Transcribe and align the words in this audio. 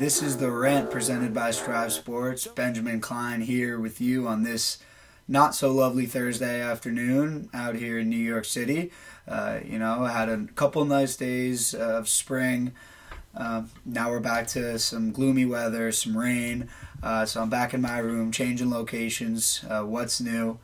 This 0.00 0.22
is 0.22 0.38
the 0.38 0.50
rant 0.50 0.90
presented 0.90 1.34
by 1.34 1.50
Strive 1.50 1.92
Sports. 1.92 2.46
Benjamin 2.46 3.02
Klein 3.02 3.42
here 3.42 3.78
with 3.78 4.00
you 4.00 4.26
on 4.26 4.44
this 4.44 4.78
not 5.28 5.54
so 5.54 5.70
lovely 5.70 6.06
Thursday 6.06 6.62
afternoon 6.62 7.50
out 7.52 7.74
here 7.74 7.98
in 7.98 8.08
New 8.08 8.16
York 8.16 8.46
City. 8.46 8.92
Uh, 9.28 9.58
you 9.62 9.78
know, 9.78 10.04
I 10.04 10.12
had 10.12 10.30
a 10.30 10.46
couple 10.54 10.82
nice 10.86 11.16
days 11.16 11.74
of 11.74 12.08
spring. 12.08 12.72
Uh, 13.36 13.64
now 13.84 14.08
we're 14.08 14.20
back 14.20 14.46
to 14.46 14.78
some 14.78 15.12
gloomy 15.12 15.44
weather, 15.44 15.92
some 15.92 16.16
rain. 16.16 16.70
Uh, 17.02 17.26
so 17.26 17.42
I'm 17.42 17.50
back 17.50 17.74
in 17.74 17.82
my 17.82 17.98
room, 17.98 18.32
changing 18.32 18.70
locations. 18.70 19.62
Uh, 19.68 19.82
what's 19.82 20.18
new? 20.18 20.58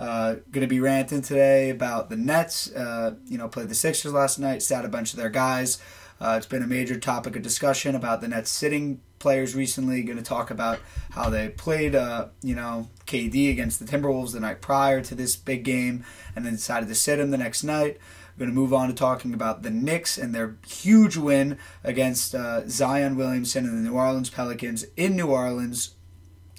Uh, 0.00 0.36
going 0.50 0.62
to 0.62 0.66
be 0.66 0.80
ranting 0.80 1.22
today 1.22 1.70
about 1.70 2.10
the 2.10 2.16
Nets. 2.16 2.72
Uh, 2.72 3.14
you 3.28 3.38
know, 3.38 3.46
played 3.46 3.68
the 3.68 3.74
Sixers 3.76 4.12
last 4.12 4.40
night, 4.40 4.64
sat 4.64 4.84
a 4.84 4.88
bunch 4.88 5.12
of 5.12 5.16
their 5.20 5.30
guys. 5.30 5.78
Uh, 6.20 6.34
it's 6.36 6.46
been 6.46 6.62
a 6.62 6.66
major 6.66 6.98
topic 6.98 7.34
of 7.34 7.42
discussion 7.42 7.94
about 7.94 8.20
the 8.20 8.28
Nets 8.28 8.50
sitting 8.50 9.00
players 9.18 9.54
recently. 9.54 10.02
Going 10.02 10.18
to 10.18 10.24
talk 10.24 10.50
about 10.50 10.78
how 11.10 11.30
they 11.30 11.48
played, 11.48 11.94
uh, 11.94 12.28
you 12.42 12.54
know, 12.54 12.88
KD 13.06 13.50
against 13.50 13.78
the 13.78 13.86
Timberwolves 13.86 14.32
the 14.32 14.40
night 14.40 14.60
prior 14.60 15.00
to 15.02 15.14
this 15.14 15.34
big 15.34 15.64
game, 15.64 16.04
and 16.36 16.44
then 16.44 16.54
decided 16.54 16.88
to 16.88 16.94
sit 16.94 17.18
him 17.18 17.30
the 17.30 17.38
next 17.38 17.64
night. 17.64 17.98
Going 18.38 18.50
to 18.50 18.54
move 18.54 18.72
on 18.72 18.88
to 18.88 18.94
talking 18.94 19.34
about 19.34 19.62
the 19.62 19.70
Knicks 19.70 20.16
and 20.16 20.34
their 20.34 20.56
huge 20.66 21.16
win 21.16 21.58
against 21.84 22.34
uh, 22.34 22.66
Zion 22.68 23.16
Williamson 23.16 23.64
and 23.66 23.78
the 23.78 23.90
New 23.90 23.96
Orleans 23.96 24.30
Pelicans 24.30 24.84
in 24.96 25.16
New 25.16 25.26
Orleans. 25.26 25.94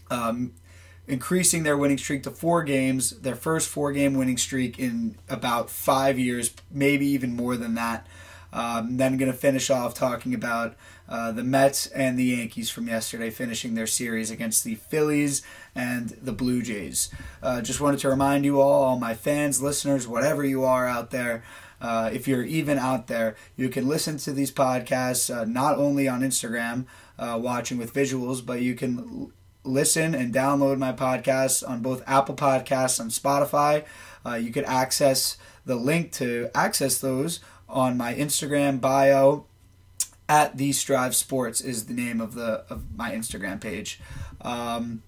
Um, 0.09 0.53
increasing 1.07 1.63
their 1.63 1.77
winning 1.77 1.97
streak 1.97 2.23
to 2.23 2.31
four 2.31 2.63
games, 2.63 3.19
their 3.21 3.35
first 3.35 3.67
four 3.67 3.91
game 3.91 4.13
winning 4.13 4.37
streak 4.37 4.77
in 4.79 5.17
about 5.27 5.69
five 5.69 6.17
years, 6.19 6.53
maybe 6.69 7.05
even 7.07 7.35
more 7.35 7.57
than 7.57 7.75
that. 7.75 8.07
Um, 8.53 8.97
then 8.97 9.17
going 9.17 9.31
to 9.31 9.37
finish 9.37 9.69
off 9.69 9.93
talking 9.93 10.33
about 10.33 10.75
uh, 11.07 11.31
the 11.31 11.43
Mets 11.43 11.87
and 11.87 12.17
the 12.17 12.25
Yankees 12.25 12.69
from 12.69 12.87
yesterday, 12.87 13.29
finishing 13.29 13.75
their 13.75 13.87
series 13.87 14.29
against 14.29 14.63
the 14.63 14.75
Phillies 14.75 15.41
and 15.73 16.09
the 16.21 16.33
Blue 16.33 16.61
Jays. 16.61 17.09
Uh, 17.41 17.61
just 17.61 17.81
wanted 17.81 17.99
to 18.01 18.09
remind 18.09 18.45
you 18.45 18.59
all, 18.59 18.83
all 18.83 18.99
my 18.99 19.13
fans, 19.13 19.61
listeners, 19.61 20.07
whatever 20.07 20.43
you 20.43 20.63
are 20.63 20.87
out 20.87 21.11
there, 21.11 21.43
uh, 21.81 22.11
if 22.13 22.27
you're 22.27 22.43
even 22.43 22.77
out 22.77 23.07
there, 23.07 23.35
you 23.55 23.67
can 23.67 23.87
listen 23.87 24.17
to 24.17 24.31
these 24.31 24.51
podcasts 24.51 25.35
uh, 25.35 25.45
not 25.45 25.77
only 25.77 26.07
on 26.07 26.21
Instagram, 26.21 26.85
uh, 27.17 27.37
watching 27.41 27.77
with 27.77 27.93
visuals, 27.93 28.45
but 28.45 28.61
you 28.61 28.75
can 28.75 28.99
l- 28.99 29.31
listen 29.63 30.13
and 30.13 30.33
download 30.33 30.77
my 30.77 30.93
podcasts 30.93 31.67
on 31.67 31.81
both 31.81 32.03
Apple 32.07 32.35
Podcasts 32.35 32.99
and 32.99 33.11
Spotify. 33.11 33.83
Uh, 34.25 34.35
you 34.35 34.51
could 34.51 34.65
access 34.65 35.37
the 35.65 35.75
link 35.75 36.11
to 36.11 36.49
access 36.53 36.99
those 36.99 37.39
on 37.71 37.97
my 37.97 38.13
Instagram 38.13 38.79
bio. 38.79 39.45
At 40.29 40.55
the 40.55 40.71
Strive 40.71 41.13
Sports 41.13 41.59
is 41.59 41.87
the 41.87 41.93
name 41.93 42.21
of 42.21 42.35
the 42.35 42.63
of 42.69 42.95
my 42.95 43.11
Instagram 43.11 43.59
page. 43.59 43.99
Um, 44.39 45.03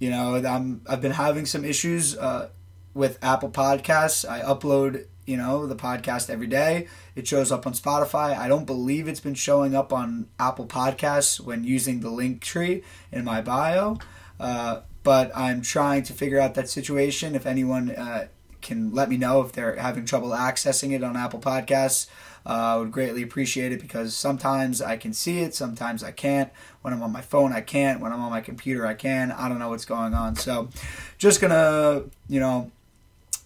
you 0.00 0.10
know, 0.10 0.34
I'm 0.34 0.80
I've 0.88 1.00
been 1.00 1.12
having 1.12 1.46
some 1.46 1.64
issues 1.64 2.16
uh, 2.16 2.48
with 2.94 3.22
Apple 3.22 3.50
Podcasts. 3.50 4.28
I 4.28 4.40
upload 4.40 5.06
you 5.26 5.36
know 5.36 5.66
the 5.66 5.76
podcast 5.76 6.28
every 6.28 6.46
day. 6.46 6.88
It 7.14 7.28
shows 7.28 7.52
up 7.52 7.66
on 7.66 7.74
Spotify. 7.74 8.36
I 8.36 8.48
don't 8.48 8.64
believe 8.64 9.06
it's 9.06 9.20
been 9.20 9.34
showing 9.34 9.76
up 9.76 9.92
on 9.92 10.28
Apple 10.40 10.66
Podcasts 10.66 11.38
when 11.38 11.62
using 11.62 12.00
the 12.00 12.10
link 12.10 12.40
tree 12.40 12.82
in 13.12 13.24
my 13.24 13.40
bio. 13.40 13.98
Uh, 14.40 14.80
but 15.02 15.30
I'm 15.36 15.62
trying 15.62 16.02
to 16.04 16.12
figure 16.12 16.40
out 16.40 16.54
that 16.54 16.68
situation. 16.68 17.34
If 17.34 17.46
anyone 17.46 17.90
uh, 17.90 18.28
can 18.60 18.92
let 18.92 19.08
me 19.08 19.16
know 19.16 19.40
if 19.42 19.52
they're 19.52 19.76
having 19.76 20.04
trouble 20.04 20.30
accessing 20.30 20.92
it 20.92 21.02
on 21.02 21.16
Apple 21.16 21.40
Podcasts. 21.40 22.08
Uh, 22.46 22.50
I 22.50 22.76
would 22.76 22.92
greatly 22.92 23.22
appreciate 23.22 23.72
it 23.72 23.80
because 23.80 24.16
sometimes 24.16 24.80
I 24.80 24.96
can 24.96 25.12
see 25.12 25.40
it, 25.40 25.54
sometimes 25.54 26.02
I 26.02 26.12
can't. 26.12 26.50
When 26.82 26.94
I'm 26.94 27.02
on 27.02 27.12
my 27.12 27.20
phone, 27.20 27.52
I 27.52 27.60
can't. 27.60 28.00
When 28.00 28.12
I'm 28.12 28.20
on 28.20 28.30
my 28.30 28.40
computer, 28.40 28.86
I 28.86 28.94
can. 28.94 29.32
I 29.32 29.48
don't 29.48 29.58
know 29.58 29.68
what's 29.68 29.84
going 29.84 30.14
on. 30.14 30.36
So, 30.36 30.70
just 31.18 31.40
gonna, 31.40 32.04
you 32.28 32.40
know, 32.40 32.70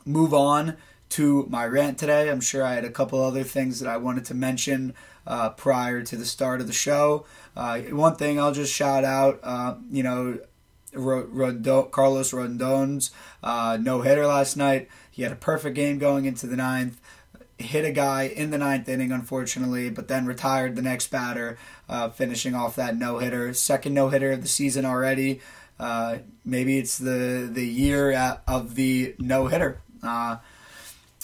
move 0.04 0.32
on 0.32 0.76
to 1.10 1.47
my 1.50 1.66
rant 1.66 1.98
today. 1.98 2.31
I'm 2.31 2.41
sure 2.41 2.64
I 2.64 2.75
had 2.75 2.84
a 2.84 2.91
couple 2.91 3.20
other 3.22 3.44
things 3.44 3.81
that 3.81 3.88
I 3.88 3.97
wanted 3.97 4.25
to 4.26 4.34
mention 4.34 4.94
uh, 5.26 5.50
prior 5.50 6.03
to 6.03 6.16
the 6.16 6.25
start 6.25 6.60
of 6.60 6.66
the 6.66 6.72
show. 6.72 7.26
Uh, 7.56 7.81
one 7.81 8.16
thing 8.16 8.41
I'll 8.41 8.53
just 8.53 8.72
shout 8.72 9.04
out, 9.04 9.41
uh, 9.42 9.75
you 9.91 10.03
know, 10.03 10.38
Rodón, 10.94 11.91
Carlos 11.91 12.32
Rodón's 12.32 13.10
uh, 13.42 13.78
no 13.80 14.03
hitter 14.03 14.26
last 14.26 14.56
night. 14.56 14.88
He 15.10 15.22
had 15.22 15.32
a 15.32 15.36
perfect 15.36 15.76
game 15.76 15.98
going 15.98 16.25
into 16.25 16.47
the 16.47 16.56
ninth. 16.56 17.00
Hit 17.58 17.84
a 17.84 17.92
guy 17.92 18.25
in 18.25 18.50
the 18.50 18.58
ninth 18.58 18.88
inning, 18.88 19.12
unfortunately, 19.12 19.88
but 19.91 20.08
then 20.08 20.26
retired 20.26 20.75
the 20.75 20.82
next 20.82 21.08
batter, 21.08 21.58
uh, 21.88 22.08
finishing 22.08 22.54
off 22.54 22.75
that 22.76 22.97
no 22.97 23.19
hitter. 23.19 23.54
Second 23.54 23.94
no 23.94 24.08
hitter 24.08 24.32
of 24.32 24.42
the 24.42 24.48
season 24.48 24.84
already. 24.84 25.41
Uh, 25.78 26.19
maybe 26.44 26.78
it's 26.78 26.98
the 26.98 27.48
the 27.50 27.66
year 27.66 28.12
of 28.47 28.75
the 28.75 29.14
no 29.19 29.47
hitter. 29.47 29.81
Uh, 30.02 30.38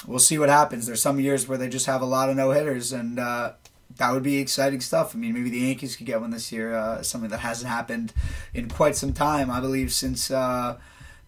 we'll 0.06 0.18
see 0.18 0.38
what 0.38 0.48
happens. 0.48 0.86
There's 0.86 1.02
some 1.02 1.18
years 1.18 1.48
where 1.48 1.58
they 1.58 1.68
just 1.68 1.86
have 1.86 2.02
a 2.02 2.06
lot 2.06 2.30
of 2.30 2.36
no 2.36 2.50
hitters, 2.52 2.92
and 2.92 3.18
uh, 3.18 3.52
that 3.96 4.12
would 4.12 4.22
be 4.22 4.38
exciting 4.38 4.80
stuff. 4.80 5.14
I 5.14 5.18
mean, 5.18 5.34
maybe 5.34 5.50
the 5.50 5.60
Yankees 5.60 5.96
could 5.96 6.06
get 6.06 6.20
one 6.20 6.30
this 6.30 6.52
year. 6.52 6.74
Uh, 6.74 7.02
something 7.02 7.30
that 7.30 7.40
hasn't 7.40 7.70
happened 7.70 8.12
in 8.54 8.68
quite 8.68 8.96
some 8.96 9.12
time, 9.12 9.50
I 9.50 9.60
believe, 9.60 9.92
since 9.92 10.30
uh, 10.30 10.78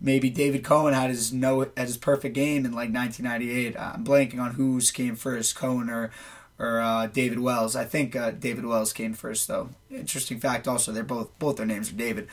maybe 0.00 0.30
David 0.30 0.64
Cone 0.64 0.92
had 0.92 1.10
his 1.10 1.32
no 1.32 1.62
at 1.62 1.78
his 1.78 1.96
perfect 1.96 2.34
game 2.34 2.64
in 2.64 2.72
like 2.72 2.92
1998. 2.92 3.76
I'm 3.78 4.04
blanking 4.04 4.40
on 4.40 4.52
who's 4.52 4.90
came 4.90 5.16
first, 5.16 5.56
Cone 5.56 5.90
or 5.90 6.10
or 6.58 6.78
uh, 6.80 7.06
David 7.06 7.40
Wells. 7.40 7.74
I 7.74 7.84
think 7.86 8.14
uh, 8.14 8.32
David 8.32 8.66
Wells 8.66 8.92
came 8.92 9.14
first, 9.14 9.48
though. 9.48 9.70
Interesting 9.90 10.38
fact. 10.38 10.68
Also, 10.68 10.92
they're 10.92 11.02
both 11.02 11.36
both 11.38 11.56
their 11.56 11.66
names 11.66 11.90
are 11.90 11.96
David. 11.96 12.28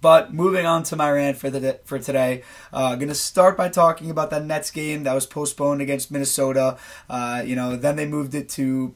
But 0.00 0.32
moving 0.32 0.66
on 0.66 0.82
to 0.84 0.96
my 0.96 1.10
rant 1.10 1.36
for 1.36 1.50
the 1.50 1.80
for 1.84 1.98
today, 1.98 2.42
uh, 2.72 2.96
going 2.96 3.08
to 3.08 3.14
start 3.14 3.56
by 3.56 3.68
talking 3.68 4.10
about 4.10 4.30
that 4.30 4.44
Nets 4.44 4.70
game 4.70 5.04
that 5.04 5.14
was 5.14 5.26
postponed 5.26 5.80
against 5.80 6.10
Minnesota. 6.10 6.76
Uh, 7.08 7.42
you 7.44 7.56
know, 7.56 7.76
then 7.76 7.96
they 7.96 8.06
moved 8.06 8.34
it 8.34 8.48
to 8.50 8.94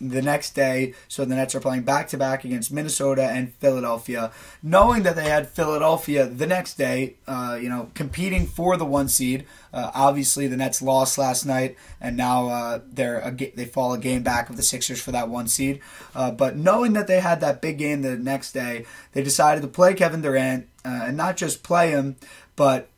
the 0.00 0.22
next 0.22 0.54
day. 0.54 0.94
So 1.08 1.24
the 1.24 1.34
Nets 1.34 1.54
are 1.54 1.60
playing 1.60 1.82
back 1.82 2.08
to 2.08 2.18
back 2.18 2.44
against 2.44 2.72
Minnesota 2.72 3.24
and 3.24 3.52
Philadelphia, 3.54 4.30
knowing 4.62 5.02
that 5.04 5.16
they 5.16 5.28
had 5.28 5.48
Philadelphia 5.48 6.26
the 6.26 6.46
next 6.46 6.74
day. 6.74 7.16
Uh, 7.26 7.58
you 7.60 7.68
know, 7.68 7.90
competing 7.94 8.46
for 8.46 8.76
the 8.76 8.84
one 8.84 9.08
seed. 9.08 9.46
Uh, 9.72 9.90
obviously, 9.94 10.46
the 10.46 10.56
Nets 10.56 10.80
lost 10.80 11.18
last 11.18 11.44
night, 11.44 11.76
and 12.00 12.16
now 12.16 12.48
uh, 12.48 12.80
they're 12.86 13.18
a, 13.18 13.30
they 13.30 13.64
fall 13.64 13.92
a 13.92 13.98
game 13.98 14.22
back 14.22 14.48
of 14.48 14.56
the 14.56 14.62
Sixers 14.62 15.00
for 15.00 15.12
that 15.12 15.28
one 15.28 15.48
seed. 15.48 15.80
Uh, 16.14 16.30
but 16.30 16.56
knowing 16.56 16.94
that 16.94 17.06
they 17.06 17.20
had 17.20 17.40
that 17.40 17.60
big 17.60 17.78
game 17.78 18.02
the 18.02 18.16
next 18.16 18.52
day, 18.52 18.86
they 19.12 19.22
decided 19.22 19.60
to 19.62 19.68
play 19.68 19.94
Kevin 19.94 20.22
Durant 20.22 20.68
uh, 20.84 21.04
and 21.06 21.16
not 21.16 21.36
just 21.36 21.62
play 21.62 21.90
him, 21.90 22.16
but 22.54 22.88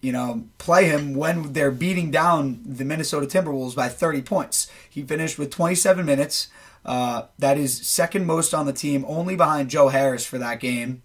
you 0.00 0.12
know, 0.12 0.44
play 0.58 0.86
him 0.86 1.14
when 1.14 1.52
they're 1.52 1.70
beating 1.70 2.10
down 2.10 2.60
the 2.64 2.84
Minnesota 2.84 3.26
Timberwolves 3.26 3.74
by 3.74 3.88
30 3.88 4.22
points. 4.22 4.70
He 4.88 5.02
finished 5.02 5.38
with 5.38 5.50
27 5.50 6.04
minutes. 6.06 6.48
Uh, 6.84 7.24
that 7.38 7.58
is 7.58 7.86
second 7.86 8.24
most 8.24 8.54
on 8.54 8.66
the 8.66 8.72
team, 8.72 9.04
only 9.08 9.36
behind 9.36 9.70
Joe 9.70 9.88
Harris 9.88 10.24
for 10.24 10.38
that 10.38 10.60
game. 10.60 11.02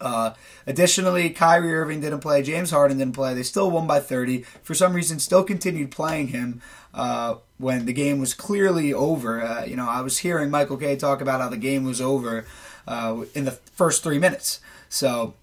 Uh, 0.00 0.34
additionally, 0.66 1.30
Kyrie 1.30 1.74
Irving 1.74 2.00
didn't 2.00 2.20
play. 2.20 2.42
James 2.42 2.70
Harden 2.70 2.98
didn't 2.98 3.14
play. 3.14 3.32
They 3.32 3.42
still 3.42 3.70
won 3.70 3.86
by 3.86 4.00
30. 4.00 4.42
For 4.62 4.74
some 4.74 4.92
reason, 4.92 5.18
still 5.18 5.42
continued 5.42 5.90
playing 5.90 6.28
him 6.28 6.60
uh, 6.92 7.36
when 7.56 7.86
the 7.86 7.92
game 7.92 8.18
was 8.18 8.34
clearly 8.34 8.92
over. 8.92 9.42
Uh, 9.42 9.64
you 9.64 9.76
know, 9.76 9.88
I 9.88 10.02
was 10.02 10.18
hearing 10.18 10.50
Michael 10.50 10.76
Kay 10.76 10.96
talk 10.96 11.20
about 11.20 11.40
how 11.40 11.48
the 11.48 11.56
game 11.56 11.84
was 11.84 12.00
over 12.00 12.44
uh, 12.86 13.24
in 13.34 13.46
the 13.46 13.52
first 13.52 14.02
three 14.02 14.18
minutes. 14.18 14.60
So 14.88 15.34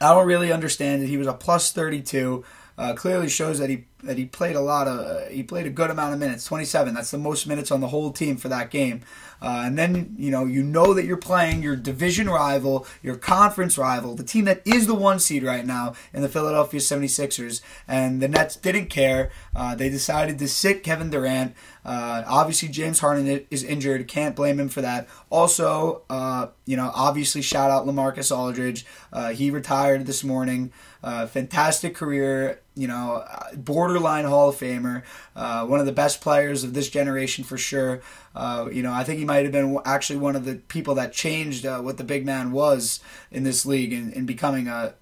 I 0.00 0.14
don't 0.14 0.26
really 0.26 0.52
understand 0.52 1.02
it. 1.02 1.08
He 1.08 1.16
was 1.16 1.26
a 1.26 1.32
plus 1.32 1.72
32. 1.72 2.44
Uh, 2.76 2.94
clearly 2.94 3.28
shows 3.28 3.58
that 3.58 3.70
he 3.70 3.86
that 4.04 4.18
he 4.18 4.26
played 4.26 4.56
a 4.56 4.60
lot 4.60 4.86
of 4.86 4.98
uh, 5.00 5.28
he 5.28 5.42
played 5.42 5.66
a 5.66 5.70
good 5.70 5.90
amount 5.90 6.12
of 6.12 6.20
minutes 6.20 6.44
27 6.44 6.94
that's 6.94 7.10
the 7.10 7.18
most 7.18 7.46
minutes 7.46 7.70
on 7.70 7.80
the 7.80 7.88
whole 7.88 8.12
team 8.12 8.36
for 8.36 8.48
that 8.48 8.70
game. 8.70 9.00
Uh, 9.42 9.62
and 9.64 9.76
then 9.76 10.14
you 10.18 10.30
know 10.30 10.44
you 10.44 10.62
know 10.62 10.94
that 10.94 11.04
you're 11.04 11.16
playing 11.16 11.62
your 11.62 11.76
division 11.76 12.30
rival 12.30 12.86
your 13.02 13.16
conference 13.16 13.76
rival 13.76 14.14
the 14.14 14.24
team 14.24 14.44
that 14.44 14.62
is 14.64 14.86
the 14.86 14.94
one 14.94 15.18
seed 15.18 15.42
right 15.42 15.66
now 15.66 15.92
in 16.12 16.22
the 16.22 16.28
Philadelphia 16.28 16.80
76ers 16.80 17.60
and 17.86 18.22
the 18.22 18.28
Nets 18.28 18.56
didn't 18.56 18.86
care. 18.86 19.30
Uh, 19.54 19.74
they 19.74 19.88
decided 19.88 20.38
to 20.38 20.48
sit 20.48 20.82
Kevin 20.82 21.10
Durant. 21.10 21.54
Uh, 21.84 22.22
obviously 22.26 22.68
James 22.68 23.00
Harden 23.00 23.46
is 23.50 23.62
injured. 23.62 24.08
Can't 24.08 24.34
blame 24.34 24.58
him 24.58 24.68
for 24.68 24.80
that. 24.80 25.08
Also 25.30 26.02
uh, 26.08 26.46
you 26.64 26.76
know 26.76 26.90
obviously 26.94 27.42
shout 27.42 27.70
out 27.70 27.86
LaMarcus 27.86 28.34
Aldridge. 28.34 28.86
He 29.34 29.50
retired 29.50 30.06
this 30.06 30.24
morning 30.24 30.72
uh, 31.04 31.26
fantastic 31.26 31.94
career, 31.94 32.60
you 32.74 32.88
know, 32.88 33.22
borderline 33.54 34.24
Hall 34.24 34.48
of 34.48 34.56
Famer, 34.56 35.02
uh, 35.36 35.66
one 35.66 35.78
of 35.78 35.84
the 35.84 35.92
best 35.92 36.22
players 36.22 36.64
of 36.64 36.72
this 36.72 36.88
generation 36.88 37.44
for 37.44 37.58
sure. 37.58 38.00
Uh, 38.34 38.70
you 38.72 38.82
know, 38.82 38.90
I 38.90 39.04
think 39.04 39.18
he 39.18 39.26
might 39.26 39.42
have 39.42 39.52
been 39.52 39.78
actually 39.84 40.18
one 40.18 40.34
of 40.34 40.46
the 40.46 40.54
people 40.54 40.94
that 40.94 41.12
changed 41.12 41.66
uh, 41.66 41.80
what 41.80 41.98
the 41.98 42.04
big 42.04 42.24
man 42.24 42.52
was 42.52 43.00
in 43.30 43.44
this 43.44 43.66
league 43.66 43.92
and, 43.92 44.14
and 44.14 44.26
becoming 44.26 44.66
a 44.66 44.94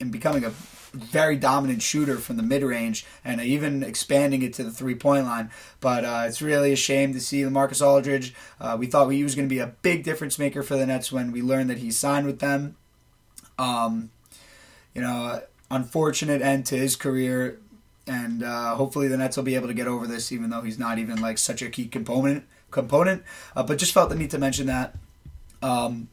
and 0.00 0.12
becoming 0.12 0.44
a 0.44 0.50
very 0.92 1.36
dominant 1.36 1.82
shooter 1.82 2.16
from 2.18 2.36
the 2.36 2.42
mid 2.42 2.62
range 2.62 3.04
and 3.24 3.40
even 3.40 3.82
expanding 3.82 4.42
it 4.42 4.52
to 4.54 4.62
the 4.62 4.70
three 4.70 4.94
point 4.94 5.24
line. 5.24 5.50
But 5.80 6.04
uh, 6.04 6.24
it's 6.28 6.42
really 6.42 6.72
a 6.72 6.76
shame 6.76 7.12
to 7.12 7.20
see 7.20 7.42
LaMarcus 7.42 7.84
Aldridge. 7.84 8.34
Uh, 8.60 8.76
we 8.78 8.86
thought 8.86 9.08
he 9.08 9.24
was 9.24 9.34
going 9.34 9.48
to 9.48 9.54
be 9.54 9.58
a 9.58 9.74
big 9.82 10.04
difference 10.04 10.38
maker 10.38 10.62
for 10.62 10.76
the 10.76 10.86
Nets 10.86 11.10
when 11.10 11.32
we 11.32 11.42
learned 11.42 11.70
that 11.70 11.78
he 11.78 11.90
signed 11.90 12.26
with 12.26 12.38
them. 12.38 12.76
Um, 13.58 14.10
you 14.94 15.02
know, 15.02 15.42
unfortunate 15.70 16.42
end 16.42 16.66
to 16.66 16.76
his 16.76 16.96
career, 16.96 17.58
and 18.06 18.42
uh, 18.42 18.74
hopefully 18.74 19.08
the 19.08 19.16
Nets 19.16 19.36
will 19.36 19.44
be 19.44 19.54
able 19.54 19.68
to 19.68 19.74
get 19.74 19.86
over 19.86 20.06
this, 20.06 20.30
even 20.32 20.50
though 20.50 20.62
he's 20.62 20.78
not 20.78 20.98
even 20.98 21.20
like 21.20 21.38
such 21.38 21.62
a 21.62 21.70
key 21.70 21.86
component. 21.86 22.44
Component, 22.70 23.22
uh, 23.54 23.62
but 23.62 23.78
just 23.78 23.92
felt 23.92 24.08
the 24.08 24.16
need 24.16 24.30
to 24.30 24.38
mention 24.38 24.66
that. 24.66 24.96
Um, 25.62 26.08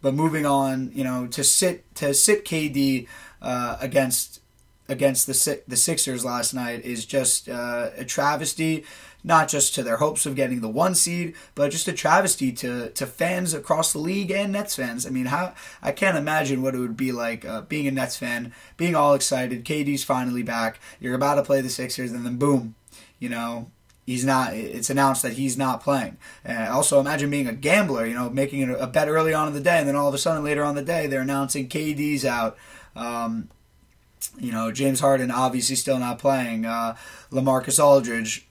but 0.00 0.14
moving 0.14 0.46
on, 0.46 0.90
you 0.94 1.04
know, 1.04 1.26
to 1.28 1.42
sit 1.44 1.92
to 1.96 2.14
sit 2.14 2.44
KD 2.44 3.06
uh, 3.40 3.76
against 3.80 4.40
against 4.88 5.26
the 5.26 5.62
the 5.66 5.76
Sixers 5.76 6.24
last 6.24 6.54
night 6.54 6.84
is 6.84 7.04
just 7.04 7.48
uh, 7.48 7.90
a 7.96 8.04
travesty 8.04 8.84
not 9.24 9.48
just 9.48 9.74
to 9.74 9.82
their 9.82 9.98
hopes 9.98 10.26
of 10.26 10.34
getting 10.34 10.60
the 10.60 10.68
one 10.68 10.94
seed, 10.94 11.34
but 11.54 11.70
just 11.70 11.88
a 11.88 11.92
travesty 11.92 12.52
to, 12.52 12.90
to 12.90 13.06
fans 13.06 13.54
across 13.54 13.92
the 13.92 13.98
league 13.98 14.30
and 14.30 14.52
Nets 14.52 14.76
fans. 14.76 15.06
I 15.06 15.10
mean, 15.10 15.26
how 15.26 15.54
I 15.82 15.92
can't 15.92 16.16
imagine 16.16 16.62
what 16.62 16.74
it 16.74 16.78
would 16.78 16.96
be 16.96 17.12
like 17.12 17.44
uh, 17.44 17.62
being 17.62 17.86
a 17.86 17.90
Nets 17.90 18.16
fan, 18.16 18.52
being 18.76 18.94
all 18.94 19.14
excited. 19.14 19.64
KD's 19.64 20.04
finally 20.04 20.42
back. 20.42 20.80
You're 21.00 21.14
about 21.14 21.36
to 21.36 21.42
play 21.42 21.60
the 21.60 21.68
Sixers, 21.68 22.12
and 22.12 22.26
then 22.26 22.36
boom, 22.36 22.74
you 23.18 23.28
know, 23.28 23.70
he's 24.06 24.24
not. 24.24 24.54
It's 24.54 24.90
announced 24.90 25.22
that 25.22 25.34
he's 25.34 25.56
not 25.56 25.82
playing. 25.82 26.16
And 26.44 26.68
also, 26.68 27.00
imagine 27.00 27.30
being 27.30 27.46
a 27.46 27.52
gambler. 27.52 28.06
You 28.06 28.14
know, 28.14 28.30
making 28.30 28.68
a 28.74 28.86
bet 28.86 29.08
early 29.08 29.34
on 29.34 29.48
in 29.48 29.54
the 29.54 29.60
day, 29.60 29.78
and 29.78 29.88
then 29.88 29.96
all 29.96 30.08
of 30.08 30.14
a 30.14 30.18
sudden 30.18 30.42
later 30.42 30.64
on 30.64 30.74
the 30.74 30.82
day 30.82 31.06
they're 31.06 31.20
announcing 31.20 31.68
KD's 31.68 32.24
out. 32.24 32.56
Um, 32.96 33.48
you 34.38 34.52
know, 34.52 34.72
James 34.72 35.00
Harden 35.00 35.30
obviously 35.30 35.76
still 35.76 35.98
not 35.98 36.18
playing. 36.18 36.64
Uh, 36.64 36.96
LaMarcus 37.30 37.82
Aldridge 37.82 38.46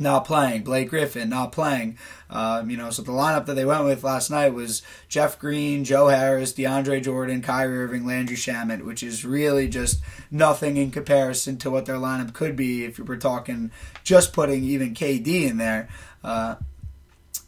not 0.00 0.24
playing. 0.24 0.62
Blake 0.62 0.90
Griffin 0.90 1.28
not 1.28 1.52
playing. 1.52 1.98
Um, 2.28 2.70
you 2.70 2.76
know, 2.76 2.90
so 2.90 3.02
the 3.02 3.12
lineup 3.12 3.46
that 3.46 3.54
they 3.54 3.64
went 3.64 3.84
with 3.84 4.04
last 4.04 4.30
night 4.30 4.54
was 4.54 4.82
Jeff 5.08 5.38
Green, 5.38 5.84
Joe 5.84 6.08
Harris, 6.08 6.52
DeAndre 6.52 7.02
Jordan, 7.02 7.42
Kyrie 7.42 7.78
Irving, 7.78 8.06
Landry 8.06 8.36
Shamet, 8.36 8.84
which 8.84 9.02
is 9.02 9.24
really 9.24 9.68
just 9.68 10.00
nothing 10.30 10.76
in 10.76 10.90
comparison 10.90 11.56
to 11.58 11.70
what 11.70 11.86
their 11.86 11.96
lineup 11.96 12.32
could 12.32 12.56
be 12.56 12.84
if 12.84 12.98
you 12.98 13.04
were 13.04 13.16
talking 13.16 13.70
just 14.04 14.32
putting 14.32 14.64
even 14.64 14.94
KD 14.94 15.48
in 15.48 15.56
there. 15.56 15.88
Uh, 16.22 16.56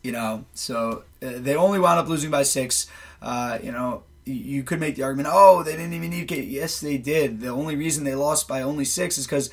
you 0.02 0.12
know, 0.12 0.44
so 0.54 1.04
uh, 1.22 1.32
they 1.36 1.54
only 1.54 1.78
wound 1.78 2.00
up 2.00 2.08
losing 2.08 2.30
by 2.30 2.42
six. 2.42 2.88
Uh, 3.20 3.58
you 3.62 3.70
know, 3.70 4.02
you 4.24 4.62
could 4.62 4.78
make 4.78 4.96
the 4.96 5.02
argument, 5.02 5.28
oh, 5.30 5.62
they 5.62 5.72
didn't 5.72 5.94
even 5.94 6.10
need 6.10 6.28
KD. 6.28 6.50
Yes, 6.50 6.80
they 6.80 6.96
did. 6.96 7.40
The 7.40 7.48
only 7.48 7.76
reason 7.76 8.04
they 8.04 8.14
lost 8.14 8.46
by 8.46 8.62
only 8.62 8.84
six 8.84 9.18
is 9.18 9.26
because 9.26 9.50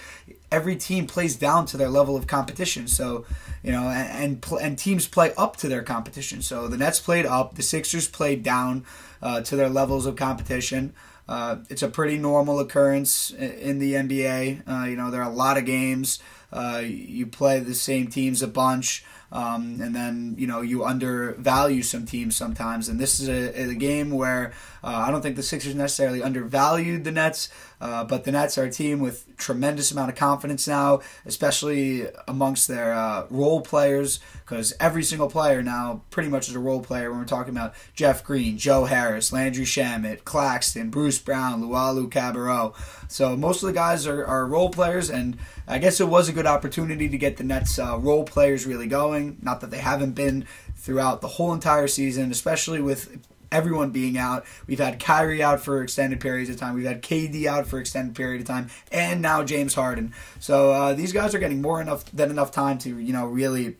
every 0.51 0.75
team 0.75 1.07
plays 1.07 1.35
down 1.35 1.65
to 1.67 1.77
their 1.77 1.89
level 1.89 2.15
of 2.15 2.27
competition. 2.27 2.87
So, 2.87 3.25
you 3.63 3.71
know, 3.71 3.83
and 3.89 4.43
and, 4.43 4.61
and 4.61 4.77
teams 4.77 5.07
play 5.07 5.33
up 5.37 5.57
to 5.57 5.67
their 5.67 5.81
competition. 5.81 6.41
So 6.41 6.67
the 6.67 6.77
Nets 6.77 6.99
played 6.99 7.25
up, 7.25 7.55
the 7.55 7.63
Sixers 7.63 8.07
played 8.07 8.43
down 8.43 8.85
uh, 9.21 9.41
to 9.41 9.55
their 9.55 9.69
levels 9.69 10.05
of 10.05 10.15
competition. 10.15 10.93
Uh, 11.27 11.57
it's 11.69 11.83
a 11.83 11.87
pretty 11.87 12.17
normal 12.17 12.59
occurrence 12.59 13.29
in 13.31 13.77
the 13.79 13.93
NBA. 13.93 14.67
Uh, 14.67 14.85
you 14.85 14.95
know, 14.95 15.11
there 15.11 15.21
are 15.21 15.29
a 15.29 15.33
lot 15.33 15.57
of 15.57 15.65
games. 15.65 16.19
Uh, 16.51 16.81
you 16.83 17.27
play 17.27 17.59
the 17.59 17.75
same 17.75 18.07
teams 18.07 18.41
a 18.41 18.47
bunch. 18.47 19.05
Um, 19.31 19.79
and 19.79 19.95
then 19.95 20.35
you 20.39 20.47
know 20.47 20.61
you 20.61 20.83
undervalue 20.83 21.83
some 21.83 22.05
teams 22.05 22.35
sometimes, 22.35 22.89
and 22.89 22.99
this 22.99 23.19
is 23.19 23.29
a, 23.29 23.69
a 23.69 23.75
game 23.75 24.09
where 24.11 24.53
uh, 24.83 25.03
I 25.07 25.11
don't 25.11 25.21
think 25.21 25.35
the 25.35 25.43
Sixers 25.43 25.75
necessarily 25.75 26.23
undervalued 26.23 27.03
the 27.03 27.11
Nets, 27.11 27.49
uh, 27.79 28.03
but 28.05 28.23
the 28.23 28.31
Nets 28.31 28.57
are 28.57 28.65
a 28.65 28.71
team 28.71 28.99
with 28.99 29.25
tremendous 29.37 29.91
amount 29.91 30.09
of 30.09 30.15
confidence 30.15 30.67
now, 30.67 31.01
especially 31.25 32.07
amongst 32.27 32.67
their 32.67 32.93
uh, 32.93 33.27
role 33.29 33.61
players, 33.61 34.19
because 34.45 34.73
every 34.79 35.03
single 35.03 35.29
player 35.29 35.61
now 35.61 36.01
pretty 36.09 36.29
much 36.29 36.49
is 36.49 36.55
a 36.55 36.59
role 36.59 36.81
player 36.81 37.11
when 37.11 37.19
we're 37.19 37.25
talking 37.25 37.55
about 37.55 37.75
Jeff 37.93 38.23
Green, 38.23 38.57
Joe 38.57 38.85
Harris, 38.85 39.31
Landry 39.31 39.65
Shamet, 39.65 40.23
Claxton, 40.23 40.89
Bruce 40.89 41.19
Brown, 41.19 41.61
Luwawu-Cabarrot. 41.61 42.73
So 43.11 43.35
most 43.35 43.63
of 43.63 43.67
the 43.67 43.73
guys 43.73 44.07
are, 44.07 44.25
are 44.25 44.45
role 44.45 44.69
players, 44.69 45.09
and 45.09 45.37
I 45.67 45.77
guess 45.77 45.99
it 45.99 46.07
was 46.07 46.29
a 46.29 46.33
good 46.33 46.47
opportunity 46.47 47.09
to 47.09 47.17
get 47.17 47.37
the 47.37 47.43
Nets 47.43 47.77
uh, 47.77 47.97
role 47.99 48.23
players 48.23 48.65
really 48.65 48.87
going. 48.87 49.18
Not 49.41 49.61
that 49.61 49.71
they 49.71 49.79
haven't 49.79 50.13
been 50.13 50.45
throughout 50.75 51.21
the 51.21 51.27
whole 51.27 51.53
entire 51.53 51.87
season, 51.87 52.31
especially 52.31 52.81
with 52.81 53.17
everyone 53.51 53.91
being 53.91 54.17
out. 54.17 54.45
We've 54.67 54.79
had 54.79 54.99
Kyrie 54.99 55.43
out 55.43 55.61
for 55.61 55.81
extended 55.81 56.19
periods 56.19 56.49
of 56.49 56.57
time. 56.57 56.75
We've 56.75 56.85
had 56.85 57.01
KD 57.01 57.45
out 57.45 57.67
for 57.67 57.79
extended 57.79 58.15
period 58.15 58.41
of 58.41 58.47
time, 58.47 58.69
and 58.91 59.21
now 59.21 59.43
James 59.43 59.73
Harden. 59.73 60.13
So 60.39 60.71
uh, 60.71 60.93
these 60.93 61.13
guys 61.13 61.33
are 61.33 61.39
getting 61.39 61.61
more 61.61 61.81
enough 61.81 62.05
than 62.05 62.29
enough 62.29 62.51
time 62.51 62.77
to 62.79 62.97
you 62.99 63.13
know 63.13 63.25
really 63.25 63.77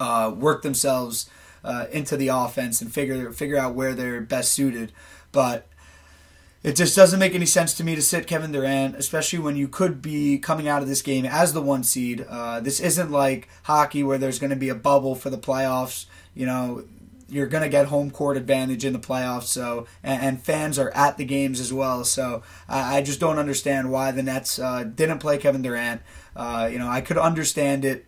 uh, 0.00 0.32
work 0.36 0.62
themselves 0.62 1.28
uh, 1.64 1.86
into 1.92 2.16
the 2.16 2.28
offense 2.28 2.80
and 2.80 2.92
figure 2.92 3.32
figure 3.32 3.58
out 3.58 3.74
where 3.74 3.94
they're 3.94 4.20
best 4.20 4.52
suited. 4.52 4.92
But 5.32 5.66
it 6.62 6.76
just 6.76 6.94
doesn't 6.94 7.18
make 7.18 7.34
any 7.34 7.46
sense 7.46 7.74
to 7.74 7.84
me 7.84 7.96
to 7.96 8.02
sit 8.02 8.26
Kevin 8.28 8.52
Durant, 8.52 8.94
especially 8.94 9.40
when 9.40 9.56
you 9.56 9.66
could 9.66 10.00
be 10.00 10.38
coming 10.38 10.68
out 10.68 10.80
of 10.80 10.88
this 10.88 11.02
game 11.02 11.26
as 11.26 11.52
the 11.52 11.62
one 11.62 11.82
seed. 11.82 12.24
Uh, 12.28 12.60
this 12.60 12.78
isn't 12.78 13.10
like 13.10 13.48
hockey 13.64 14.04
where 14.04 14.18
there's 14.18 14.38
going 14.38 14.50
to 14.50 14.56
be 14.56 14.68
a 14.68 14.74
bubble 14.74 15.16
for 15.16 15.28
the 15.28 15.38
playoffs. 15.38 16.06
You 16.34 16.46
know, 16.46 16.84
you're 17.28 17.48
going 17.48 17.64
to 17.64 17.68
get 17.68 17.86
home 17.86 18.12
court 18.12 18.36
advantage 18.36 18.84
in 18.84 18.92
the 18.92 18.98
playoffs. 19.00 19.44
So 19.44 19.86
and, 20.04 20.22
and 20.22 20.42
fans 20.42 20.78
are 20.78 20.90
at 20.90 21.16
the 21.16 21.24
games 21.24 21.58
as 21.58 21.72
well. 21.72 22.04
So 22.04 22.42
I, 22.68 22.98
I 22.98 23.02
just 23.02 23.18
don't 23.18 23.38
understand 23.38 23.90
why 23.90 24.12
the 24.12 24.22
Nets 24.22 24.58
uh, 24.60 24.84
didn't 24.84 25.18
play 25.18 25.38
Kevin 25.38 25.62
Durant. 25.62 26.02
Uh, 26.36 26.68
you 26.70 26.78
know, 26.78 26.88
I 26.88 27.00
could 27.00 27.18
understand 27.18 27.84
it. 27.84 28.06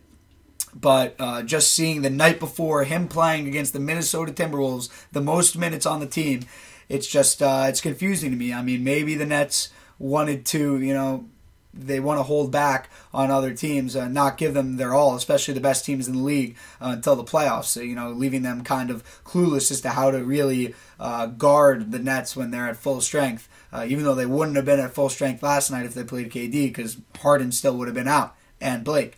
But 0.73 1.15
uh, 1.19 1.43
just 1.43 1.73
seeing 1.73 2.01
the 2.01 2.09
night 2.09 2.39
before 2.39 2.83
him 2.83 3.07
playing 3.07 3.47
against 3.47 3.71
the 3.71 3.79
Minnesota 3.79 4.33
Timberwolves, 4.33 4.89
the 5.11 5.21
most 5.21 5.57
minutes 5.57 5.85
on 5.85 6.01
the 6.01 6.05
team, 6.05 6.41
it's 6.89 7.07
just 7.07 7.41
uh, 7.41 7.65
it's 7.67 7.81
confusing 7.81 8.31
to 8.31 8.37
me. 8.37 8.53
I 8.53 8.61
mean, 8.61 8.83
maybe 8.83 9.15
the 9.15 9.25
Nets 9.25 9.69
wanted 9.99 10.45
to, 10.47 10.79
you 10.79 10.93
know, 10.93 11.25
they 11.73 11.99
want 11.99 12.19
to 12.19 12.23
hold 12.23 12.51
back 12.51 12.89
on 13.13 13.29
other 13.29 13.53
teams, 13.53 13.95
uh, 13.95 14.07
not 14.07 14.37
give 14.37 14.53
them 14.53 14.77
their 14.77 14.93
all, 14.93 15.15
especially 15.15 15.53
the 15.53 15.59
best 15.59 15.83
teams 15.85 16.07
in 16.07 16.15
the 16.15 16.21
league 16.21 16.55
uh, 16.79 16.91
until 16.93 17.15
the 17.15 17.23
playoffs. 17.23 17.65
So, 17.65 17.81
you 17.81 17.95
know, 17.95 18.11
leaving 18.11 18.43
them 18.43 18.63
kind 18.63 18.89
of 18.89 19.03
clueless 19.23 19.71
as 19.71 19.81
to 19.81 19.89
how 19.89 20.11
to 20.11 20.23
really 20.23 20.73
uh, 20.99 21.27
guard 21.27 21.91
the 21.91 21.99
Nets 21.99 22.35
when 22.35 22.51
they're 22.51 22.69
at 22.69 22.77
full 22.77 23.01
strength. 23.01 23.49
Uh, 23.73 23.85
even 23.89 24.05
though 24.05 24.15
they 24.15 24.25
wouldn't 24.25 24.55
have 24.55 24.65
been 24.65 24.79
at 24.79 24.93
full 24.93 25.09
strength 25.09 25.43
last 25.43 25.69
night 25.69 25.85
if 25.85 25.93
they 25.93 26.03
played 26.03 26.31
KD, 26.31 26.67
because 26.67 26.97
Harden 27.19 27.51
still 27.51 27.75
would 27.77 27.89
have 27.89 27.95
been 27.95 28.07
out 28.07 28.33
and 28.61 28.85
Blake. 28.85 29.17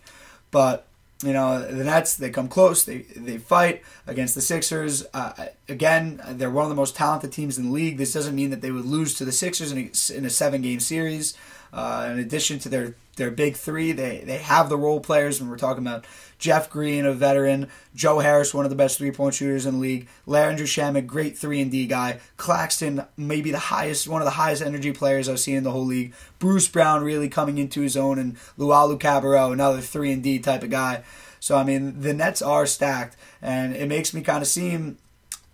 But 0.50 0.87
you 1.22 1.32
know 1.32 1.60
the 1.60 1.84
Nets 1.84 2.16
they 2.16 2.30
come 2.30 2.48
close 2.48 2.84
they 2.84 2.98
they 3.16 3.38
fight 3.38 3.82
against 4.06 4.34
the 4.34 4.40
Sixers. 4.40 5.04
Uh, 5.12 5.46
again 5.68 6.20
they're 6.30 6.50
one 6.50 6.64
of 6.64 6.68
the 6.70 6.76
most 6.76 6.94
talented 6.96 7.32
teams 7.32 7.58
in 7.58 7.66
the 7.66 7.72
league. 7.72 7.96
This 7.96 8.12
doesn't 8.12 8.34
mean 8.34 8.50
that 8.50 8.60
they 8.60 8.70
would 8.70 8.84
lose 8.84 9.14
to 9.14 9.24
the 9.24 9.32
Sixers 9.32 9.72
in 9.72 9.78
a, 9.78 10.16
in 10.16 10.24
a 10.24 10.30
seven 10.30 10.62
game 10.62 10.80
series 10.80 11.36
uh, 11.72 12.08
in 12.10 12.18
addition 12.18 12.58
to 12.60 12.68
their 12.68 12.94
their 13.16 13.30
big 13.30 13.56
three, 13.56 13.92
they 13.92 14.22
they 14.24 14.38
have 14.38 14.68
the 14.68 14.76
role 14.76 15.00
players. 15.00 15.40
When 15.40 15.50
we're 15.50 15.58
talking 15.58 15.84
about 15.84 16.06
Jeff 16.38 16.70
Green, 16.70 17.04
a 17.04 17.12
veteran, 17.12 17.68
Joe 17.94 18.20
Harris, 18.20 18.54
one 18.54 18.64
of 18.64 18.70
the 18.70 18.76
best 18.76 18.96
three 18.98 19.10
point 19.10 19.34
shooters 19.34 19.66
in 19.66 19.74
the 19.74 19.80
league, 19.80 20.08
Landry 20.24 20.66
Shamet, 20.66 21.06
great 21.06 21.36
three 21.36 21.60
and 21.60 21.70
D 21.70 21.86
guy, 21.86 22.20
Claxton, 22.36 23.04
maybe 23.16 23.50
the 23.50 23.58
highest, 23.58 24.08
one 24.08 24.22
of 24.22 24.26
the 24.26 24.32
highest 24.32 24.62
energy 24.62 24.92
players 24.92 25.28
I've 25.28 25.40
seen 25.40 25.56
in 25.56 25.64
the 25.64 25.72
whole 25.72 25.84
league. 25.84 26.14
Bruce 26.38 26.68
Brown 26.68 27.02
really 27.02 27.28
coming 27.28 27.58
into 27.58 27.80
his 27.80 27.96
own, 27.96 28.18
and 28.18 28.36
Luwawu-Cabarrot, 28.58 29.52
another 29.52 29.80
three 29.80 30.12
and 30.12 30.22
D 30.22 30.38
type 30.38 30.62
of 30.62 30.70
guy. 30.70 31.02
So 31.40 31.56
I 31.56 31.64
mean, 31.64 32.00
the 32.00 32.14
Nets 32.14 32.40
are 32.40 32.66
stacked, 32.66 33.16
and 33.42 33.74
it 33.74 33.88
makes 33.88 34.14
me 34.14 34.22
kind 34.22 34.42
of 34.42 34.48
seem 34.48 34.98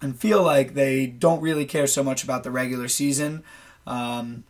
and 0.02 0.18
feel 0.18 0.42
like 0.42 0.75
they 0.75 1.06
don't 1.06 1.40
really 1.40 1.64
care 1.64 1.87
so 1.87 2.02
much 2.02 2.23
about 2.23 2.44
the 2.44 2.50
regular 2.50 2.88
season. 2.88 3.42
Um, 3.87 4.44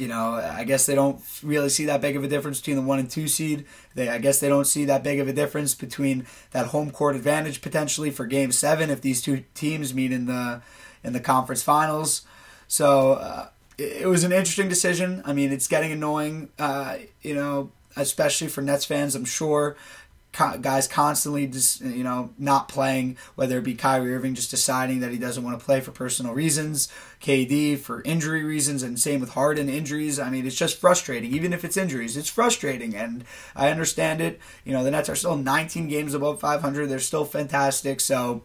you 0.00 0.08
know, 0.08 0.32
I 0.32 0.64
guess 0.64 0.86
they 0.86 0.94
don't 0.94 1.20
really 1.42 1.68
see 1.68 1.84
that 1.84 2.00
big 2.00 2.16
of 2.16 2.24
a 2.24 2.28
difference 2.28 2.58
between 2.58 2.76
the 2.76 2.82
one 2.82 2.98
and 2.98 3.10
two 3.10 3.28
seed. 3.28 3.66
They, 3.94 4.08
I 4.08 4.16
guess 4.16 4.40
they 4.40 4.48
don't 4.48 4.64
see 4.64 4.86
that 4.86 5.02
big 5.02 5.20
of 5.20 5.28
a 5.28 5.32
difference 5.34 5.74
between 5.74 6.26
that 6.52 6.68
home 6.68 6.90
court 6.90 7.16
advantage 7.16 7.60
potentially 7.60 8.10
for 8.10 8.24
Game 8.24 8.50
Seven 8.50 8.88
if 8.88 9.02
these 9.02 9.20
two 9.20 9.44
teams 9.52 9.92
meet 9.92 10.10
in 10.10 10.24
the 10.24 10.62
in 11.04 11.12
the 11.12 11.20
conference 11.20 11.62
finals. 11.62 12.22
So 12.66 13.12
uh, 13.12 13.48
it, 13.76 14.02
it, 14.02 14.06
was 14.06 14.24
an 14.24 14.32
interesting 14.32 14.70
decision. 14.70 15.20
I 15.26 15.34
mean, 15.34 15.52
it's 15.52 15.66
getting 15.66 15.92
annoying, 15.92 16.48
uh, 16.58 16.96
you 17.20 17.34
know, 17.34 17.70
especially 17.94 18.48
for 18.48 18.62
Nets 18.62 18.86
fans. 18.86 19.14
I'm 19.14 19.26
sure 19.26 19.76
guys 20.32 20.86
constantly 20.86 21.46
just 21.46 21.80
you 21.80 22.04
know 22.04 22.30
not 22.38 22.68
playing, 22.68 23.16
whether 23.34 23.58
it 23.58 23.64
be 23.64 23.74
Kyrie 23.74 24.14
Irving 24.14 24.34
just 24.34 24.50
deciding 24.50 25.00
that 25.00 25.10
he 25.10 25.18
doesn't 25.18 25.42
want 25.44 25.58
to 25.58 25.64
play 25.64 25.80
for 25.80 25.90
personal 25.90 26.32
reasons, 26.32 26.88
KD 27.20 27.78
for 27.78 28.02
injury 28.02 28.44
reasons, 28.44 28.82
and 28.82 28.98
same 28.98 29.20
with 29.20 29.30
Harden 29.30 29.68
injuries. 29.68 30.18
I 30.18 30.30
mean, 30.30 30.46
it's 30.46 30.56
just 30.56 30.78
frustrating. 30.80 31.32
Even 31.32 31.52
if 31.52 31.64
it's 31.64 31.76
injuries, 31.76 32.16
it's 32.16 32.28
frustrating, 32.28 32.94
and 32.94 33.24
I 33.56 33.70
understand 33.70 34.20
it. 34.20 34.40
You 34.64 34.72
know, 34.72 34.84
the 34.84 34.90
Nets 34.90 35.08
are 35.08 35.16
still 35.16 35.36
19 35.36 35.88
games 35.88 36.14
above 36.14 36.40
500. 36.40 36.86
They're 36.86 36.98
still 36.98 37.24
fantastic. 37.24 38.00
So. 38.00 38.42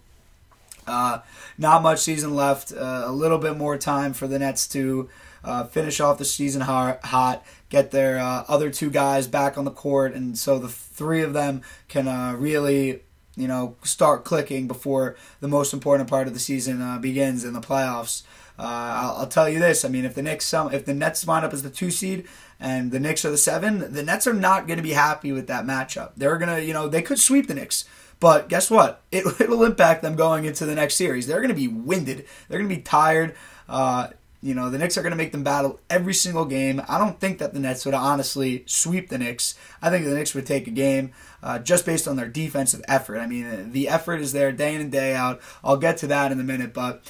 Uh, 0.87 1.19
not 1.57 1.81
much 1.81 1.99
season 1.99 2.35
left. 2.35 2.71
Uh, 2.71 3.03
a 3.05 3.11
little 3.11 3.37
bit 3.37 3.57
more 3.57 3.77
time 3.77 4.13
for 4.13 4.27
the 4.27 4.39
Nets 4.39 4.67
to 4.69 5.09
uh, 5.45 5.63
finish 5.65 5.99
off 5.99 6.17
the 6.17 6.25
season 6.25 6.61
hot, 6.61 7.45
get 7.69 7.91
their 7.91 8.17
uh, 8.17 8.43
other 8.47 8.69
two 8.69 8.89
guys 8.89 9.27
back 9.27 9.57
on 9.57 9.63
the 9.63 9.71
court, 9.71 10.13
and 10.13 10.37
so 10.37 10.57
the 10.57 10.67
three 10.67 11.21
of 11.21 11.33
them 11.33 11.61
can 11.87 12.07
uh, 12.07 12.35
really, 12.37 13.03
you 13.35 13.47
know, 13.47 13.75
start 13.83 14.25
clicking 14.25 14.67
before 14.67 15.15
the 15.39 15.47
most 15.47 15.71
important 15.71 16.09
part 16.09 16.27
of 16.27 16.33
the 16.33 16.39
season 16.39 16.81
uh, 16.81 16.97
begins 16.97 17.43
in 17.43 17.53
the 17.53 17.61
playoffs. 17.61 18.23
Uh, 18.57 18.63
I'll, 18.63 19.17
I'll, 19.17 19.27
tell 19.27 19.47
you 19.47 19.59
this: 19.59 19.85
I 19.85 19.89
mean, 19.89 20.05
if 20.05 20.15
the 20.15 20.23
Knicks, 20.23 20.51
if 20.53 20.85
the 20.85 20.93
Nets 20.93 21.25
wind 21.25 21.45
up 21.45 21.53
as 21.53 21.61
the 21.61 21.69
two 21.69 21.91
seed 21.91 22.25
and 22.59 22.91
the 22.91 22.99
Knicks 22.99 23.23
are 23.25 23.31
the 23.31 23.37
seven, 23.37 23.93
the 23.93 24.01
Nets 24.03 24.25
are 24.25 24.33
not 24.33 24.65
going 24.65 24.77
to 24.77 24.83
be 24.83 24.93
happy 24.93 25.31
with 25.31 25.47
that 25.47 25.65
matchup. 25.65 26.11
They're 26.17 26.37
gonna, 26.37 26.59
you 26.59 26.73
know, 26.73 26.87
they 26.87 27.01
could 27.01 27.19
sweep 27.19 27.47
the 27.47 27.53
Knicks. 27.53 27.85
But 28.19 28.49
guess 28.49 28.69
what? 28.69 29.01
It, 29.11 29.25
it'll 29.41 29.63
impact 29.63 30.01
them 30.01 30.15
going 30.15 30.45
into 30.45 30.65
the 30.65 30.75
next 30.75 30.95
series. 30.95 31.27
They're 31.27 31.41
going 31.41 31.49
to 31.49 31.55
be 31.55 31.67
winded. 31.67 32.25
They're 32.47 32.59
going 32.59 32.69
to 32.69 32.75
be 32.75 32.81
tired. 32.81 33.35
Uh, 33.67 34.09
you 34.45 34.53
know, 34.53 34.69
the 34.69 34.77
Knicks 34.77 34.95
are 34.95 35.01
going 35.01 35.11
to 35.11 35.17
make 35.17 35.31
them 35.31 35.43
battle 35.43 35.79
every 35.89 36.13
single 36.13 36.45
game. 36.45 36.79
I 36.87 36.99
don't 36.99 37.19
think 37.19 37.39
that 37.39 37.55
the 37.55 37.59
Nets 37.59 37.83
would 37.83 37.95
honestly 37.95 38.63
sweep 38.67 39.09
the 39.09 39.17
Knicks. 39.17 39.55
I 39.81 39.89
think 39.89 40.05
the 40.05 40.13
Knicks 40.13 40.35
would 40.35 40.45
take 40.45 40.67
a 40.67 40.71
game 40.71 41.13
uh, 41.41 41.57
just 41.57 41.83
based 41.83 42.07
on 42.07 42.15
their 42.15 42.27
defensive 42.27 42.83
effort. 42.87 43.17
I 43.17 43.25
mean, 43.25 43.71
the 43.71 43.89
effort 43.89 44.21
is 44.21 44.33
there 44.33 44.51
day 44.51 44.75
in 44.75 44.81
and 44.81 44.91
day 44.91 45.15
out. 45.15 45.41
I'll 45.63 45.77
get 45.77 45.97
to 45.97 46.07
that 46.07 46.31
in 46.31 46.39
a 46.39 46.43
minute, 46.43 46.75
but 46.75 47.03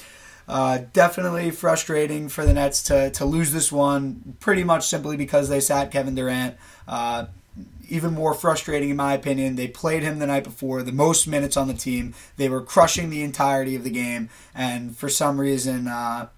uh, 0.48 0.78
definitely 0.94 1.50
frustrating 1.50 2.30
for 2.30 2.46
the 2.46 2.54
Nets 2.54 2.82
to, 2.84 3.10
to 3.10 3.26
lose 3.26 3.52
this 3.52 3.70
one 3.70 4.36
pretty 4.40 4.64
much 4.64 4.86
simply 4.86 5.18
because 5.18 5.50
they 5.50 5.60
sat 5.60 5.90
Kevin 5.90 6.14
Durant. 6.14 6.56
Uh, 6.88 7.26
even 7.88 8.14
more 8.14 8.34
frustrating, 8.34 8.90
in 8.90 8.96
my 8.96 9.14
opinion. 9.14 9.56
They 9.56 9.68
played 9.68 10.02
him 10.02 10.18
the 10.18 10.26
night 10.26 10.44
before, 10.44 10.82
the 10.82 10.92
most 10.92 11.26
minutes 11.26 11.56
on 11.56 11.68
the 11.68 11.74
team. 11.74 12.14
They 12.36 12.48
were 12.48 12.62
crushing 12.62 13.10
the 13.10 13.22
entirety 13.22 13.76
of 13.76 13.84
the 13.84 13.90
game, 13.90 14.28
and 14.54 14.96
for 14.96 15.08
some 15.08 15.40
reason, 15.40 15.88
uh, 15.88 16.28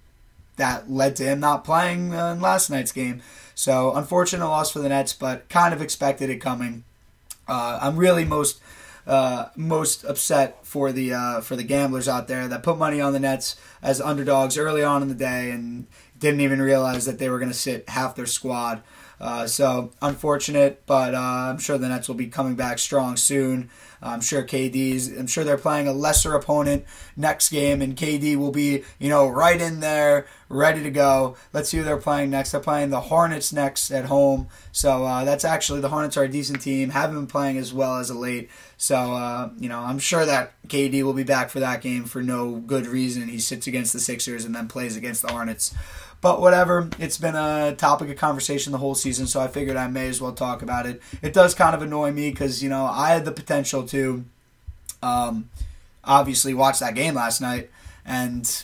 that 0.56 0.90
led 0.90 1.16
to 1.16 1.24
him 1.24 1.40
not 1.40 1.64
playing 1.64 2.14
uh, 2.14 2.32
in 2.32 2.40
last 2.40 2.68
night's 2.70 2.92
game. 2.92 3.22
So 3.54 3.94
unfortunate 3.94 4.46
loss 4.46 4.72
for 4.72 4.80
the 4.80 4.88
Nets, 4.88 5.12
but 5.12 5.48
kind 5.48 5.72
of 5.72 5.80
expected 5.80 6.30
it 6.30 6.36
coming. 6.36 6.84
Uh, 7.48 7.78
I'm 7.80 7.96
really 7.96 8.24
most 8.24 8.60
uh, 9.06 9.48
most 9.56 10.04
upset 10.04 10.66
for 10.66 10.92
the 10.92 11.14
uh, 11.14 11.40
for 11.40 11.56
the 11.56 11.62
gamblers 11.64 12.08
out 12.08 12.28
there 12.28 12.46
that 12.46 12.62
put 12.62 12.76
money 12.76 13.00
on 13.00 13.14
the 13.14 13.18
Nets 13.18 13.56
as 13.82 14.02
underdogs 14.02 14.58
early 14.58 14.84
on 14.84 15.00
in 15.00 15.08
the 15.08 15.14
day 15.14 15.50
and 15.50 15.86
didn't 16.18 16.40
even 16.40 16.60
realize 16.60 17.06
that 17.06 17.18
they 17.18 17.30
were 17.30 17.38
going 17.38 17.50
to 17.50 17.56
sit 17.56 17.88
half 17.88 18.14
their 18.14 18.26
squad. 18.26 18.82
Uh, 19.20 19.46
so 19.46 19.90
unfortunate, 20.00 20.82
but 20.86 21.14
uh, 21.14 21.18
I'm 21.18 21.58
sure 21.58 21.76
the 21.76 21.88
Nets 21.88 22.08
will 22.08 22.14
be 22.14 22.28
coming 22.28 22.54
back 22.54 22.78
strong 22.78 23.16
soon. 23.16 23.70
I'm 24.00 24.20
sure 24.20 24.44
KD's. 24.44 25.08
I'm 25.08 25.26
sure 25.26 25.42
they're 25.42 25.58
playing 25.58 25.88
a 25.88 25.92
lesser 25.92 26.34
opponent 26.34 26.84
next 27.16 27.48
game, 27.48 27.82
and 27.82 27.96
KD 27.96 28.36
will 28.36 28.52
be, 28.52 28.84
you 28.98 29.08
know, 29.08 29.28
right 29.28 29.60
in 29.60 29.80
there, 29.80 30.26
ready 30.48 30.82
to 30.84 30.90
go. 30.90 31.36
Let's 31.52 31.68
see 31.68 31.78
who 31.78 31.84
they're 31.84 31.96
playing 31.96 32.30
next. 32.30 32.52
They're 32.52 32.60
playing 32.60 32.90
the 32.90 33.00
Hornets 33.00 33.52
next 33.52 33.90
at 33.90 34.04
home. 34.04 34.48
So 34.70 35.04
uh, 35.04 35.24
that's 35.24 35.44
actually 35.44 35.80
the 35.80 35.88
Hornets 35.88 36.16
are 36.16 36.24
a 36.24 36.28
decent 36.28 36.60
team. 36.60 36.90
Haven't 36.90 37.16
been 37.16 37.26
playing 37.26 37.58
as 37.58 37.72
well 37.72 37.96
as 37.96 38.10
of 38.10 38.18
late. 38.18 38.50
So 38.76 39.14
uh, 39.14 39.50
you 39.58 39.68
know, 39.68 39.80
I'm 39.80 39.98
sure 39.98 40.24
that 40.24 40.52
KD 40.68 41.02
will 41.02 41.14
be 41.14 41.24
back 41.24 41.50
for 41.50 41.58
that 41.60 41.82
game 41.82 42.04
for 42.04 42.22
no 42.22 42.56
good 42.56 42.86
reason. 42.86 43.28
He 43.28 43.40
sits 43.40 43.66
against 43.66 43.92
the 43.92 44.00
Sixers 44.00 44.44
and 44.44 44.54
then 44.54 44.68
plays 44.68 44.96
against 44.96 45.22
the 45.22 45.32
Hornets. 45.32 45.74
But 46.20 46.40
whatever, 46.40 46.90
it's 46.98 47.16
been 47.18 47.36
a 47.36 47.74
topic 47.76 48.10
of 48.10 48.16
conversation 48.16 48.72
the 48.72 48.78
whole 48.78 48.96
season, 48.96 49.26
so 49.28 49.40
I 49.40 49.46
figured 49.46 49.76
I 49.76 49.86
may 49.86 50.08
as 50.08 50.20
well 50.20 50.32
talk 50.32 50.62
about 50.62 50.84
it. 50.84 51.00
It 51.22 51.32
does 51.32 51.54
kind 51.54 51.76
of 51.76 51.82
annoy 51.82 52.10
me 52.10 52.30
because 52.30 52.62
you 52.62 52.68
know 52.68 52.84
I 52.84 53.10
had 53.10 53.24
the 53.24 53.32
potential 53.32 53.84
to, 53.88 54.24
um, 55.00 55.48
obviously 56.04 56.54
watch 56.54 56.80
that 56.80 56.94
game 56.94 57.14
last 57.14 57.40
night 57.40 57.70
and 58.04 58.62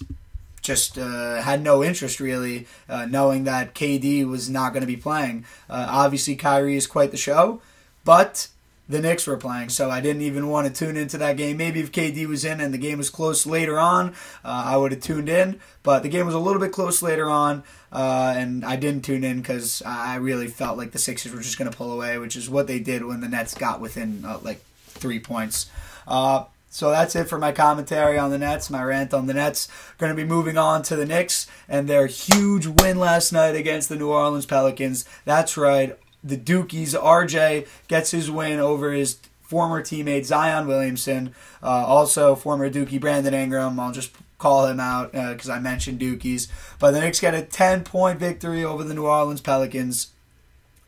just 0.63 0.99
uh, 0.99 1.43
had 1.43 1.63
no 1.63 1.85
interest 1.85 2.19
really, 2.19 2.67
uh, 2.89 3.05
knowing 3.05 3.45
that 3.45 3.75
KD 3.75 4.27
was 4.27 4.49
not 4.49 4.73
going 4.73 4.81
to 4.81 4.87
be 4.87 4.97
playing. 4.97 5.45
Uh, 5.69 5.87
obviously, 5.89 6.35
Kyrie 6.35 6.77
is 6.77 6.87
quite 6.87 7.11
the 7.11 7.17
show, 7.17 7.61
but 8.05 8.49
the 8.88 9.00
Knicks 9.00 9.26
were 9.26 9.37
playing, 9.37 9.71
so 9.71 9.91
I 9.91 10.00
didn't 10.00 10.23
even 10.23 10.49
want 10.49 10.67
to 10.67 10.73
tune 10.73 10.97
into 10.97 11.17
that 11.19 11.37
game. 11.37 11.57
Maybe 11.57 11.81
if 11.81 11.91
KD 11.91 12.26
was 12.26 12.45
in 12.45 12.61
and 12.61 12.75
the 12.75 12.79
game 12.79 12.99
was 12.99 13.09
close 13.09 13.47
later 13.47 13.79
on, 13.79 14.11
uh, 14.45 14.64
I 14.67 14.76
would 14.76 14.93
have 14.93 15.00
tuned 15.00 15.29
in. 15.29 15.61
But 15.83 16.03
the 16.03 16.09
game 16.09 16.26
was 16.26 16.35
a 16.35 16.38
little 16.38 16.61
bit 16.61 16.73
close 16.73 17.03
later 17.03 17.29
on, 17.31 17.62
uh, 17.93 18.35
and 18.37 18.64
I 18.64 18.76
didn't 18.76 19.05
tune 19.05 19.25
in 19.25 19.41
because 19.41 19.83
I 19.87 20.17
really 20.17 20.49
felt 20.49 20.76
like 20.76 20.93
the 20.93 20.99
Sixers 20.99 21.33
were 21.33 21.41
just 21.41 21.59
going 21.59 21.71
to 21.71 21.76
pull 21.76 21.93
away, 21.93 22.19
which 22.19 22.37
is 22.37 22.50
what 22.50 22.67
they 22.67 22.79
did 22.79 23.05
when 23.05 23.21
the 23.21 23.29
Nets 23.29 23.55
got 23.55 23.81
within 23.81 24.25
uh, 24.25 24.38
like 24.43 24.62
three 24.87 25.19
points. 25.19 25.71
Uh, 26.07 26.45
so 26.75 26.91
that's 26.91 27.14
it 27.14 27.29
for 27.29 27.38
my 27.38 27.53
commentary 27.53 28.19
on 28.19 28.33
the 28.33 28.38
Nets, 28.38 28.69
my 28.69 28.83
rant 28.83 29.14
on 29.14 29.26
the 29.26 29.35
Nets. 29.35 29.69
Going 29.97 30.11
to 30.11 30.17
be 30.17 30.29
moving 30.29 30.59
on 30.59 30.83
to 30.83 30.97
the 30.97 31.07
Knicks 31.07 31.47
and 31.69 31.87
their 31.87 32.09
huge 32.09 32.67
win 32.67 32.99
last 32.99 33.33
night 33.33 33.55
against 33.55 33.88
the 33.88 33.95
New 33.95 34.11
Orleans 34.11 34.45
Pelicans. 34.45 35.05
That's 35.25 35.57
right, 35.57 35.97
the 36.25 36.37
Dukies. 36.37 36.99
RJ 36.99 37.69
gets 37.87 38.11
his 38.11 38.31
win 38.31 38.59
over 38.59 38.93
his 38.93 39.19
former 39.43 39.83
teammate 39.83 40.25
Zion 40.25 40.66
Williamson, 40.66 41.35
uh, 41.62 41.66
also 41.66 42.35
former 42.35 42.71
Dookie 42.71 43.00
Brandon 43.00 43.35
Ingram. 43.35 43.78
I'll 43.78 43.93
just 43.93 44.11
call 44.38 44.66
him 44.66 44.81
out 44.81 45.12
because 45.12 45.49
uh, 45.49 45.54
I 45.54 45.59
mentioned 45.61 46.00
Dukies. 46.00 46.49
But 46.78 46.93
the 46.93 47.00
Knicks 47.00 47.21
get 47.21 47.35
a 47.35 47.43
10 47.43 47.85
point 47.85 48.19
victory 48.19 48.64
over 48.64 48.83
the 48.83 48.95
New 48.95 49.07
Orleans 49.07 49.40
Pelicans. 49.40 50.09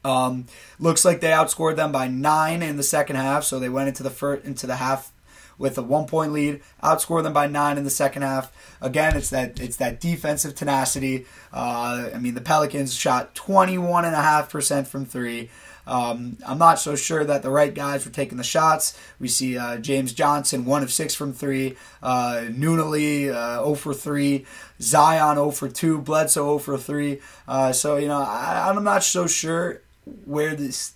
Um, 0.04 0.46
looks 0.78 1.04
like 1.04 1.20
they 1.20 1.30
outscored 1.30 1.76
them 1.76 1.90
by 1.90 2.06
nine 2.06 2.62
in 2.62 2.76
the 2.76 2.82
second 2.82 3.16
half, 3.16 3.44
so 3.44 3.58
they 3.58 3.68
went 3.68 3.88
into 3.88 4.02
the 4.02 4.10
first, 4.10 4.44
into 4.44 4.66
the 4.66 4.76
half 4.76 5.10
with 5.58 5.78
a 5.78 5.82
one 5.82 6.06
point 6.06 6.32
lead, 6.32 6.60
outscore 6.82 7.22
them 7.22 7.32
by 7.32 7.46
nine 7.46 7.78
in 7.78 7.84
the 7.84 7.90
second 7.90 8.22
half. 8.22 8.52
Again, 8.80 9.16
it's 9.16 9.30
that 9.30 9.60
it's 9.60 9.76
that 9.76 10.00
defensive 10.00 10.54
tenacity. 10.54 11.26
Uh, 11.52 12.10
I 12.14 12.18
mean, 12.18 12.34
the 12.34 12.40
Pelicans 12.40 12.94
shot 12.94 13.34
21.5% 13.34 14.86
from 14.86 15.04
three. 15.04 15.50
Um, 15.86 16.36
I'm 16.44 16.58
not 16.58 16.80
so 16.80 16.96
sure 16.96 17.24
that 17.24 17.42
the 17.42 17.50
right 17.50 17.72
guys 17.72 18.04
were 18.04 18.10
taking 18.10 18.38
the 18.38 18.44
shots. 18.44 18.98
We 19.20 19.28
see 19.28 19.56
uh, 19.56 19.76
James 19.78 20.12
Johnson, 20.12 20.64
1 20.64 20.82
of 20.82 20.92
6 20.92 21.14
from 21.14 21.32
3. 21.32 21.76
Uh, 22.02 22.44
Nunnally, 22.48 23.32
uh, 23.32 23.62
0 23.62 23.74
for 23.74 23.94
3. 23.94 24.44
Zion, 24.80 25.36
0 25.36 25.50
for 25.52 25.68
2. 25.68 25.98
Bledsoe, 25.98 26.58
0 26.58 26.58
for 26.58 26.76
3. 26.76 27.20
Uh, 27.46 27.72
so, 27.72 27.96
you 27.96 28.08
know, 28.08 28.20
I, 28.20 28.68
I'm 28.68 28.82
not 28.82 29.04
so 29.04 29.26
sure 29.26 29.82
where 30.24 30.56
this, 30.56 30.94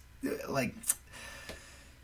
like, 0.49 0.75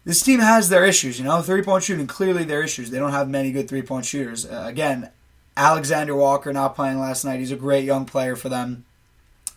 this 0.06 0.22
team 0.22 0.38
has 0.38 0.68
their 0.68 0.84
issues, 0.84 1.18
you 1.18 1.24
know. 1.24 1.42
Three 1.42 1.62
point 1.62 1.82
shooting, 1.82 2.06
clearly 2.06 2.44
their 2.44 2.62
issues. 2.62 2.90
They 2.90 2.98
don't 2.98 3.10
have 3.10 3.28
many 3.28 3.50
good 3.50 3.68
three 3.68 3.82
point 3.82 4.06
shooters. 4.06 4.46
Uh, 4.46 4.62
again, 4.64 5.10
Alexander 5.56 6.14
Walker 6.14 6.52
not 6.52 6.76
playing 6.76 7.00
last 7.00 7.24
night. 7.24 7.40
He's 7.40 7.50
a 7.50 7.56
great 7.56 7.84
young 7.84 8.06
player 8.06 8.36
for 8.36 8.48
them. 8.48 8.84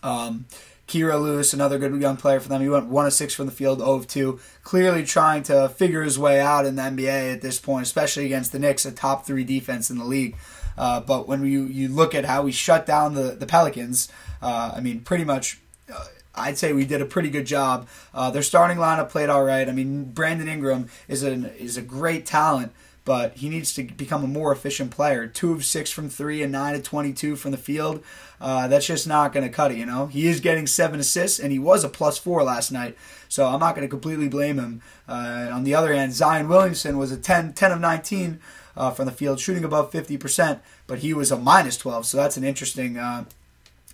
Um, 0.02 0.46
Kira 0.88 1.22
Lewis, 1.22 1.52
another 1.52 1.78
good 1.78 1.94
young 2.02 2.16
player 2.16 2.40
for 2.40 2.48
them. 2.48 2.60
He 2.60 2.68
went 2.68 2.86
one 2.86 3.06
of 3.06 3.12
six 3.12 3.32
from 3.32 3.46
the 3.46 3.52
field, 3.52 3.78
0 3.78 3.92
of 3.92 4.08
two. 4.08 4.40
Clearly 4.64 5.04
trying 5.04 5.44
to 5.44 5.68
figure 5.68 6.02
his 6.02 6.18
way 6.18 6.40
out 6.40 6.66
in 6.66 6.74
the 6.74 6.82
NBA 6.82 7.32
at 7.32 7.42
this 7.42 7.60
point, 7.60 7.84
especially 7.86 8.26
against 8.26 8.50
the 8.50 8.58
Knicks, 8.58 8.84
a 8.84 8.90
top 8.90 9.24
three 9.24 9.44
defense 9.44 9.88
in 9.88 9.98
the 9.98 10.04
league. 10.04 10.36
Uh, 10.76 10.98
but 10.98 11.28
when 11.28 11.44
you 11.44 11.62
you 11.64 11.86
look 11.86 12.12
at 12.12 12.24
how 12.24 12.42
we 12.42 12.50
shut 12.50 12.86
down 12.86 13.14
the 13.14 13.36
the 13.38 13.46
Pelicans, 13.46 14.10
uh, 14.42 14.72
I 14.74 14.80
mean, 14.80 15.02
pretty 15.02 15.24
much 15.24 15.60
uh, 15.94 16.06
I'd 16.34 16.58
say 16.58 16.72
we 16.72 16.84
did 16.84 17.02
a 17.02 17.06
pretty 17.06 17.30
good 17.30 17.46
job. 17.46 17.88
Uh, 18.14 18.30
their 18.30 18.42
starting 18.42 18.78
lineup 18.78 19.10
played 19.10 19.28
all 19.28 19.44
right. 19.44 19.68
I 19.68 19.72
mean, 19.72 20.04
Brandon 20.04 20.48
Ingram 20.48 20.88
is 21.08 21.22
an 21.22 21.46
is 21.58 21.76
a 21.76 21.82
great 21.82 22.24
talent, 22.24 22.72
but 23.04 23.36
he 23.36 23.48
needs 23.48 23.74
to 23.74 23.82
become 23.82 24.22
a 24.22 24.28
more 24.28 24.52
efficient 24.52 24.90
player. 24.92 25.26
Two 25.26 25.52
of 25.52 25.64
six 25.64 25.90
from 25.90 26.08
three 26.08 26.42
and 26.42 26.52
nine 26.52 26.74
of 26.74 26.82
twenty-two 26.82 27.36
from 27.36 27.50
the 27.50 27.56
field. 27.56 28.02
Uh, 28.40 28.68
that's 28.68 28.86
just 28.86 29.06
not 29.06 29.32
going 29.32 29.46
to 29.46 29.52
cut 29.52 29.72
it. 29.72 29.78
You 29.78 29.86
know, 29.86 30.06
he 30.06 30.26
is 30.28 30.40
getting 30.40 30.66
seven 30.66 31.00
assists, 31.00 31.38
and 31.38 31.52
he 31.52 31.58
was 31.58 31.84
a 31.84 31.88
plus 31.88 32.16
four 32.16 32.42
last 32.42 32.70
night. 32.70 32.96
So 33.28 33.46
I'm 33.46 33.60
not 33.60 33.74
going 33.74 33.86
to 33.86 33.90
completely 33.90 34.28
blame 34.28 34.58
him. 34.58 34.82
Uh, 35.08 35.48
on 35.52 35.64
the 35.64 35.74
other 35.74 35.92
hand, 35.94 36.12
Zion 36.14 36.48
Williamson 36.48 36.96
was 36.96 37.12
a 37.12 37.16
10, 37.16 37.54
10 37.54 37.72
of 37.72 37.80
nineteen. 37.80 38.40
Uh, 38.76 38.88
from 38.90 39.04
the 39.04 39.12
field, 39.12 39.40
shooting 39.40 39.64
above 39.64 39.90
50%, 39.90 40.60
but 40.86 41.00
he 41.00 41.12
was 41.12 41.32
a 41.32 41.36
minus 41.36 41.76
12, 41.76 42.06
so 42.06 42.16
that's 42.16 42.36
an 42.36 42.44
interesting 42.44 42.96
uh, 42.96 43.24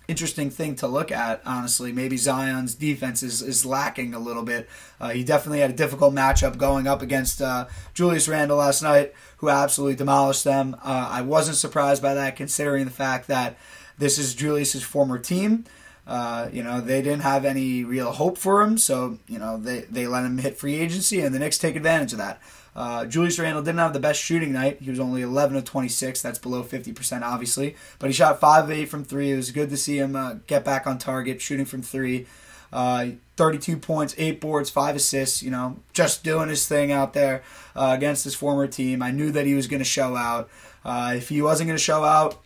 interesting 0.07 0.49
thing 0.49 0.75
to 0.77 0.87
look 0.87 1.11
at, 1.11 1.41
honestly. 1.45 1.91
Maybe 1.91 2.17
Zion's 2.17 2.75
defense 2.75 3.23
is, 3.23 3.41
is 3.41 3.65
lacking 3.65 4.13
a 4.13 4.19
little 4.19 4.43
bit. 4.43 4.69
Uh, 4.99 5.09
he 5.09 5.23
definitely 5.23 5.59
had 5.59 5.69
a 5.69 5.73
difficult 5.73 6.13
matchup 6.13 6.57
going 6.57 6.87
up 6.87 7.01
against 7.01 7.41
uh, 7.41 7.67
Julius 7.93 8.27
Randle 8.27 8.57
last 8.57 8.81
night, 8.81 9.13
who 9.37 9.49
absolutely 9.49 9.95
demolished 9.95 10.43
them. 10.43 10.75
Uh, 10.83 11.09
I 11.11 11.21
wasn't 11.21 11.57
surprised 11.57 12.01
by 12.01 12.13
that, 12.13 12.35
considering 12.35 12.85
the 12.85 12.91
fact 12.91 13.27
that 13.27 13.57
this 13.97 14.17
is 14.17 14.33
Julius's 14.33 14.83
former 14.83 15.19
team. 15.19 15.65
Uh, 16.05 16.47
you 16.53 16.63
know, 16.63 16.79
they 16.79 17.01
didn't 17.01 17.23
have 17.23 17.43
any 17.43 17.83
real 17.83 18.13
hope 18.13 18.37
for 18.37 18.61
him, 18.61 18.77
so, 18.77 19.17
you 19.27 19.37
know, 19.37 19.57
they, 19.57 19.81
they 19.81 20.07
let 20.07 20.23
him 20.23 20.37
hit 20.37 20.57
free 20.57 20.75
agency, 20.75 21.19
and 21.19 21.35
the 21.35 21.39
Knicks 21.39 21.57
take 21.57 21.75
advantage 21.75 22.13
of 22.13 22.17
that. 22.17 22.41
Uh, 22.77 23.05
Julius 23.05 23.39
Randle 23.39 23.63
didn't 23.63 23.79
have 23.79 23.93
the 23.93 23.99
best 23.99 24.21
shooting 24.21 24.53
night. 24.53 24.77
He 24.79 24.91
was 24.91 24.99
only 24.99 25.23
11 25.23 25.57
of 25.57 25.65
26. 25.65 26.21
That's 26.21 26.37
below 26.37 26.63
50%, 26.63 27.23
obviously. 27.23 27.75
But 27.97 28.07
he 28.07 28.13
shot 28.13 28.39
5 28.39 28.65
of 28.65 28.71
8 28.71 28.85
from 28.85 29.03
3. 29.03 29.31
It 29.31 29.35
was 29.35 29.49
good 29.49 29.71
to 29.71 29.77
see 29.77 29.97
him 29.97 30.15
uh, 30.15 30.35
get 30.45 30.63
back 30.63 30.85
on 30.85 30.99
target, 30.99 31.41
shooting 31.41 31.65
from 31.65 31.81
3. 31.81 32.27
Uh, 32.71 33.07
32 33.35 33.77
points, 33.77 34.13
8 34.17 34.39
boards, 34.39 34.69
5 34.69 34.95
assists. 34.95 35.41
You 35.41 35.49
know, 35.49 35.77
just 35.91 36.23
doing 36.23 36.49
his 36.49 36.67
thing 36.67 36.91
out 36.91 37.13
there 37.13 37.41
uh, 37.75 37.95
against 37.97 38.23
his 38.23 38.35
former 38.35 38.67
team. 38.67 39.01
I 39.01 39.09
knew 39.09 39.31
that 39.31 39.47
he 39.47 39.55
was 39.55 39.67
going 39.67 39.79
to 39.81 39.85
show 39.85 40.15
out. 40.15 40.47
Uh, 40.85 41.13
if 41.17 41.29
he 41.29 41.41
wasn't 41.41 41.67
going 41.67 41.77
to 41.77 41.83
show 41.83 42.03
out, 42.03 42.37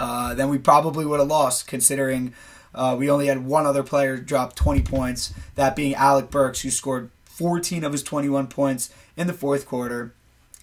then 0.00 0.48
we 0.48 0.58
probably 0.58 1.06
would 1.06 1.20
have 1.20 1.28
lost, 1.28 1.68
considering 1.68 2.34
we 2.96 3.08
only 3.08 3.28
had 3.28 3.46
one 3.46 3.66
other 3.66 3.84
player 3.84 4.16
drop 4.16 4.56
20 4.56 4.82
points, 4.82 5.32
that 5.54 5.76
being 5.76 5.94
Alec 5.94 6.28
Burks, 6.32 6.62
who 6.62 6.70
scored 6.70 7.10
14 7.34 7.82
of 7.82 7.90
his 7.90 8.04
21 8.04 8.46
points 8.46 8.90
in 9.16 9.26
the 9.26 9.32
fourth 9.32 9.66
quarter. 9.66 10.14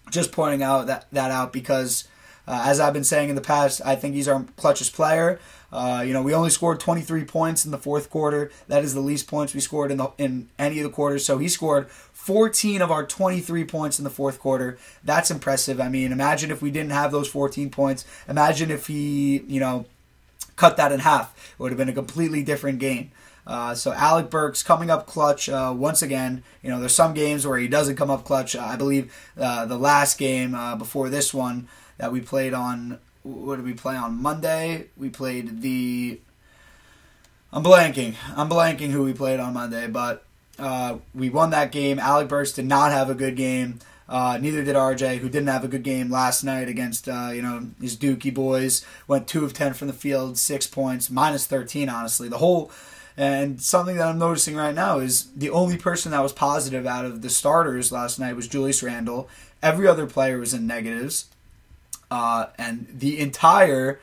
Just 0.09 0.31
pointing 0.31 0.63
out 0.63 0.87
that, 0.87 1.05
that 1.11 1.29
out 1.29 1.51
because, 1.51 2.07
uh, 2.47 2.63
as 2.65 2.79
I've 2.79 2.93
been 2.93 3.03
saying 3.03 3.29
in 3.29 3.35
the 3.35 3.41
past, 3.41 3.81
I 3.83 3.95
think 3.95 4.15
he's 4.15 4.27
our 4.27 4.43
clutchest 4.57 4.93
player. 4.93 5.37
Uh, 5.71 6.03
you 6.05 6.13
know, 6.13 6.21
we 6.21 6.33
only 6.33 6.49
scored 6.49 6.79
23 6.79 7.25
points 7.25 7.65
in 7.65 7.71
the 7.71 7.77
fourth 7.77 8.09
quarter. 8.09 8.51
That 8.69 8.85
is 8.85 8.93
the 8.93 9.01
least 9.01 9.27
points 9.27 9.53
we 9.53 9.59
scored 9.59 9.91
in 9.91 9.97
the, 9.97 10.11
in 10.17 10.49
any 10.57 10.79
of 10.79 10.83
the 10.83 10.89
quarters. 10.89 11.25
So 11.25 11.37
he 11.37 11.49
scored 11.49 11.89
14 11.89 12.81
of 12.81 12.89
our 12.89 13.05
23 13.05 13.65
points 13.65 13.99
in 13.99 14.05
the 14.05 14.09
fourth 14.09 14.39
quarter. 14.39 14.77
That's 15.03 15.29
impressive. 15.29 15.81
I 15.81 15.89
mean, 15.89 16.13
imagine 16.13 16.51
if 16.51 16.61
we 16.61 16.71
didn't 16.71 16.91
have 16.91 17.11
those 17.11 17.27
14 17.27 17.69
points. 17.69 18.05
Imagine 18.29 18.71
if 18.71 18.87
he, 18.87 19.43
you 19.47 19.59
know, 19.59 19.85
cut 20.55 20.77
that 20.77 20.93
in 20.93 21.01
half. 21.01 21.35
It 21.53 21.59
would 21.59 21.71
have 21.71 21.77
been 21.77 21.89
a 21.89 21.93
completely 21.93 22.43
different 22.43 22.79
game. 22.79 23.11
Uh, 23.45 23.73
so 23.73 23.91
Alec 23.91 24.29
Burks 24.29 24.63
coming 24.63 24.89
up 24.89 25.07
clutch 25.07 25.49
uh, 25.49 25.73
once 25.75 26.01
again. 26.01 26.43
You 26.61 26.69
know, 26.69 26.79
there's 26.79 26.95
some 26.95 27.13
games 27.13 27.45
where 27.45 27.57
he 27.57 27.67
doesn't 27.67 27.95
come 27.95 28.09
up 28.09 28.23
clutch. 28.23 28.55
I 28.55 28.75
believe 28.75 29.13
uh, 29.37 29.65
the 29.65 29.77
last 29.77 30.17
game 30.17 30.55
uh, 30.55 30.75
before 30.75 31.09
this 31.09 31.33
one 31.33 31.67
that 31.97 32.11
we 32.11 32.21
played 32.21 32.53
on 32.53 32.99
what 33.23 33.57
did 33.57 33.65
we 33.65 33.73
play 33.73 33.95
on 33.95 34.21
Monday? 34.21 34.87
We 34.97 35.09
played 35.09 35.61
the. 35.61 36.19
I'm 37.53 37.63
blanking. 37.63 38.15
I'm 38.35 38.49
blanking 38.49 38.91
who 38.91 39.03
we 39.03 39.13
played 39.13 39.39
on 39.39 39.53
Monday, 39.53 39.87
but 39.87 40.25
uh, 40.57 40.97
we 41.13 41.29
won 41.29 41.49
that 41.51 41.71
game. 41.71 41.99
Alec 41.99 42.27
Burks 42.27 42.53
did 42.53 42.65
not 42.65 42.91
have 42.91 43.09
a 43.09 43.15
good 43.15 43.35
game. 43.35 43.79
Uh, 44.07 44.37
neither 44.41 44.63
did 44.63 44.75
RJ, 44.75 45.19
who 45.19 45.29
didn't 45.29 45.47
have 45.47 45.63
a 45.63 45.69
good 45.69 45.83
game 45.83 46.09
last 46.09 46.43
night 46.43 46.67
against 46.67 47.07
uh, 47.07 47.29
you 47.33 47.41
know 47.41 47.67
his 47.79 47.95
Dookie 47.95 48.33
boys. 48.33 48.85
Went 49.07 49.27
two 49.27 49.45
of 49.45 49.53
ten 49.53 49.73
from 49.73 49.87
the 49.87 49.93
field, 49.93 50.37
six 50.37 50.67
points, 50.67 51.09
minus 51.09 51.45
thirteen. 51.45 51.89
Honestly, 51.89 52.27
the 52.27 52.39
whole 52.39 52.71
and 53.17 53.61
something 53.61 53.97
that 53.97 54.07
I'm 54.07 54.19
noticing 54.19 54.55
right 54.55 54.75
now 54.75 54.99
is 54.99 55.31
the 55.31 55.49
only 55.49 55.77
person 55.77 56.11
that 56.11 56.23
was 56.23 56.33
positive 56.33 56.85
out 56.85 57.05
of 57.05 57.21
the 57.21 57.29
starters 57.29 57.91
last 57.91 58.19
night 58.19 58.35
was 58.35 58.47
Julius 58.47 58.81
Randle. 58.81 59.29
Every 59.61 59.87
other 59.87 60.07
player 60.07 60.37
was 60.37 60.53
in 60.53 60.65
negatives. 60.65 61.25
Uh, 62.09 62.47
and 62.57 62.87
the 62.91 63.19
entire 63.19 63.99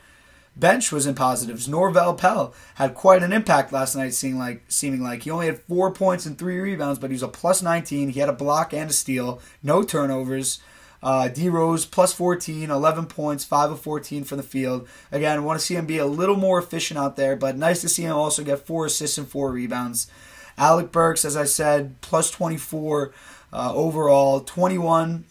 bench 0.56 0.90
was 0.90 1.06
in 1.06 1.14
positives. 1.14 1.68
Norvel 1.68 2.16
Pelle 2.16 2.54
had 2.76 2.94
quite 2.94 3.22
an 3.22 3.32
impact 3.32 3.72
last 3.72 3.94
night, 3.94 4.14
seeming 4.14 4.38
like 4.38 4.62
seeming 4.68 5.02
like 5.02 5.22
he 5.22 5.30
only 5.30 5.46
had 5.46 5.60
four 5.60 5.92
points 5.92 6.26
and 6.26 6.38
three 6.38 6.58
rebounds, 6.58 6.98
but 6.98 7.10
he 7.10 7.14
was 7.14 7.22
a 7.22 7.28
plus 7.28 7.62
19. 7.62 8.10
He 8.10 8.20
had 8.20 8.28
a 8.28 8.34
block 8.34 8.72
and 8.72 8.90
a 8.90 8.92
steal, 8.92 9.40
no 9.62 9.82
turnovers. 9.82 10.60
Uh, 11.02 11.28
D 11.28 11.48
Rose 11.48 11.84
plus 11.84 12.12
14, 12.12 12.70
11 12.70 13.06
points, 13.06 13.44
5 13.44 13.72
of 13.72 13.80
14 13.80 14.24
from 14.24 14.36
the 14.36 14.42
field. 14.42 14.88
Again, 15.12 15.44
want 15.44 15.58
to 15.58 15.64
see 15.64 15.76
him 15.76 15.86
be 15.86 15.98
a 15.98 16.06
little 16.06 16.36
more 16.36 16.58
efficient 16.58 16.98
out 16.98 17.16
there, 17.16 17.36
but 17.36 17.56
nice 17.56 17.80
to 17.82 17.88
see 17.88 18.02
him 18.02 18.16
also 18.16 18.42
get 18.42 18.66
four 18.66 18.86
assists 18.86 19.18
and 19.18 19.28
four 19.28 19.52
rebounds. 19.52 20.10
Alec 20.56 20.90
Burks, 20.90 21.24
as 21.24 21.36
I 21.36 21.44
said, 21.44 22.00
plus 22.00 22.30
24 22.30 23.12
uh, 23.52 23.72
overall, 23.74 24.40
21 24.40 25.24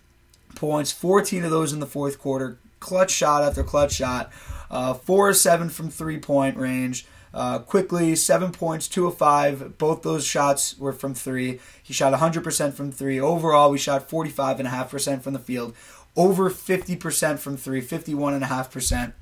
points, 0.55 0.91
14 0.91 1.43
of 1.43 1.51
those 1.51 1.73
in 1.73 1.79
the 1.81 1.85
fourth 1.85 2.17
quarter 2.17 2.57
clutch 2.79 3.11
shot 3.11 3.43
after 3.43 3.63
clutch 3.63 3.93
shot. 3.93 4.31
Uh, 4.69 4.93
four 4.93 5.29
or 5.29 5.33
seven 5.33 5.69
from 5.69 5.89
three 5.89 6.17
point 6.17 6.57
range. 6.57 7.05
Uh, 7.37 7.59
Quickley, 7.59 8.15
seven 8.15 8.51
points, 8.51 8.87
two 8.87 9.05
of 9.05 9.15
five. 9.15 9.77
Both 9.77 10.01
those 10.01 10.25
shots 10.25 10.75
were 10.79 10.91
from 10.91 11.13
three. 11.13 11.59
He 11.83 11.93
shot 11.93 12.11
100% 12.11 12.73
from 12.73 12.91
three. 12.91 13.19
Overall, 13.19 13.69
we 13.69 13.77
shot 13.77 14.09
45.5% 14.09 15.21
from 15.21 15.33
the 15.33 15.39
field, 15.39 15.75
over 16.15 16.49
50% 16.49 17.37
from 17.37 17.55
three, 17.55 17.79
51.5%. 17.79 19.13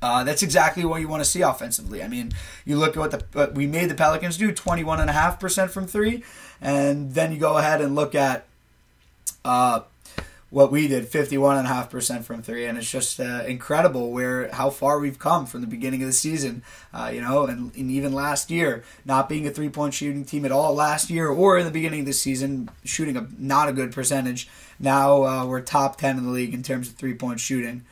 Uh, 0.00 0.22
that's 0.22 0.44
exactly 0.44 0.84
what 0.84 1.00
you 1.00 1.08
want 1.08 1.24
to 1.24 1.28
see 1.28 1.42
offensively. 1.42 2.04
I 2.04 2.06
mean, 2.06 2.30
you 2.64 2.76
look 2.76 2.96
at 2.96 3.00
what 3.00 3.10
the 3.10 3.52
we 3.52 3.66
made 3.66 3.90
the 3.90 3.96
Pelicans 3.96 4.36
do, 4.36 4.52
21.5% 4.52 5.70
from 5.70 5.88
three, 5.88 6.22
and 6.60 7.14
then 7.14 7.32
you 7.32 7.38
go 7.38 7.58
ahead 7.58 7.80
and 7.80 7.96
look 7.96 8.14
at 8.14 8.46
uh, 9.44 9.80
what 10.50 10.72
we 10.72 10.88
did 10.88 11.08
51.5% 11.08 12.24
from 12.24 12.42
three. 12.42 12.66
And 12.66 12.76
it's 12.76 12.90
just 12.90 13.20
uh, 13.20 13.44
incredible 13.46 14.10
where 14.10 14.50
how 14.52 14.70
far 14.70 14.98
we've 14.98 15.18
come 15.18 15.46
from 15.46 15.60
the 15.60 15.66
beginning 15.66 16.02
of 16.02 16.08
the 16.08 16.12
season 16.12 16.62
uh, 16.92 17.10
you 17.12 17.20
know 17.20 17.46
and, 17.46 17.74
and, 17.76 17.90
even 17.90 18.12
last 18.12 18.50
year 18.50 18.82
not 19.04 19.28
being 19.28 19.46
a 19.46 19.50
three-point 19.50 19.94
shooting 19.94 20.24
team 20.24 20.44
at 20.44 20.52
all 20.52 20.74
last 20.74 21.08
year 21.08 21.28
or 21.28 21.56
in 21.56 21.64
the 21.64 21.70
beginning 21.70 22.00
of 22.00 22.06
the 22.06 22.12
season 22.12 22.68
shooting 22.84 23.16
a 23.16 23.26
not 23.38 23.68
a 23.68 23.72
good 23.72 23.92
percentage. 23.92 24.48
Now 24.78 25.24
uh, 25.24 25.46
we're 25.46 25.60
top 25.60 25.96
10 25.96 26.18
in 26.18 26.24
the 26.24 26.30
league 26.30 26.54
in 26.54 26.62
terms 26.62 26.88
of 26.88 26.94
three-point 26.94 27.40
shooting. 27.40 27.84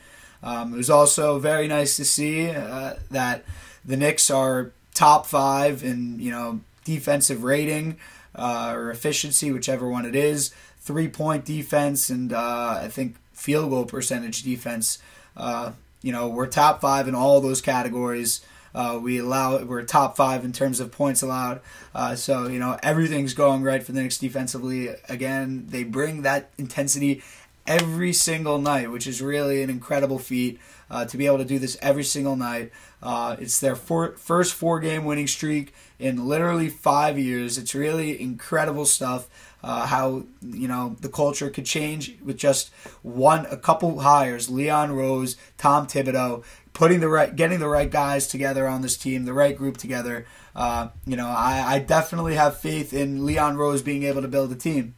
Um, 0.43 0.73
it 0.73 0.77
was 0.77 0.89
also 0.89 1.39
very 1.39 1.67
nice 1.67 1.95
to 1.97 2.05
see 2.05 2.49
uh, 2.49 2.95
that 3.11 3.43
the 3.85 3.97
Knicks 3.97 4.29
are 4.29 4.71
top 4.93 5.25
five 5.25 5.83
in 5.83 6.19
you 6.19 6.31
know 6.31 6.59
defensive 6.83 7.43
rating 7.43 7.97
uh, 8.35 8.73
or 8.75 8.91
efficiency 8.91 9.51
whichever 9.51 9.87
one 9.87 10.05
it 10.05 10.15
is 10.15 10.53
three 10.79 11.07
point 11.07 11.45
defense 11.45 12.09
and 12.09 12.33
uh, 12.33 12.79
I 12.83 12.87
think 12.87 13.15
field 13.33 13.69
goal 13.69 13.85
percentage 13.85 14.43
defense. 14.43 14.99
Uh, 15.35 15.73
you 16.01 16.11
know, 16.11 16.27
we're 16.27 16.47
top 16.47 16.81
five 16.81 17.07
in 17.07 17.15
all 17.15 17.41
those 17.41 17.61
categories. 17.61 18.41
Uh, 18.73 18.99
we 19.01 19.17
allow 19.17 19.63
we're 19.63 19.83
top 19.83 20.15
five 20.15 20.45
in 20.45 20.51
terms 20.51 20.79
of 20.79 20.91
points 20.91 21.21
allowed. 21.21 21.59
Uh, 21.93 22.15
so 22.15 22.47
you 22.47 22.59
know 22.59 22.77
everything's 22.83 23.33
going 23.33 23.63
right 23.63 23.83
for 23.83 23.91
the 23.91 24.01
Knicks 24.01 24.17
defensively. 24.17 24.89
Again, 25.07 25.65
they 25.69 25.83
bring 25.83 26.21
that 26.21 26.51
intensity 26.57 27.23
every 27.65 28.13
single 28.13 28.57
night, 28.57 28.91
which 28.91 29.07
is 29.07 29.21
really 29.21 29.61
an 29.61 29.69
incredible 29.69 30.19
feat 30.19 30.59
uh, 30.89 31.05
to 31.05 31.17
be 31.17 31.25
able 31.25 31.37
to 31.37 31.45
do 31.45 31.59
this 31.59 31.77
every 31.81 32.03
single 32.03 32.35
night. 32.35 32.71
Uh, 33.01 33.35
it's 33.39 33.59
their 33.59 33.75
four, 33.75 34.17
first 34.17 34.53
four 34.53 34.79
game 34.79 35.05
winning 35.05 35.27
streak 35.27 35.73
in 35.99 36.27
literally 36.27 36.67
five 36.67 37.17
years. 37.17 37.57
It's 37.57 37.75
really 37.75 38.19
incredible 38.19 38.85
stuff 38.85 39.27
uh, 39.63 39.85
how 39.87 40.23
you 40.41 40.67
know 40.67 40.95
the 41.01 41.09
culture 41.09 41.49
could 41.49 41.65
change 41.65 42.15
with 42.23 42.37
just 42.37 42.69
one, 43.01 43.45
a 43.47 43.57
couple 43.57 43.99
hires, 43.99 44.49
Leon 44.49 44.95
Rose, 44.95 45.35
Tom 45.57 45.87
Thibodeau, 45.87 46.43
putting 46.73 46.99
the 46.99 47.09
right, 47.09 47.35
getting 47.35 47.59
the 47.59 47.67
right 47.67 47.89
guys 47.89 48.27
together 48.27 48.67
on 48.67 48.81
this 48.81 48.97
team, 48.97 49.25
the 49.25 49.33
right 49.33 49.55
group 49.55 49.77
together. 49.77 50.25
Uh, 50.55 50.89
you 51.05 51.15
know, 51.15 51.27
I, 51.27 51.75
I 51.75 51.79
definitely 51.79 52.35
have 52.35 52.57
faith 52.57 52.93
in 52.93 53.25
Leon 53.25 53.57
Rose 53.57 53.81
being 53.81 54.03
able 54.03 54.21
to 54.21 54.27
build 54.27 54.51
a 54.51 54.55
team. 54.55 54.95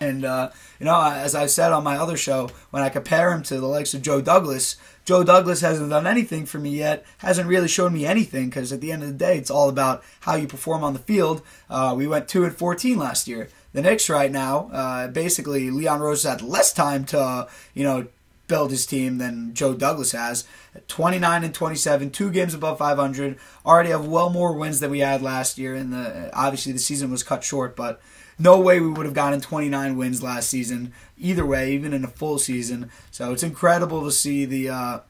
And, 0.00 0.24
uh, 0.24 0.50
you 0.78 0.86
know, 0.86 1.00
as 1.02 1.34
I 1.34 1.46
said 1.46 1.72
on 1.72 1.82
my 1.82 1.96
other 1.96 2.16
show, 2.16 2.50
when 2.70 2.84
I 2.84 2.88
compare 2.88 3.32
him 3.32 3.42
to 3.44 3.58
the 3.58 3.66
likes 3.66 3.94
of 3.94 4.02
Joe 4.02 4.20
Douglas, 4.20 4.76
Joe 5.04 5.24
Douglas 5.24 5.60
hasn't 5.60 5.90
done 5.90 6.06
anything 6.06 6.46
for 6.46 6.58
me 6.58 6.70
yet, 6.70 7.04
hasn't 7.18 7.48
really 7.48 7.66
shown 7.66 7.92
me 7.92 8.06
anything 8.06 8.48
because 8.48 8.72
at 8.72 8.80
the 8.80 8.92
end 8.92 9.02
of 9.02 9.08
the 9.08 9.14
day, 9.14 9.36
it's 9.36 9.50
all 9.50 9.68
about 9.68 10.04
how 10.20 10.36
you 10.36 10.46
perform 10.46 10.84
on 10.84 10.92
the 10.92 11.00
field. 11.00 11.42
Uh, 11.68 11.94
we 11.96 12.06
went 12.06 12.28
2 12.28 12.44
and 12.44 12.56
14 12.56 12.96
last 12.96 13.26
year 13.26 13.48
the 13.72 13.82
Knicks 13.82 14.08
right 14.08 14.30
now, 14.30 14.70
uh, 14.72 15.08
basically 15.08 15.70
Leon 15.70 16.00
Rose 16.00 16.22
had 16.22 16.42
less 16.42 16.72
time 16.72 17.04
to, 17.06 17.48
you 17.74 17.84
know, 17.84 18.06
build 18.48 18.70
his 18.70 18.86
team 18.86 19.18
than 19.18 19.54
Joe 19.54 19.74
Douglas 19.74 20.12
has. 20.12 20.44
29 20.88 21.44
and 21.44 21.54
27, 21.54 22.10
two 22.10 22.30
games 22.30 22.54
above 22.54 22.78
500. 22.78 23.38
Already 23.64 23.90
have 23.90 24.06
well 24.06 24.30
more 24.30 24.54
wins 24.54 24.80
than 24.80 24.90
we 24.90 25.00
had 25.00 25.22
last 25.22 25.58
year. 25.58 25.74
And 25.74 25.92
the 25.92 26.30
obviously 26.34 26.72
the 26.72 26.78
season 26.78 27.10
was 27.10 27.22
cut 27.22 27.44
short, 27.44 27.76
but 27.76 28.00
no 28.38 28.58
way 28.58 28.80
we 28.80 28.88
would 28.88 29.04
have 29.04 29.14
gotten 29.14 29.40
29 29.40 29.96
wins 29.96 30.22
last 30.22 30.48
season. 30.48 30.92
Either 31.18 31.44
way, 31.44 31.72
even 31.72 31.92
in 31.92 32.04
a 32.04 32.08
full 32.08 32.38
season. 32.38 32.90
So 33.10 33.32
it's 33.32 33.42
incredible 33.42 34.04
to 34.04 34.12
see 34.12 34.44
the 34.44 34.70
uh, 34.70 35.00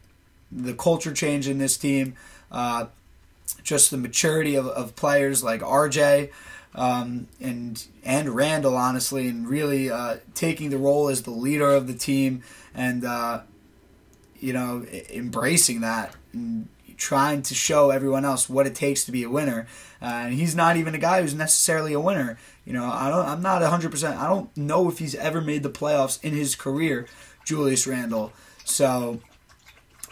the 0.51 0.75
culture 0.75 1.13
change 1.13 1.49
in 1.49 1.59
this 1.59 1.77
team. 1.77 2.15
Uh, 2.51 2.87
just 3.63 3.91
the 3.91 3.97
maturity 3.97 4.55
of, 4.57 4.67
of 4.67 4.97
players 4.97 5.45
like 5.45 5.61
RJ 5.61 6.31
um, 6.75 7.29
and 7.41 7.85
and 8.05 8.29
Randle, 8.31 8.77
honestly, 8.77 9.29
and 9.29 9.49
really 9.49 9.91
uh, 9.91 10.19
taking 10.35 10.71
the 10.71 10.79
role 10.79 11.09
as 11.09 11.23
the 11.23 11.31
leader 11.31 11.71
of 11.71 11.87
the 11.87 11.95
team 11.95 12.43
and 12.75 13.05
uh, 13.05 13.41
you 14.39 14.53
know 14.53 14.85
embracing 15.11 15.81
that 15.81 16.15
and 16.33 16.69
trying 16.99 17.43
to 17.43 17.55
show 17.55 17.91
everyone 17.91 18.25
else 18.25 18.49
what 18.49 18.67
it 18.67 18.75
takes 18.75 19.05
to 19.05 19.13
be 19.13 19.23
a 19.23 19.31
winner. 19.31 19.67
Uh, 20.03 20.27
and 20.27 20.35
he's 20.35 20.55
not 20.55 20.77
even 20.77 20.95
a 20.95 20.99
guy 20.99 21.23
who's 21.23 21.35
necessarily 21.35 21.93
a 21.93 22.01
winner. 22.01 22.39
You 22.65 22.73
know, 22.75 22.85
I 22.85 23.09
don't. 23.09 23.27
I'm 23.27 23.41
not 23.41 23.63
100. 23.63 23.91
percent 23.91 24.19
I 24.19 24.29
don't 24.29 24.55
know 24.57 24.89
if 24.89 24.99
he's 24.99 25.15
ever 25.15 25.41
made 25.41 25.63
the 25.63 25.71
playoffs 25.71 26.23
in 26.23 26.35
his 26.35 26.55
career, 26.55 27.07
Julius 27.45 27.87
Randle. 27.87 28.33
So, 28.65 29.21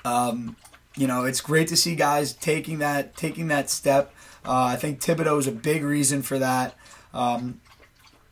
um, 0.04 0.56
you 0.96 1.06
know, 1.06 1.24
it's 1.24 1.40
great 1.42 1.68
to 1.68 1.76
see 1.76 1.94
guys 1.94 2.32
taking 2.32 2.78
that 2.78 3.16
taking 3.16 3.48
that 3.48 3.68
step 3.68 4.12
uh, 4.46 4.64
I 4.64 4.76
think 4.76 5.00
Thibodeau 5.00 5.38
is 5.38 5.46
a 5.46 5.52
big 5.52 5.82
reason 5.82 6.22
for 6.22 6.38
that. 6.38 6.74
Um, 7.12 7.60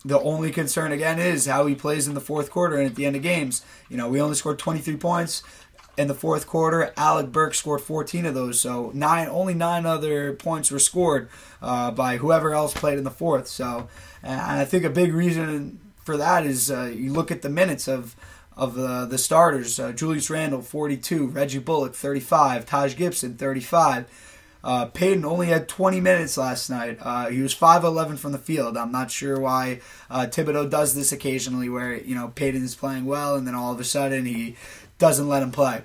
the 0.04 0.20
only 0.20 0.50
concern 0.50 0.92
again 0.92 1.18
is 1.18 1.46
how 1.46 1.66
he 1.66 1.74
plays 1.74 2.06
in 2.06 2.14
the 2.14 2.20
fourth 2.20 2.50
quarter 2.50 2.76
and 2.76 2.86
at 2.86 2.94
the 2.94 3.06
end 3.06 3.16
of 3.16 3.22
games. 3.22 3.64
You 3.88 3.96
know, 3.96 4.08
we 4.08 4.20
only 4.20 4.36
scored 4.36 4.58
23 4.58 4.96
points 4.96 5.42
in 5.96 6.08
the 6.08 6.14
fourth 6.14 6.46
quarter. 6.46 6.92
Alec 6.96 7.32
Burks 7.32 7.58
scored 7.58 7.80
14 7.80 8.26
of 8.26 8.34
those, 8.34 8.60
so 8.60 8.90
nine 8.94 9.28
only 9.28 9.54
nine 9.54 9.86
other 9.86 10.34
points 10.34 10.70
were 10.70 10.78
scored 10.78 11.28
uh, 11.62 11.90
by 11.90 12.18
whoever 12.18 12.52
else 12.52 12.74
played 12.74 12.98
in 12.98 13.04
the 13.04 13.10
fourth. 13.10 13.46
So, 13.46 13.88
and 14.22 14.40
I 14.40 14.64
think 14.64 14.84
a 14.84 14.90
big 14.90 15.12
reason 15.14 15.80
for 15.96 16.16
that 16.16 16.44
is 16.44 16.70
uh, 16.70 16.92
you 16.94 17.12
look 17.12 17.30
at 17.30 17.42
the 17.42 17.48
minutes 17.48 17.88
of 17.88 18.14
of 18.56 18.74
the 18.74 19.06
the 19.06 19.18
starters. 19.18 19.80
Uh, 19.80 19.92
Julius 19.92 20.30
Randle 20.30 20.62
42, 20.62 21.28
Reggie 21.28 21.58
Bullock 21.58 21.94
35, 21.94 22.66
Taj 22.66 22.96
Gibson 22.96 23.36
35. 23.36 24.06
Uh, 24.64 24.86
Payton 24.86 25.26
only 25.26 25.48
had 25.48 25.68
20 25.68 26.00
minutes 26.00 26.38
last 26.38 26.70
night. 26.70 26.98
Uh, 27.00 27.28
he 27.28 27.42
was 27.42 27.52
5 27.52 27.84
11 27.84 28.16
from 28.16 28.32
the 28.32 28.38
field. 28.38 28.78
I'm 28.78 28.90
not 28.90 29.10
sure 29.10 29.38
why 29.38 29.80
uh, 30.10 30.26
Thibodeau 30.26 30.70
does 30.70 30.94
this 30.94 31.12
occasionally, 31.12 31.68
where 31.68 31.94
you 31.94 32.14
know 32.14 32.28
Payton 32.34 32.64
is 32.64 32.74
playing 32.74 33.04
well, 33.04 33.36
and 33.36 33.46
then 33.46 33.54
all 33.54 33.72
of 33.72 33.78
a 33.78 33.84
sudden 33.84 34.24
he 34.24 34.56
doesn't 34.98 35.28
let 35.28 35.42
him 35.42 35.52
play. 35.52 35.82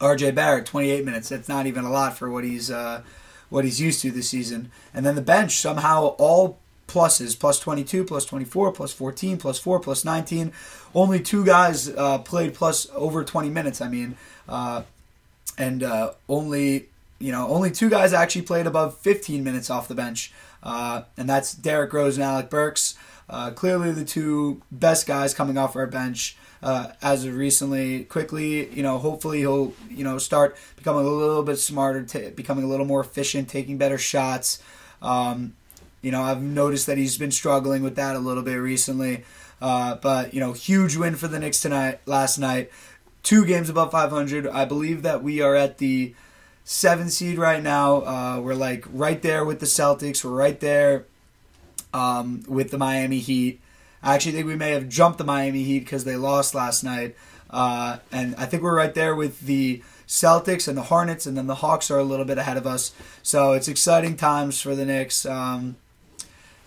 RJ 0.00 0.34
Barrett, 0.34 0.66
28 0.66 1.04
minutes. 1.04 1.30
That's 1.30 1.48
not 1.48 1.66
even 1.66 1.84
a 1.84 1.90
lot 1.90 2.18
for 2.18 2.30
what 2.30 2.44
he's 2.44 2.70
uh, 2.70 3.02
what 3.48 3.64
he's 3.64 3.80
used 3.80 4.02
to 4.02 4.10
this 4.10 4.28
season. 4.28 4.70
And 4.92 5.06
then 5.06 5.14
the 5.14 5.22
bench 5.22 5.56
somehow 5.56 6.08
all 6.18 6.58
pluses 6.86 7.38
plus 7.38 7.58
22, 7.58 8.04
plus 8.04 8.26
24, 8.26 8.72
plus 8.72 8.92
14, 8.92 9.38
plus 9.38 9.58
4, 9.58 9.80
plus 9.80 10.04
19. 10.04 10.52
Only 10.94 11.20
two 11.20 11.44
guys 11.44 11.88
uh, 11.88 12.18
played 12.18 12.52
plus 12.52 12.86
over 12.94 13.24
20 13.24 13.48
minutes. 13.48 13.80
I 13.80 13.88
mean, 13.88 14.16
uh, 14.46 14.82
and 15.56 15.82
uh, 15.82 16.12
only 16.28 16.88
you 17.18 17.32
know 17.32 17.48
only 17.48 17.70
two 17.70 17.88
guys 17.88 18.12
actually 18.12 18.42
played 18.42 18.66
above 18.66 18.98
15 18.98 19.42
minutes 19.42 19.70
off 19.70 19.88
the 19.88 19.94
bench, 19.94 20.32
uh, 20.62 21.02
and 21.16 21.28
that's 21.28 21.54
Derrick 21.54 21.92
Rose 21.92 22.16
and 22.16 22.24
Alec 22.24 22.50
Burks. 22.50 22.96
Uh, 23.28 23.50
clearly, 23.50 23.90
the 23.92 24.04
two 24.04 24.62
best 24.70 25.06
guys 25.06 25.32
coming 25.32 25.56
off 25.56 25.76
our 25.76 25.86
bench 25.86 26.36
uh, 26.62 26.88
as 27.00 27.24
of 27.24 27.34
recently. 27.34 28.04
Quickley, 28.04 28.70
you 28.74 28.82
know, 28.82 28.98
hopefully 28.98 29.38
he'll 29.38 29.72
you 29.88 30.04
know 30.04 30.18
start 30.18 30.56
becoming 30.76 31.06
a 31.06 31.08
little 31.08 31.42
bit 31.42 31.56
smarter, 31.56 32.02
t- 32.02 32.30
becoming 32.30 32.64
a 32.64 32.68
little 32.68 32.86
more 32.86 33.00
efficient, 33.00 33.48
taking 33.48 33.78
better 33.78 33.98
shots. 33.98 34.62
Um, 35.00 35.54
you 36.02 36.10
know, 36.10 36.22
I've 36.22 36.42
noticed 36.42 36.86
that 36.86 36.98
he's 36.98 37.16
been 37.16 37.30
struggling 37.30 37.82
with 37.82 37.96
that 37.96 38.14
a 38.14 38.18
little 38.18 38.42
bit 38.42 38.56
recently. 38.56 39.24
Uh, 39.60 39.94
but 39.96 40.34
you 40.34 40.40
know, 40.40 40.52
huge 40.52 40.96
win 40.96 41.14
for 41.14 41.28
the 41.28 41.38
Knicks 41.38 41.62
tonight. 41.62 42.00
Last 42.06 42.38
night, 42.38 42.70
two 43.22 43.46
games 43.46 43.70
above 43.70 43.90
500. 43.90 44.46
I 44.46 44.66
believe 44.66 45.02
that 45.02 45.22
we 45.22 45.40
are 45.40 45.54
at 45.54 45.78
the 45.78 46.14
seven 46.64 47.10
seed 47.10 47.38
right 47.38 47.62
now. 47.62 48.02
Uh, 48.04 48.40
we're 48.40 48.54
like 48.54 48.84
right 48.92 49.20
there 49.22 49.44
with 49.44 49.60
the 49.60 49.66
Celtics. 49.66 50.24
We're 50.24 50.30
right 50.32 50.58
there 50.58 51.04
um, 51.92 52.42
with 52.48 52.70
the 52.70 52.78
Miami 52.78 53.20
Heat. 53.20 53.60
I 54.02 54.14
actually 54.14 54.32
think 54.32 54.46
we 54.46 54.56
may 54.56 54.72
have 54.72 54.88
jumped 54.88 55.18
the 55.18 55.24
Miami 55.24 55.62
Heat 55.62 55.80
because 55.80 56.04
they 56.04 56.16
lost 56.16 56.54
last 56.54 56.82
night. 56.82 57.16
Uh, 57.50 57.98
and 58.10 58.34
I 58.36 58.46
think 58.46 58.62
we're 58.62 58.76
right 58.76 58.94
there 58.94 59.14
with 59.14 59.40
the 59.40 59.82
Celtics 60.06 60.66
and 60.68 60.76
the 60.76 60.82
Hornets, 60.82 61.24
and 61.24 61.36
then 61.36 61.46
the 61.46 61.56
Hawks 61.56 61.90
are 61.90 61.98
a 61.98 62.04
little 62.04 62.24
bit 62.24 62.36
ahead 62.36 62.56
of 62.56 62.66
us. 62.66 62.92
So 63.22 63.52
it's 63.52 63.68
exciting 63.68 64.16
times 64.16 64.60
for 64.60 64.74
the 64.74 64.84
Knicks. 64.84 65.24
Um, 65.24 65.76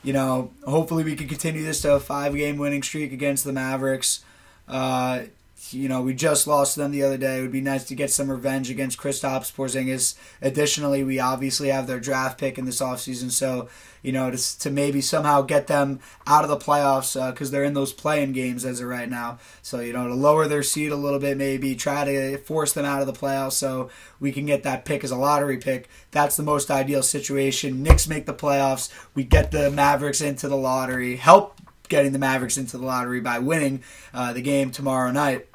you 0.04 0.14
know, 0.14 0.52
hopefully 0.66 1.04
we 1.04 1.16
can 1.16 1.28
continue 1.28 1.64
this 1.64 1.82
to 1.82 1.94
a 1.94 2.00
five 2.00 2.36
game 2.36 2.58
winning 2.58 2.82
streak 2.82 3.12
against 3.12 3.44
the 3.44 3.54
Mavericks. 3.54 4.24
Uh, 4.68 5.24
you 5.72 5.90
know, 5.90 6.02
we 6.02 6.14
just 6.14 6.48
lost 6.48 6.76
them 6.76 6.92
the 6.92 7.04
other 7.04 7.18
day. 7.18 7.40
It 7.40 7.42
would 7.42 7.52
be 7.52 7.62
nice 7.62 7.84
to 7.86 7.96
get 7.96 8.12
some 8.12 8.30
revenge 8.30 8.70
against 8.70 8.98
Kristaps 8.98 9.54
Porzingis. 9.54 10.16
Additionally, 10.42 11.04
we 11.04 11.20
obviously 11.20 11.70
have 11.70 11.88
their 11.88 12.00
draft 12.00 12.40
pick 12.40 12.58
in 12.58 12.66
this 12.66 12.82
offseason, 12.82 13.32
so 13.32 13.68
you 14.04 14.12
know, 14.12 14.32
to, 14.32 14.60
to 14.60 14.70
maybe 14.70 15.02
somehow 15.02 15.42
get 15.42 15.68
them 15.68 16.00
out 16.26 16.44
of 16.44 16.50
the 16.50 16.58
playoffs 16.58 17.14
because 17.32 17.50
uh, 17.50 17.52
they're 17.52 17.64
in 17.64 17.74
those 17.74 17.92
playing 17.92 18.32
games 18.34 18.64
as 18.64 18.80
of 18.80 18.88
right 18.88 19.10
now. 19.10 19.40
So 19.62 19.80
you 19.80 19.94
know, 19.94 20.08
to 20.08 20.14
lower 20.14 20.48
their 20.48 20.64
seed 20.64 20.92
a 20.92 20.96
little 20.96 21.20
bit, 21.20 21.38
maybe 21.38 21.76
try 21.76 22.06
to 22.06 22.38
force 22.38 22.74
them 22.74 22.86
out 22.86 23.02
of 23.02 23.08
the 23.08 23.14
playoffs 23.14 23.54
so 23.54 23.90
we 24.20 24.32
can 24.32 24.46
get 24.46 24.64
that 24.64 24.86
pick 24.86 25.04
as 25.04 25.12
a 25.12 25.18
lottery 25.18 25.58
pick. 25.58 25.90
That's 26.12 26.38
the 26.38 26.44
most 26.44 26.70
ideal 26.70 27.04
situation. 27.04 27.84
Knicks 27.84 28.08
make 28.08 28.26
the 28.26 28.34
playoffs. 28.34 28.94
We 29.16 29.24
get 29.24 29.52
the 29.52 29.72
Mavericks 29.72 30.22
into 30.22 30.48
the 30.48 30.58
lottery. 30.58 31.16
Help 31.16 31.60
getting 31.90 32.12
the 32.12 32.20
Mavericks 32.20 32.58
into 32.58 32.78
the 32.78 32.86
lottery 32.86 33.22
by 33.22 33.40
winning 33.40 33.84
uh, 34.14 34.34
the 34.34 34.42
game 34.42 34.72
tomorrow 34.72 35.12
night. 35.12 35.48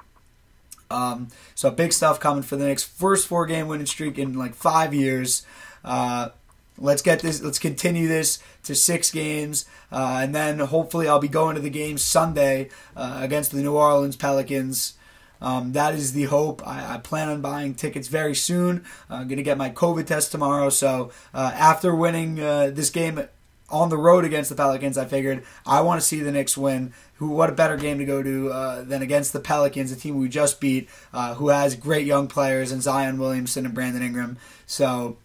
Um, 0.91 1.29
so 1.55 1.71
big 1.71 1.93
stuff 1.93 2.21
coming 2.21 2.43
for 2.43 2.57
the 2.57 2.67
Knicks. 2.67 2.85
First 2.85 3.27
four 3.27 3.47
game 3.47 3.69
winning 3.69 3.87
streak 3.87 4.19
in 4.19 4.35
like 4.35 4.55
five 4.55 4.93
years. 4.93 5.47
Uh, 5.85 6.31
let's 6.79 7.03
get 7.03 7.21
this. 7.21 7.43
Let's 7.43 7.59
continue 7.59 8.09
this 8.09 8.39
to 8.65 8.75
six 8.75 9.11
games, 9.11 9.65
uh, 9.91 10.21
and 10.23 10.35
then 10.35 10.59
hopefully 10.59 11.09
I'll 11.09 11.19
be 11.19 11.29
going 11.29 11.57
to 11.57 11.63
the 11.63 11.71
game 11.71 11.99
Sunday 11.99 12.69
uh, 12.97 13.19
against 13.21 13.53
the 13.53 13.63
New 13.63 13.75
Orleans 13.75 14.17
Pelicans. 14.17 14.95
Um, 15.41 15.73
that 15.73 15.95
is 15.95 16.13
the 16.13 16.25
hope. 16.25 16.65
I, 16.65 16.95
I, 16.95 16.99
plan 16.99 17.29
on 17.29 17.41
buying 17.41 17.75
tickets 17.75 18.07
very 18.07 18.35
soon. 18.35 18.85
I'm 19.11 19.29
to 19.29 19.43
get 19.43 19.59
my 19.59 19.71
COVID 19.71 20.07
test 20.07 20.31
tomorrow. 20.31 20.69
So 20.69 21.11
uh, 21.35 21.51
after 21.57 21.93
winning 21.97 22.39
uh, 22.39 22.71
this 22.73 22.91
game 22.91 23.27
on 23.73 23.89
the 23.89 23.97
road 23.97 24.25
against 24.25 24.51
the 24.51 24.57
Pelicans, 24.57 24.99
I 24.99 25.07
figured 25.07 25.45
I 25.67 25.81
want 25.81 26.01
to 26.01 26.07
see 26.07 26.21
the 26.21 26.31
Knicks 26.31 26.57
win. 26.57 26.93
Who? 27.17 27.29
What 27.31 27.49
a 27.49 27.53
better 27.53 27.77
game 27.77 27.99
to 27.99 28.05
go 28.05 28.23
to 28.23 28.51
uh, 28.51 28.83
than 28.83 29.03
against 29.03 29.33
the 29.33 29.41
Pelicans, 29.41 29.91
a 29.91 29.97
team 29.97 30.19
we 30.19 30.29
just 30.29 30.61
beat, 30.61 30.89
uh, 31.13 31.35
who 31.35 31.49
has 31.49 31.75
great 31.75 32.07
young 32.07 32.29
players 32.29 32.71
and 32.71 32.83
Zion 32.83 33.19
Williamson 33.19 33.65
and 33.65 33.75
Brandon 33.75 34.03
Ingram. 34.03 34.37
So 34.67 35.17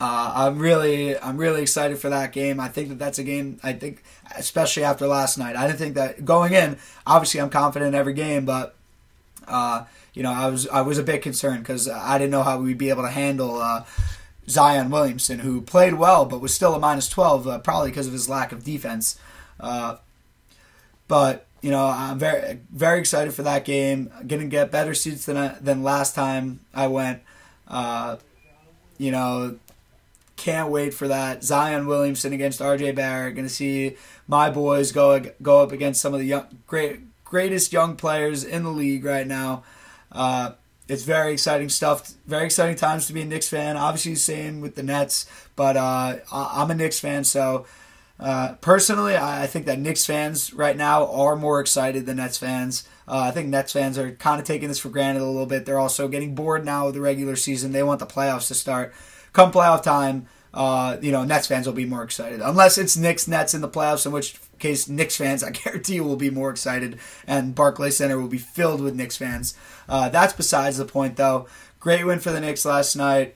uh, 0.00 0.32
I'm 0.34 0.58
really, 0.58 1.18
I'm 1.18 1.36
really 1.36 1.62
excited 1.62 1.98
for 1.98 2.10
that 2.10 2.32
game. 2.32 2.58
I 2.58 2.68
think 2.68 2.88
that 2.88 2.98
that's 2.98 3.18
a 3.18 3.24
game. 3.24 3.60
I 3.62 3.74
think, 3.74 4.02
especially 4.36 4.82
after 4.82 5.06
last 5.06 5.38
night, 5.38 5.56
I 5.56 5.66
didn't 5.66 5.78
think 5.78 5.94
that 5.94 6.24
going 6.24 6.52
in. 6.52 6.78
Obviously, 7.06 7.40
I'm 7.40 7.50
confident 7.50 7.94
in 7.94 7.94
every 7.94 8.14
game, 8.14 8.44
but 8.44 8.74
uh, 9.46 9.84
you 10.14 10.22
know, 10.22 10.32
I 10.32 10.48
was, 10.48 10.66
I 10.68 10.80
was 10.80 10.98
a 10.98 11.02
bit 11.02 11.22
concerned 11.22 11.60
because 11.60 11.88
I 11.88 12.18
didn't 12.18 12.30
know 12.30 12.42
how 12.42 12.58
we'd 12.60 12.78
be 12.78 12.90
able 12.90 13.02
to 13.02 13.10
handle 13.10 13.58
uh, 13.58 13.84
Zion 14.50 14.90
Williamson, 14.90 15.40
who 15.40 15.60
played 15.60 15.94
well 15.94 16.24
but 16.26 16.40
was 16.40 16.52
still 16.52 16.74
a 16.74 16.78
minus 16.78 17.08
12, 17.08 17.46
uh, 17.46 17.58
probably 17.60 17.90
because 17.90 18.06
of 18.06 18.12
his 18.12 18.28
lack 18.28 18.52
of 18.52 18.64
defense. 18.64 19.18
Uh, 19.58 19.96
but 21.08 21.46
you 21.62 21.70
know, 21.70 21.84
I'm 21.84 22.18
very 22.18 22.60
very 22.72 23.00
excited 23.00 23.34
for 23.34 23.42
that 23.42 23.64
game. 23.64 24.10
Going 24.26 24.42
to 24.42 24.48
get 24.48 24.70
better 24.70 24.94
seats 24.94 25.26
than 25.26 25.56
than 25.60 25.82
last 25.82 26.14
time 26.14 26.60
I 26.74 26.86
went. 26.86 27.22
Uh, 27.68 28.16
you 28.96 29.10
know, 29.10 29.56
can't 30.36 30.70
wait 30.70 30.94
for 30.94 31.08
that. 31.08 31.44
Zion 31.44 31.86
Williamson 31.86 32.32
against 32.32 32.62
R.J. 32.62 32.92
Barrett. 32.92 33.36
To 33.36 33.48
see 33.48 33.96
my 34.26 34.50
boys 34.50 34.92
go 34.92 35.20
go 35.42 35.62
up 35.62 35.72
against 35.72 36.00
some 36.00 36.14
of 36.14 36.20
the 36.20 36.26
young, 36.26 36.46
great 36.66 37.00
greatest 37.24 37.72
young 37.72 37.96
players 37.96 38.42
in 38.42 38.64
the 38.64 38.70
league 38.70 39.04
right 39.04 39.26
now. 39.26 39.62
Uh, 40.10 40.52
it's 40.90 41.04
very 41.04 41.32
exciting 41.32 41.68
stuff. 41.68 42.10
Very 42.26 42.46
exciting 42.46 42.76
times 42.76 43.06
to 43.06 43.12
be 43.12 43.22
a 43.22 43.24
Knicks 43.24 43.48
fan. 43.48 43.76
Obviously, 43.76 44.14
same 44.16 44.60
with 44.60 44.74
the 44.74 44.82
Nets, 44.82 45.26
but 45.56 45.76
uh, 45.76 46.16
I'm 46.32 46.70
a 46.70 46.74
Knicks 46.74 46.98
fan, 47.00 47.24
so 47.24 47.66
uh, 48.20 48.54
personally, 48.60 49.16
I, 49.16 49.46
think 49.46 49.64
that 49.64 49.78
Knicks 49.78 50.04
fans 50.04 50.52
right 50.52 50.76
now 50.76 51.06
are 51.06 51.36
more 51.36 51.58
excited 51.58 52.04
than 52.04 52.18
Nets 52.18 52.36
fans. 52.36 52.86
Uh, 53.08 53.18
I 53.18 53.30
think 53.30 53.48
Nets 53.48 53.72
fans 53.72 53.96
are 53.96 54.12
kind 54.12 54.38
of 54.38 54.46
taking 54.46 54.68
this 54.68 54.78
for 54.78 54.90
granted 54.90 55.22
a 55.22 55.26
little 55.26 55.46
bit. 55.46 55.64
They're 55.64 55.78
also 55.78 56.06
getting 56.06 56.34
bored 56.34 56.64
now 56.64 56.86
with 56.86 56.94
the 56.94 57.00
regular 57.00 57.34
season. 57.34 57.72
They 57.72 57.82
want 57.82 57.98
the 57.98 58.06
playoffs 58.06 58.48
to 58.48 58.54
start. 58.54 58.92
Come 59.32 59.52
playoff 59.52 59.82
time, 59.82 60.26
uh, 60.52 60.98
you 61.00 61.12
know, 61.12 61.24
Nets 61.24 61.46
fans 61.46 61.66
will 61.66 61.72
be 61.72 61.86
more 61.86 62.02
excited. 62.02 62.42
Unless 62.42 62.76
it's 62.76 62.96
Knicks 62.96 63.26
Nets 63.26 63.54
in 63.54 63.62
the 63.62 63.68
playoffs, 63.68 64.04
in 64.04 64.12
which 64.12 64.38
case 64.60 64.88
Knicks 64.88 65.16
fans, 65.16 65.42
I 65.44 65.50
guarantee 65.50 65.96
you, 65.96 66.04
will 66.04 66.16
be 66.16 66.30
more 66.30 66.50
excited, 66.50 66.98
and 67.26 67.54
Barclays 67.54 67.96
Center 67.96 68.20
will 68.20 68.28
be 68.28 68.38
filled 68.38 68.80
with 68.80 68.94
Knicks 68.94 69.16
fans. 69.16 69.56
Uh, 69.88 70.08
that's 70.08 70.32
besides 70.32 70.78
the 70.78 70.84
point, 70.84 71.16
though. 71.16 71.48
Great 71.80 72.04
win 72.04 72.20
for 72.20 72.30
the 72.30 72.40
Knicks 72.40 72.64
last 72.64 72.94
night. 72.94 73.34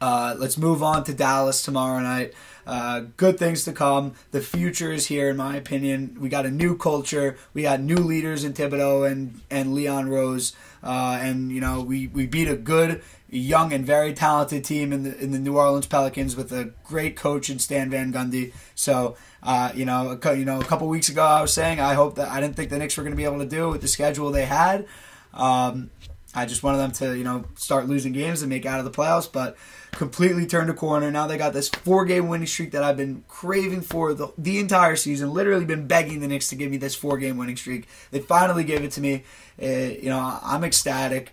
Uh, 0.00 0.34
let's 0.38 0.58
move 0.58 0.82
on 0.82 1.04
to 1.04 1.14
Dallas 1.14 1.62
tomorrow 1.62 2.00
night. 2.00 2.32
Uh, 2.66 3.04
good 3.16 3.38
things 3.38 3.64
to 3.64 3.72
come. 3.72 4.14
The 4.32 4.40
future 4.40 4.92
is 4.92 5.06
here, 5.06 5.30
in 5.30 5.36
my 5.36 5.56
opinion. 5.56 6.16
We 6.18 6.28
got 6.28 6.46
a 6.46 6.50
new 6.50 6.76
culture. 6.76 7.36
We 7.54 7.62
got 7.62 7.80
new 7.80 7.96
leaders 7.96 8.44
in 8.44 8.52
Thibodeau 8.54 9.10
and 9.10 9.40
and 9.50 9.72
Leon 9.74 10.08
Rose. 10.08 10.54
Uh, 10.86 11.18
and 11.20 11.50
you 11.50 11.60
know, 11.60 11.82
we, 11.82 12.06
we 12.06 12.26
beat 12.26 12.48
a 12.48 12.56
good, 12.56 13.02
young, 13.28 13.72
and 13.72 13.84
very 13.84 14.14
talented 14.14 14.64
team 14.64 14.92
in 14.92 15.02
the 15.02 15.18
in 15.18 15.32
the 15.32 15.38
New 15.38 15.56
Orleans 15.56 15.86
Pelicans 15.86 16.36
with 16.36 16.52
a 16.52 16.72
great 16.84 17.16
coach 17.16 17.50
in 17.50 17.58
Stan 17.58 17.90
Van 17.90 18.12
Gundy. 18.12 18.52
So. 18.74 19.16
Uh, 19.42 19.70
you 19.76 19.84
know, 19.84 20.18
a, 20.20 20.34
you 20.34 20.44
know, 20.44 20.58
a 20.58 20.64
couple 20.64 20.88
weeks 20.88 21.08
ago, 21.08 21.22
I 21.22 21.40
was 21.40 21.52
saying 21.52 21.78
I 21.78 21.94
hope 21.94 22.16
that 22.16 22.28
I 22.30 22.40
didn't 22.40 22.56
think 22.56 22.68
the 22.68 22.78
Knicks 22.78 22.96
were 22.96 23.04
going 23.04 23.12
to 23.12 23.16
be 23.16 23.22
able 23.22 23.38
to 23.38 23.46
do 23.46 23.68
with 23.68 23.80
the 23.80 23.86
schedule 23.86 24.32
they 24.32 24.44
had. 24.44 24.86
Um, 25.32 25.90
I 26.34 26.46
just 26.46 26.62
wanted 26.62 26.78
them 26.78 26.92
to, 26.92 27.16
you 27.16 27.24
know, 27.24 27.44
start 27.54 27.86
losing 27.86 28.12
games 28.12 28.42
and 28.42 28.50
make 28.50 28.66
out 28.66 28.78
of 28.78 28.84
the 28.84 28.90
playoffs, 28.90 29.30
but 29.30 29.56
completely 29.96 30.46
turned 30.46 30.70
a 30.70 30.74
corner. 30.74 31.10
Now 31.10 31.26
they 31.26 31.38
got 31.38 31.52
this 31.52 31.68
four 31.68 32.04
game 32.04 32.28
winning 32.28 32.46
streak 32.46 32.70
that 32.72 32.82
I've 32.82 32.96
been 32.96 33.24
craving 33.28 33.82
for 33.82 34.14
the, 34.14 34.28
the 34.38 34.58
entire 34.58 34.96
season. 34.96 35.32
Literally 35.32 35.64
been 35.64 35.86
begging 35.86 36.20
the 36.20 36.28
Knicks 36.28 36.48
to 36.48 36.54
give 36.54 36.70
me 36.70 36.76
this 36.76 36.94
four 36.94 37.18
game 37.18 37.36
winning 37.36 37.56
streak. 37.56 37.88
They 38.10 38.20
finally 38.20 38.64
gave 38.64 38.84
it 38.84 38.92
to 38.92 39.00
me. 39.00 39.24
Uh, 39.60 39.66
you 39.66 40.10
know, 40.10 40.38
I'm 40.42 40.64
ecstatic 40.64 41.32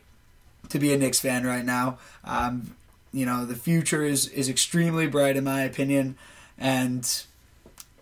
to 0.69 0.79
be 0.79 0.93
a 0.93 0.97
Knicks 0.97 1.19
fan 1.19 1.45
right 1.45 1.65
now. 1.65 1.99
Um, 2.23 2.75
you 3.11 3.25
know, 3.25 3.45
the 3.45 3.55
future 3.55 4.03
is 4.03 4.27
is 4.29 4.49
extremely 4.49 5.07
bright 5.07 5.35
in 5.35 5.43
my 5.43 5.61
opinion, 5.61 6.17
and 6.57 7.23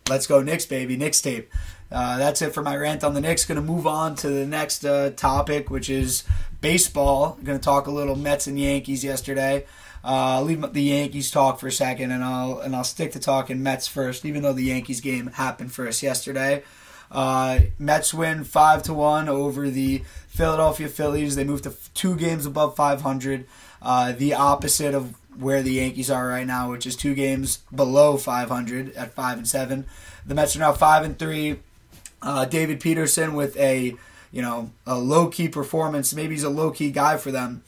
let's 0.07 0.27
go 0.27 0.41
Knicks, 0.41 0.65
baby, 0.65 0.95
Knicks 0.95 1.21
tape. 1.21 1.51
Uh, 1.91 2.17
that's 2.17 2.41
it 2.41 2.53
for 2.53 2.61
my 2.61 2.75
rant 2.77 3.03
on 3.03 3.13
the 3.13 3.19
Knicks. 3.19 3.45
Going 3.45 3.57
to 3.57 3.61
move 3.61 3.85
on 3.85 4.15
to 4.15 4.29
the 4.29 4.45
next 4.45 4.85
uh, 4.85 5.09
topic, 5.17 5.69
which 5.69 5.89
is 5.89 6.23
baseball. 6.61 7.37
Going 7.43 7.59
to 7.59 7.63
talk 7.63 7.87
a 7.87 7.91
little 7.91 8.15
Mets 8.15 8.47
and 8.47 8.57
Yankees 8.57 9.03
yesterday. 9.03 9.65
Uh, 10.03 10.41
leave 10.41 10.73
the 10.73 10.81
Yankees 10.81 11.29
talk 11.29 11.59
for 11.59 11.67
a 11.67 11.71
second, 11.71 12.11
and 12.11 12.23
I'll 12.23 12.59
and 12.59 12.75
I'll 12.75 12.83
stick 12.83 13.11
to 13.11 13.19
talking 13.19 13.61
Mets 13.61 13.87
first, 13.87 14.25
even 14.25 14.41
though 14.41 14.53
the 14.53 14.63
Yankees 14.63 15.01
game 15.01 15.27
happened 15.27 15.71
first 15.71 16.01
yesterday. 16.01 16.63
Uh, 17.11 17.59
Mets 17.77 18.13
win 18.13 18.43
five 18.43 18.83
to 18.83 18.93
one 18.93 19.27
over 19.27 19.69
the 19.69 20.03
Philadelphia 20.27 20.87
Phillies. 20.87 21.35
They 21.35 21.43
moved 21.43 21.65
to 21.65 21.73
two 21.93 22.15
games 22.15 22.45
above 22.45 22.75
500. 22.75 23.45
Uh, 23.81 24.13
the 24.13 24.33
opposite 24.33 24.95
of 24.95 25.15
where 25.37 25.61
the 25.61 25.73
Yankees 25.73 26.09
are 26.09 26.27
right 26.27 26.47
now, 26.47 26.69
which 26.71 26.85
is 26.85 26.95
two 26.95 27.13
games 27.15 27.57
below 27.73 28.17
500 28.17 28.93
at 28.95 29.13
five 29.13 29.37
and 29.37 29.47
seven. 29.47 29.85
The 30.25 30.35
Mets 30.35 30.55
are 30.55 30.59
now 30.59 30.73
five 30.73 31.03
and 31.03 31.17
three. 31.17 31.59
Uh, 32.21 32.45
David 32.45 32.79
Peterson 32.79 33.33
with 33.33 33.57
a 33.57 33.95
you 34.31 34.41
know 34.41 34.71
a 34.85 34.97
low 34.97 35.27
key 35.27 35.47
performance. 35.47 36.13
Maybe 36.13 36.33
he's 36.33 36.43
a 36.43 36.49
low 36.49 36.71
key 36.71 36.91
guy 36.91 37.17
for 37.17 37.31
them 37.31 37.63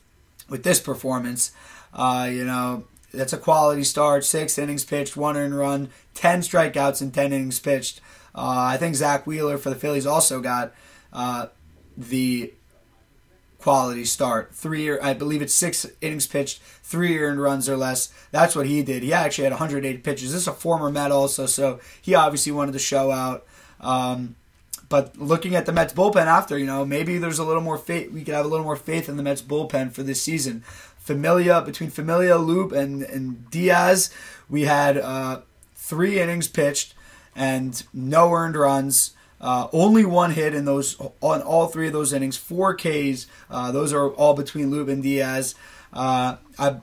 with 0.50 0.63
this 0.63 0.80
performance. 0.80 1.52
Uh, 1.93 2.29
you 2.32 2.45
know 2.45 2.86
that's 3.13 3.34
a 3.34 3.38
quality 3.38 3.84
start. 3.84 4.25
Six 4.25 4.58
innings 4.58 4.84
pitched, 4.84 5.15
one 5.15 5.38
earned 5.38 5.58
run, 5.58 5.89
ten 6.13 6.41
strikeouts 6.41 7.01
in 7.01 7.12
ten 7.12 7.34
innings 7.34 7.60
pitched. 7.60 8.01
Uh, 8.36 8.73
I 8.73 8.77
think 8.77 8.95
Zack 8.95 9.27
Wheeler 9.27 9.58
for 9.58 9.69
the 9.69 9.75
Phillies 9.75 10.08
also 10.08 10.41
got 10.41 10.73
uh, 11.12 11.47
the 11.95 12.53
quality 13.63 14.03
start. 14.03 14.53
Three, 14.53 14.99
I 14.99 15.13
believe 15.13 15.41
it's 15.41 15.53
six 15.53 15.86
innings 16.01 16.27
pitched, 16.27 16.62
three 16.62 17.17
earned 17.17 17.41
runs 17.41 17.69
or 17.69 17.77
less. 17.77 18.12
That's 18.32 18.56
what 18.56 18.65
he 18.65 18.84
did. 18.84 19.03
He 19.03 19.13
actually 19.13 19.45
had 19.45 19.53
108 19.53 20.03
pitches. 20.03 20.34
This 20.34 20.41
is 20.41 20.47
a 20.47 20.51
former 20.51 20.89
Met 20.89 21.12
also, 21.12 21.45
so 21.45 21.79
he 22.01 22.13
obviously 22.13 22.51
wanted 22.51 22.73
to 22.73 22.79
show 22.79 23.12
out. 23.12 23.45
Um, 23.79 24.36
but 24.89 25.17
looking 25.17 25.56
at 25.56 25.65
the 25.65 25.71
Mets 25.71 25.93
bullpen 25.93 26.25
after, 26.25 26.58
you 26.58 26.65
know, 26.65 26.86
maybe 26.86 27.17
there's 27.17 27.39
a 27.39 27.45
little 27.45 27.62
more 27.62 27.77
faith. 27.77 28.12
We 28.12 28.23
could 28.23 28.34
have 28.34 28.45
a 28.45 28.49
little 28.49 28.65
more 28.65 28.75
faith 28.75 29.08
in 29.08 29.15
the 29.15 29.23
Mets 29.23 29.41
bullpen 29.41 29.93
for 29.93 30.03
this 30.03 30.21
season. 30.21 30.63
Familia 31.04 31.62
between 31.62 31.89
Familia, 31.89 32.38
Loup, 32.38 32.72
and 32.72 33.04
and 33.04 33.50
Diaz, 33.52 34.10
we 34.50 34.63
had 34.63 34.98
uh, 34.98 35.42
three 35.76 36.20
innings 36.20 36.48
pitched 36.48 36.96
and 37.36 37.84
no 37.94 38.32
earned 38.32 38.56
runs. 38.56 39.12
Uh, 39.42 39.68
only 39.74 40.06
one 40.06 40.32
hit 40.32 40.56
in 40.56 40.63
those 40.63 40.96
on 41.20 41.42
all 41.42 41.68
three 41.68 41.88
of 41.88 41.94
those 41.94 42.13
innings. 42.13 42.38
Four 42.38 42.74
Ks. 42.76 43.28
Uh, 43.50 43.74
those 43.74 43.92
are 43.92 44.12
all 44.12 44.34
between 44.34 44.72
Loup 44.72 44.88
and 44.88 45.04
Diaz. 45.04 45.56
Uh, 45.92 46.38
I, 46.58 46.78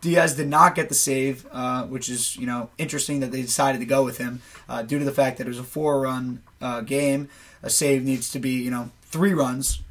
Diaz 0.00 0.34
did 0.34 0.48
not 0.48 0.74
get 0.74 0.88
the 0.88 0.94
save, 0.94 1.46
uh, 1.52 1.84
which 1.84 2.08
is 2.08 2.36
you 2.36 2.46
know 2.46 2.70
interesting 2.78 3.20
that 3.20 3.32
they 3.32 3.42
decided 3.42 3.80
to 3.80 3.86
go 3.86 4.02
with 4.02 4.16
him 4.16 4.40
uh, 4.66 4.80
due 4.80 4.98
to 4.98 5.04
the 5.04 5.12
fact 5.12 5.36
that 5.36 5.46
it 5.46 5.50
was 5.50 5.58
a 5.58 5.64
four-run 5.64 6.42
game. 6.86 7.28
A 7.62 7.68
save 7.68 8.02
needs 8.02 8.30
to 8.30 8.38
be 8.38 8.52
you 8.52 8.70
know 8.70 8.90
three 9.02 9.34
runs. 9.34 9.82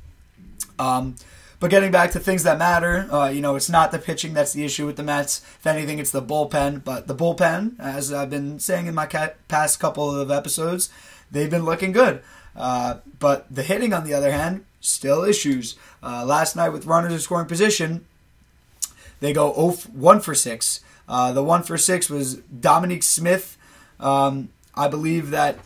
Um, 0.79 1.15
but 1.59 1.71
getting 1.71 1.91
back 1.91 2.11
to 2.11 2.19
things 2.19 2.43
that 2.43 2.59
matter, 2.59 3.07
uh, 3.11 3.29
you 3.29 3.41
know, 3.41 3.55
it's 3.55 3.69
not 3.69 3.91
the 3.91 3.97
pitching 3.97 4.33
that's 4.33 4.53
the 4.53 4.63
issue 4.63 4.85
with 4.85 4.95
the 4.95 5.03
Mets. 5.03 5.41
If 5.59 5.65
anything, 5.65 5.97
it's 5.97 6.11
the 6.11 6.21
bullpen. 6.21 6.83
But 6.83 7.07
the 7.07 7.15
bullpen, 7.15 7.79
as 7.79 8.13
I've 8.13 8.29
been 8.29 8.59
saying 8.59 8.85
in 8.85 8.93
my 8.93 9.07
past 9.07 9.79
couple 9.79 10.11
of 10.11 10.29
episodes, 10.29 10.89
they've 11.31 11.49
been 11.49 11.65
looking 11.65 11.91
good. 11.91 12.21
Uh, 12.55 12.97
but 13.19 13.47
the 13.53 13.63
hitting, 13.63 13.91
on 13.91 14.03
the 14.03 14.13
other 14.13 14.31
hand, 14.31 14.65
still 14.81 15.23
issues. 15.23 15.75
Uh, 16.03 16.23
last 16.25 16.55
night 16.55 16.69
with 16.69 16.85
runners 16.85 17.13
in 17.13 17.19
scoring 17.19 17.47
position, 17.47 18.05
they 19.19 19.33
go 19.33 19.51
1 19.51 20.19
for 20.19 20.35
6. 20.35 20.79
Uh, 21.09 21.31
the 21.31 21.43
1 21.43 21.63
for 21.63 21.77
6 21.77 22.09
was 22.09 22.35
Dominic 22.35 23.01
Smith. 23.01 23.57
Um, 23.99 24.49
I 24.75 24.87
believe 24.87 25.31
that 25.31 25.57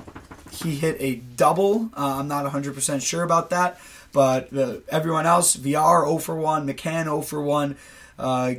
he 0.52 0.76
hit 0.76 0.96
a 1.00 1.16
double. 1.16 1.90
Uh, 1.98 2.20
I'm 2.20 2.28
not 2.28 2.46
100% 2.46 3.02
sure 3.02 3.24
about 3.24 3.50
that. 3.50 3.80
But 4.12 4.50
everyone 4.90 5.26
else, 5.26 5.56
Villar 5.56 6.06
0 6.06 6.18
for 6.18 6.36
1, 6.36 6.68
McCann 6.68 7.06
0 7.06 7.22
for 7.22 7.42
1, 7.42 7.78
uh, 8.20 8.54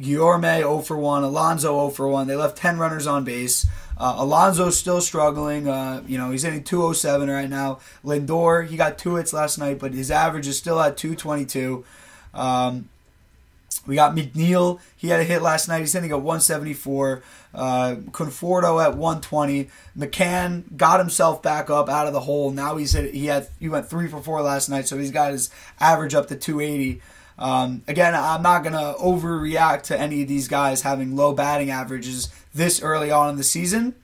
Guillorme 0.00 0.58
0 0.58 0.80
for 0.80 0.96
1, 0.96 1.22
Alonso 1.22 1.68
0 1.68 1.90
for 1.90 2.08
1. 2.08 2.26
They 2.26 2.36
left 2.36 2.56
10 2.56 2.78
runners 2.78 3.06
on 3.06 3.24
base. 3.24 3.66
Uh, 3.98 4.16
Alonso's 4.18 4.76
still 4.76 5.00
struggling. 5.00 5.68
Uh, 5.68 6.02
you 6.06 6.18
know, 6.18 6.30
he's 6.30 6.42
hitting 6.42 6.64
207 6.64 7.30
right 7.30 7.48
now. 7.48 7.78
Lindor, 8.04 8.66
he 8.66 8.76
got 8.76 8.98
two 8.98 9.14
hits 9.14 9.32
last 9.32 9.58
night, 9.58 9.78
but 9.78 9.94
his 9.94 10.10
average 10.10 10.46
is 10.46 10.58
still 10.58 10.80
at 10.80 10.96
222. 10.96 11.84
Um, 12.34 12.88
we 13.86 13.94
got 13.94 14.14
McNeil. 14.14 14.80
He 14.96 15.08
had 15.08 15.20
a 15.20 15.24
hit 15.24 15.42
last 15.42 15.68
night. 15.68 15.80
He's 15.80 15.92
hitting 15.92 16.10
at 16.10 16.16
174. 16.16 17.22
Uh, 17.54 17.96
Conforto 18.10 18.82
at 18.84 18.96
120. 18.96 19.68
McCann 19.96 20.76
got 20.76 21.00
himself 21.00 21.42
back 21.42 21.70
up 21.70 21.88
out 21.88 22.06
of 22.06 22.12
the 22.12 22.20
hole. 22.20 22.50
Now 22.50 22.76
he's 22.76 22.92
hit, 22.92 23.14
he 23.14 23.26
had 23.26 23.48
he 23.58 23.68
went 23.68 23.88
three 23.88 24.08
for 24.08 24.20
four 24.22 24.42
last 24.42 24.68
night, 24.68 24.88
so 24.88 24.98
he's 24.98 25.10
got 25.10 25.32
his 25.32 25.50
average 25.80 26.14
up 26.14 26.28
to 26.28 26.36
280. 26.36 27.00
Um, 27.38 27.82
again, 27.86 28.14
I'm 28.14 28.42
not 28.42 28.64
gonna 28.64 28.94
overreact 28.98 29.82
to 29.84 29.98
any 29.98 30.22
of 30.22 30.28
these 30.28 30.48
guys 30.48 30.82
having 30.82 31.16
low 31.16 31.32
batting 31.32 31.70
averages 31.70 32.28
this 32.54 32.82
early 32.82 33.10
on 33.10 33.30
in 33.30 33.36
the 33.36 33.44
season. 33.44 33.94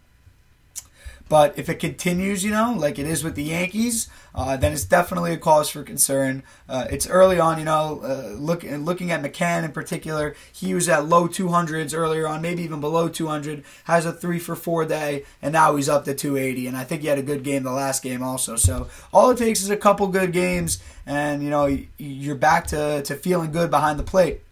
But 1.33 1.59
if 1.59 1.71
it 1.71 1.77
continues, 1.77 2.45
you 2.45 2.51
know, 2.51 2.75
like 2.77 2.99
it 2.99 3.07
is 3.07 3.25
with 3.25 3.37
the 3.37 3.45
Yankees, 3.45 4.11
uh, 4.35 4.59
then 4.59 4.75
it's 4.75 4.85
definitely 4.85 5.33
a 5.33 5.39
cause 5.39 5.71
for 5.71 5.83
concern. 5.83 6.43
Uh, 6.69 6.87
it's 6.91 7.09
early 7.09 7.41
on, 7.41 7.59
you 7.59 7.65
know, 7.65 8.03
uh, 8.05 8.35
look, 8.37 8.65
looking 8.65 9.11
at 9.11 9.23
McCann 9.23 9.65
in 9.65 9.73
particular, 9.73 10.37
he 10.53 10.75
was 10.75 10.91
at 10.91 11.07
low 11.07 11.29
200s 11.29 11.97
earlier 11.97 12.29
on, 12.29 12.43
maybe 12.43 12.63
even 12.63 12.83
below 12.83 13.09
200, 13.09 13.65
has 13.85 14.05
a 14.05 14.13
three 14.13 14.39
for 14.39 14.55
four 14.55 14.85
day, 14.85 15.25
and 15.41 15.55
now 15.55 15.75
he's 15.75 15.89
up 15.89 16.05
to 16.05 16.13
280. 16.13 16.67
And 16.67 16.77
I 16.77 16.85
think 16.85 17.01
he 17.01 17.09
had 17.09 17.19
a 17.19 17.23
good 17.23 17.45
game 17.45 17.63
the 17.63 17.73
last 17.73 18.03
game 18.03 18.23
also. 18.23 18.57
So 18.57 18.89
all 19.11 19.31
it 19.31 19.39
takes 19.39 19.63
is 19.63 19.71
a 19.71 19.77
couple 19.79 20.09
good 20.09 20.35
games, 20.35 20.83
and, 21.07 21.43
you 21.43 21.49
know, 21.49 21.79
you're 21.97 22.35
back 22.35 22.67
to, 22.67 23.01
to 23.05 23.15
feeling 23.15 23.53
good 23.53 23.71
behind 23.71 23.99
the 23.99 24.05
plate. 24.05 24.43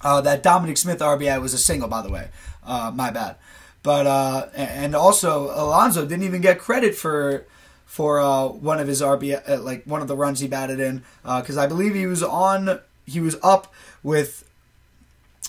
Uh, 0.00 0.20
that 0.22 0.42
Dominic 0.42 0.76
Smith 0.76 0.98
RBI 0.98 1.40
was 1.40 1.54
a 1.54 1.58
single, 1.58 1.88
by 1.88 2.02
the 2.02 2.10
way. 2.10 2.30
Uh, 2.64 2.90
my 2.92 3.12
bad. 3.12 3.36
But 3.84 4.06
uh, 4.06 4.46
and 4.56 4.96
also 4.96 5.44
Alonso 5.44 6.06
didn't 6.06 6.24
even 6.24 6.40
get 6.40 6.58
credit 6.58 6.96
for 6.96 7.44
for 7.84 8.18
uh, 8.18 8.48
one 8.48 8.80
of 8.80 8.88
his 8.88 9.00
RB 9.00 9.40
uh, 9.48 9.60
like 9.60 9.84
one 9.84 10.00
of 10.00 10.08
the 10.08 10.16
runs 10.16 10.40
he 10.40 10.48
batted 10.48 10.80
in 10.80 11.04
because 11.22 11.56
uh, 11.56 11.60
I 11.60 11.66
believe 11.66 11.94
he 11.94 12.06
was 12.06 12.22
on 12.22 12.80
he 13.06 13.20
was 13.20 13.36
up 13.42 13.72
with 14.02 14.48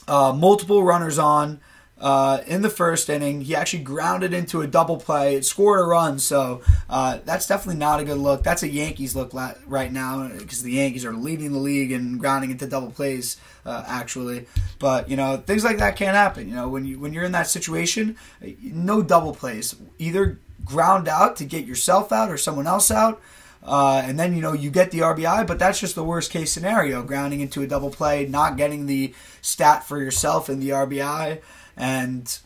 uh, 0.07 0.33
multiple 0.37 0.83
runners 0.83 1.17
on 1.17 1.61
uh, 1.99 2.41
in 2.45 2.61
the 2.61 2.69
first 2.69 3.09
inning. 3.09 3.41
He 3.41 3.55
actually 3.55 3.83
grounded 3.83 4.33
into 4.33 4.61
a 4.61 4.67
double 4.67 4.97
play, 4.97 5.41
scored 5.41 5.79
a 5.79 5.83
run. 5.83 6.19
So 6.19 6.61
uh, 6.89 7.19
that's 7.23 7.47
definitely 7.47 7.79
not 7.79 7.99
a 7.99 8.05
good 8.05 8.17
look. 8.17 8.43
That's 8.43 8.63
a 8.63 8.69
Yankees 8.69 9.15
look 9.15 9.33
right 9.65 9.91
now 9.91 10.27
because 10.27 10.63
the 10.63 10.73
Yankees 10.73 11.05
are 11.05 11.13
leading 11.13 11.51
the 11.51 11.59
league 11.59 11.91
and 11.91 12.19
grounding 12.19 12.51
into 12.51 12.67
double 12.67 12.91
plays. 12.91 13.37
Uh, 13.65 13.83
actually, 13.87 14.45
but 14.77 15.09
you 15.09 15.17
know 15.17 15.37
things 15.37 15.63
like 15.63 15.79
that 15.79 15.95
can't 15.95 16.15
happen. 16.15 16.47
You 16.47 16.53
know 16.53 16.69
when 16.69 16.85
you 16.85 16.99
when 16.99 17.13
you're 17.13 17.23
in 17.23 17.31
that 17.31 17.47
situation, 17.47 18.15
no 18.61 19.01
double 19.01 19.33
plays. 19.33 19.75
Either 19.97 20.39
ground 20.63 21.07
out 21.07 21.35
to 21.37 21.45
get 21.45 21.65
yourself 21.65 22.11
out 22.11 22.29
or 22.29 22.37
someone 22.37 22.67
else 22.67 22.91
out. 22.91 23.21
Uh, 23.63 24.03
and 24.05 24.19
then 24.19 24.35
you 24.35 24.41
know 24.41 24.53
you 24.53 24.69
get 24.69 24.91
the 24.91 24.99
RBI, 24.99 25.47
but 25.47 25.57
that's 25.57 25.79
just 25.79 25.95
the 25.95 26.03
worst 26.03 26.29
case 26.29 26.51
scenario: 26.51 27.01
grounding 27.01 27.39
into 27.39 27.63
a 27.63 27.67
double 27.67 27.89
play, 27.89 28.27
not 28.27 28.55
getting 28.55 28.85
the 28.85 29.15
stat 29.41 29.83
for 29.83 29.99
yourself 29.99 30.47
in 30.47 30.59
the 30.59 30.69
RBI 30.69 31.41
and 31.77 32.37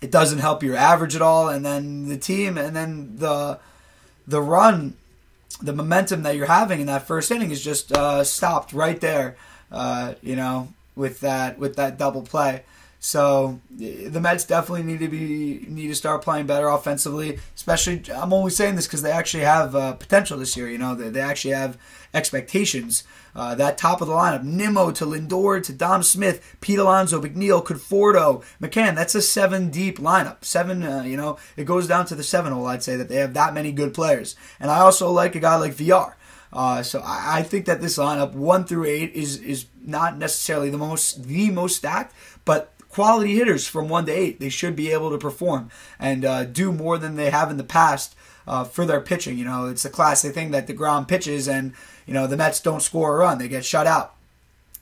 it 0.00 0.10
doesn't 0.10 0.38
help 0.38 0.62
your 0.62 0.76
average 0.76 1.14
at 1.16 1.22
all. 1.22 1.48
And 1.48 1.64
then 1.64 2.08
the 2.08 2.16
team, 2.18 2.58
and 2.58 2.74
then 2.74 3.16
the 3.16 3.58
the 4.26 4.42
run, 4.42 4.96
the 5.62 5.72
momentum 5.72 6.22
that 6.22 6.36
you're 6.36 6.46
having 6.46 6.80
in 6.80 6.86
that 6.86 7.06
first 7.06 7.30
inning 7.30 7.50
is 7.50 7.62
just 7.62 7.92
uh, 7.92 8.24
stopped 8.24 8.72
right 8.72 9.00
there. 9.00 9.36
Uh, 9.70 10.14
you 10.22 10.36
know, 10.36 10.72
with 10.94 11.20
that 11.20 11.58
with 11.58 11.76
that 11.76 11.98
double 11.98 12.22
play. 12.22 12.62
So 12.98 13.60
the 13.70 14.20
Mets 14.20 14.44
definitely 14.44 14.82
need 14.82 14.98
to 15.00 15.08
be 15.08 15.64
need 15.68 15.88
to 15.88 15.94
start 15.94 16.22
playing 16.22 16.46
better 16.46 16.68
offensively. 16.68 17.38
Especially, 17.54 18.02
I'm 18.12 18.32
only 18.32 18.50
saying 18.50 18.74
this 18.74 18.86
because 18.86 19.02
they 19.02 19.12
actually 19.12 19.44
have 19.44 19.76
uh, 19.76 19.92
potential 19.92 20.38
this 20.38 20.56
year. 20.56 20.68
You 20.68 20.78
know, 20.78 20.94
they, 20.94 21.10
they 21.10 21.20
actually 21.20 21.54
have 21.54 21.78
expectations. 22.14 23.04
Uh, 23.36 23.54
that 23.54 23.76
top 23.76 24.00
of 24.00 24.08
the 24.08 24.14
lineup, 24.14 24.42
Nimmo 24.42 24.90
to 24.92 25.04
Lindor 25.04 25.62
to 25.62 25.72
Dom 25.72 26.02
Smith, 26.02 26.56
Pete 26.62 26.78
Alonso, 26.78 27.20
McNeil, 27.20 27.62
Conforto, 27.62 28.42
McCann. 28.60 28.94
That's 28.94 29.14
a 29.14 29.20
seven 29.20 29.70
deep 29.70 29.98
lineup. 29.98 30.42
Seven, 30.42 30.82
uh, 30.82 31.02
you 31.02 31.18
know, 31.18 31.36
it 31.54 31.64
goes 31.64 31.86
down 31.86 32.06
to 32.06 32.14
the 32.14 32.22
seven 32.22 32.54
hole. 32.54 32.66
I'd 32.66 32.82
say 32.82 32.96
that 32.96 33.10
they 33.10 33.16
have 33.16 33.34
that 33.34 33.52
many 33.52 33.72
good 33.72 33.92
players. 33.92 34.36
And 34.58 34.70
I 34.70 34.78
also 34.78 35.10
like 35.10 35.34
a 35.34 35.40
guy 35.40 35.56
like 35.56 35.74
Villar. 35.74 36.16
Uh, 36.50 36.82
so 36.82 37.00
I, 37.04 37.40
I, 37.40 37.42
think 37.42 37.66
that 37.66 37.82
this 37.82 37.98
lineup 37.98 38.32
one 38.32 38.64
through 38.64 38.86
eight 38.86 39.12
is 39.12 39.36
is 39.38 39.66
not 39.84 40.16
necessarily 40.16 40.70
the 40.70 40.78
most 40.78 41.24
the 41.24 41.50
most 41.50 41.76
stacked, 41.76 42.14
but 42.46 42.72
quality 42.88 43.34
hitters 43.34 43.66
from 43.66 43.90
one 43.90 44.06
to 44.06 44.12
eight. 44.12 44.40
They 44.40 44.48
should 44.48 44.74
be 44.74 44.90
able 44.92 45.10
to 45.10 45.18
perform 45.18 45.70
and 45.98 46.24
uh, 46.24 46.44
do 46.44 46.72
more 46.72 46.96
than 46.96 47.16
they 47.16 47.28
have 47.28 47.50
in 47.50 47.58
the 47.58 47.64
past 47.64 48.16
uh, 48.46 48.64
for 48.64 48.86
their 48.86 49.00
pitching. 49.00 49.36
You 49.36 49.44
know, 49.44 49.66
it's 49.66 49.84
a 49.84 49.90
classic 49.90 50.32
thing 50.32 50.50
that 50.52 50.66
DeGrom 50.66 51.06
pitches 51.06 51.48
and, 51.48 51.74
you 52.06 52.14
know, 52.14 52.26
the 52.26 52.36
Mets 52.36 52.60
don't 52.60 52.82
score 52.82 53.14
a 53.14 53.18
run. 53.18 53.38
They 53.38 53.48
get 53.48 53.64
shut 53.64 53.86
out. 53.86 54.14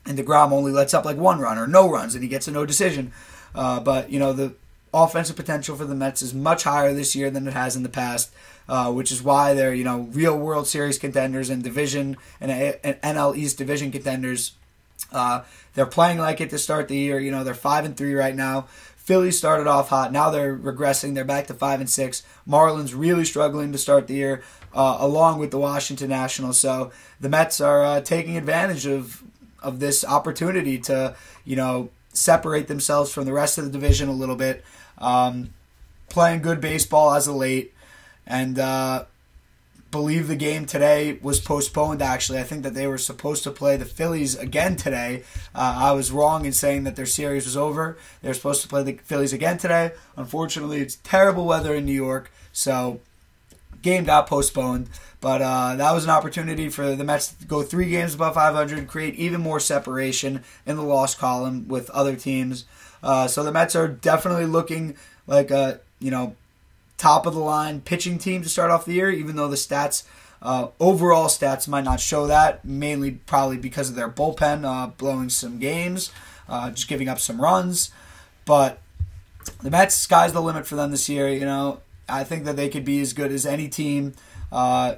And 0.07 0.19
DeGrom 0.19 0.53
only 0.53 0.73
lets 0.73 0.93
up 0.93 1.05
like 1.05 1.17
one 1.17 1.41
run 1.41 1.59
or 1.59 1.67
no 1.67 1.91
runs 1.91 2.15
and 2.15 2.23
he 2.23 2.29
gets 2.29 2.47
a 2.47 2.51
no 2.51 2.67
decision. 2.67 3.13
Uh, 3.55 3.81
but, 3.81 4.11
you 4.11 4.19
know, 4.19 4.33
the 4.33 4.55
offensive 4.93 5.37
potential 5.37 5.77
for 5.77 5.85
the 5.85 5.95
Mets 5.95 6.21
is 6.23 6.35
much 6.35 6.65
higher 6.65 6.93
this 6.93 7.17
year 7.17 7.31
than 7.31 7.49
it 7.49 7.55
has 7.55 7.77
in 7.77 7.83
the 7.83 7.89
past. 7.89 8.33
Uh, 8.67 8.91
which 8.91 9.13
is 9.13 9.23
why 9.23 9.53
they're 9.53 9.75
you 9.75 9.85
know 9.85 10.09
real 10.13 10.39
World 10.39 10.67
Series 10.67 10.99
contenders 10.99 11.51
and 11.51 11.63
division 11.63 12.17
and, 12.41 12.51
and 12.83 12.99
NL 13.03 13.37
East 13.37 13.59
division 13.59 13.93
contenders 13.93 14.53
uh, 15.13 15.43
they're 15.75 15.87
playing 15.87 16.19
like 16.19 16.41
it 16.41 16.51
to 16.51 16.59
start 16.59 16.89
the 16.89 16.97
year. 16.97 17.19
You 17.19 17.31
know, 17.31 17.45
they're 17.45 17.55
five 17.55 17.85
and 17.85 17.97
three 17.97 18.15
right 18.15 18.35
now. 18.35 18.67
Philly 19.05 19.31
started 19.31 19.67
off 19.67 19.91
hot. 19.91 20.13
Now 20.13 20.31
they're 20.31 20.57
regressing. 20.57 21.15
They're 21.15 21.25
back 21.25 21.47
to 21.49 21.55
five 21.55 21.79
and 21.79 21.91
six. 21.91 22.23
Marlins 22.49 22.95
really 22.97 23.27
struggling 23.27 23.71
to 23.73 23.79
start 23.79 24.07
the 24.07 24.15
year, 24.15 24.43
uh, 24.75 24.97
along 24.99 25.39
with 25.39 25.51
the 25.51 25.59
Washington 25.59 26.09
Nationals. 26.09 26.59
So 26.59 26.91
the 27.21 27.29
Mets 27.29 27.61
are 27.61 27.83
uh, 27.85 28.01
taking 28.01 28.37
advantage 28.37 28.87
of 28.87 29.23
of 29.63 29.79
this 29.79 30.05
opportunity 30.05 30.79
to, 30.79 31.15
you 31.45 31.57
know, 31.57 31.91
separate 32.13 32.67
themselves 32.67 33.13
from 33.13 33.25
the 33.25 33.33
rest 33.33 33.59
of 33.59 33.65
the 33.65 33.71
division 33.71 34.09
a 34.09 34.13
little 34.13 34.37
bit. 34.37 34.65
Um, 34.99 35.51
playing 36.09 36.41
good 36.41 36.61
baseball 36.61 37.13
as 37.13 37.29
of 37.29 37.35
late, 37.35 37.75
and 38.27 38.59
uh, 38.59 39.05
believe 39.95 40.27
the 40.27 40.35
game 40.35 40.67
today 40.67 41.21
was 41.23 41.39
postponed. 41.39 42.03
Actually, 42.03 42.41
I 42.41 42.43
think 42.43 42.65
that 42.65 42.75
they 42.75 42.89
were 42.89 42.99
supposed 42.99 43.45
to 43.45 43.53
play 43.53 43.77
the 43.77 43.85
Phillies 43.85 44.35
again 44.35 44.75
today. 44.75 45.23
Uh, 45.55 45.77
I 45.79 45.93
was 45.93 46.11
wrong 46.11 46.45
in 46.45 46.53
saying 46.53 46.83
that 46.83 46.97
their 46.97 47.07
series 47.07 47.45
was 47.45 47.57
over. 47.57 47.97
They 48.21 48.27
were 48.27 48.35
supposed 48.35 48.63
to 48.63 48.69
play 48.69 48.83
the 48.83 48.95
Phillies 48.95 49.33
again 49.33 49.57
today. 49.57 49.93
Unfortunately, 50.17 50.81
it's 50.81 50.97
terrible 51.05 51.45
weather 51.47 51.77
in 51.77 51.85
New 51.85 51.93
York, 51.93 52.33
so 52.53 52.99
game 53.83 54.03
got 54.03 54.27
postponed. 54.27 54.91
But 55.21 55.41
uh, 55.41 55.77
that 55.77 55.93
was 55.93 56.03
an 56.03 56.11
opportunity 56.11 56.69
for 56.71 56.97
the 56.97 57.05
Mets 57.05 57.33
to 57.33 57.47
go 57.47 57.63
three 57.63 57.89
games 57.89 58.17
above 58.17 58.35
500, 58.35 58.89
create 58.89 59.15
even 59.15 59.41
more 59.41 59.61
separation 59.61 60.43
in 60.67 60.75
the 60.75 60.83
loss 60.83 61.15
column 61.15 61.69
with 61.69 61.89
other 61.91 62.17
teams. 62.17 62.65
Uh, 63.01 63.29
so 63.29 63.45
the 63.45 63.53
Mets 63.53 63.77
are 63.77 63.87
definitely 63.87 64.47
looking 64.47 64.97
like 65.29 65.53
a 65.53 65.79
you 66.01 66.11
know 66.11 66.35
top 66.97 67.27
of 67.27 67.35
the 67.35 67.41
line 67.41 67.81
pitching 67.81 68.19
team 68.19 68.43
to 68.43 68.49
start 68.49 68.71
off 68.71 68.85
the 68.85 68.93
year, 68.93 69.11
even 69.11 69.37
though 69.37 69.49
the 69.49 69.57
stats. 69.57 70.05
Uh, 70.43 70.69
overall 70.79 71.27
stats 71.27 71.67
might 71.67 71.85
not 71.85 71.99
show 71.99 72.27
that, 72.27 72.63
mainly 72.67 73.13
probably 73.13 73.57
because 73.57 73.89
of 73.89 73.95
their 73.95 74.11
bullpen 74.11 74.63
uh, 74.63 74.89
blowing 74.89 75.31
some 75.31 75.59
games, 75.59 76.13
uh, 76.51 76.71
just 76.71 76.87
giving 76.87 77.09
up 77.09 77.19
some 77.19 77.41
runs. 77.41 77.91
But 78.45 78.79
the 79.63 79.71
Mets, 79.71 79.95
sky's 79.95 80.35
the 80.35 80.43
limit 80.43 80.67
for 80.67 80.77
them 80.77 80.91
this 80.91 81.09
year. 81.09 81.31
You 81.31 81.47
know, 81.47 81.81
I 82.07 82.25
think 82.25 82.45
that 82.45 82.57
they 82.57 82.69
could 82.69 82.85
be 82.85 83.01
as 83.01 83.15
good 83.15 83.33
as 83.33 83.47
any 83.47 83.69
team. 83.69 84.13
Uh, 84.53 84.97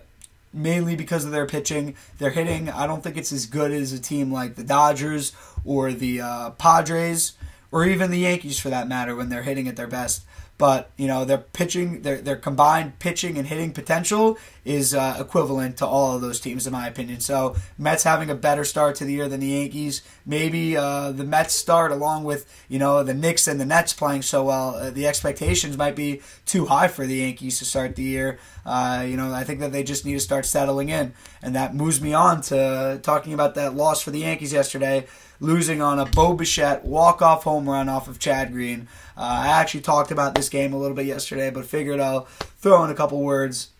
mainly 0.56 0.96
because 0.96 1.24
of 1.24 1.30
their 1.30 1.46
pitching. 1.46 1.94
Their 2.18 2.30
hitting, 2.30 2.70
I 2.70 2.86
don't 2.86 3.02
think 3.02 3.16
it's 3.16 3.32
as 3.32 3.46
good 3.46 3.70
as 3.70 3.92
a 3.92 4.00
team 4.00 4.32
like 4.32 4.56
the 4.56 4.64
Dodgers 4.64 5.32
or 5.64 5.92
the 5.92 6.20
uh, 6.22 6.50
Padres 6.50 7.34
or 7.70 7.84
even 7.84 8.10
the 8.10 8.18
Yankees 8.20 8.58
for 8.58 8.70
that 8.70 8.88
matter 8.88 9.14
when 9.14 9.28
they're 9.28 9.42
hitting 9.42 9.68
at 9.68 9.76
their 9.76 9.86
best. 9.86 10.22
But 10.58 10.90
you 10.96 11.06
know 11.06 11.24
their 11.24 11.38
pitching, 11.38 12.02
their 12.02 12.20
their 12.20 12.36
combined 12.36 12.98
pitching 12.98 13.36
and 13.36 13.46
hitting 13.46 13.72
potential 13.72 14.38
is 14.64 14.94
uh, 14.94 15.16
equivalent 15.20 15.76
to 15.78 15.86
all 15.86 16.16
of 16.16 16.22
those 16.22 16.40
teams 16.40 16.66
in 16.66 16.72
my 16.72 16.88
opinion. 16.88 17.20
So 17.20 17.56
Mets 17.76 18.04
having 18.04 18.30
a 18.30 18.34
better 18.34 18.64
start 18.64 18.96
to 18.96 19.04
the 19.04 19.12
year 19.12 19.28
than 19.28 19.40
the 19.40 19.48
Yankees. 19.48 20.02
Maybe 20.24 20.76
uh, 20.76 21.12
the 21.12 21.24
Mets 21.24 21.54
start 21.54 21.92
along 21.92 22.24
with 22.24 22.50
you 22.68 22.78
know 22.78 23.02
the 23.02 23.12
Knicks 23.12 23.46
and 23.46 23.60
the 23.60 23.66
Nets 23.66 23.92
playing 23.92 24.22
so 24.22 24.44
well. 24.44 24.74
Uh, 24.74 24.90
the 24.90 25.06
expectations 25.06 25.76
might 25.76 25.94
be 25.94 26.22
too 26.46 26.66
high 26.66 26.88
for 26.88 27.06
the 27.06 27.16
Yankees 27.16 27.58
to 27.58 27.66
start 27.66 27.94
the 27.96 28.02
year. 28.02 28.38
Uh, 28.64 29.04
you 29.06 29.16
know 29.16 29.32
I 29.32 29.44
think 29.44 29.60
that 29.60 29.72
they 29.72 29.82
just 29.82 30.06
need 30.06 30.14
to 30.14 30.20
start 30.20 30.46
settling 30.46 30.88
in, 30.88 31.12
and 31.42 31.54
that 31.54 31.74
moves 31.74 32.00
me 32.00 32.14
on 32.14 32.40
to 32.42 32.98
talking 33.02 33.34
about 33.34 33.56
that 33.56 33.74
loss 33.74 34.00
for 34.00 34.10
the 34.10 34.20
Yankees 34.20 34.54
yesterday 34.54 35.06
losing 35.40 35.82
on 35.82 35.98
a 35.98 36.06
Bo 36.06 36.34
Bichette 36.34 36.84
walk-off 36.84 37.44
home 37.44 37.68
run 37.68 37.88
off 37.88 38.08
of 38.08 38.18
Chad 38.18 38.52
Green. 38.52 38.88
Uh, 39.16 39.44
I 39.44 39.48
actually 39.48 39.80
talked 39.80 40.10
about 40.10 40.34
this 40.34 40.48
game 40.48 40.72
a 40.72 40.78
little 40.78 40.96
bit 40.96 41.06
yesterday, 41.06 41.50
but 41.50 41.66
figured 41.66 42.00
I'll 42.00 42.22
throw 42.58 42.84
in 42.84 42.90
a 42.90 42.94
couple 42.94 43.20
words 43.20 43.70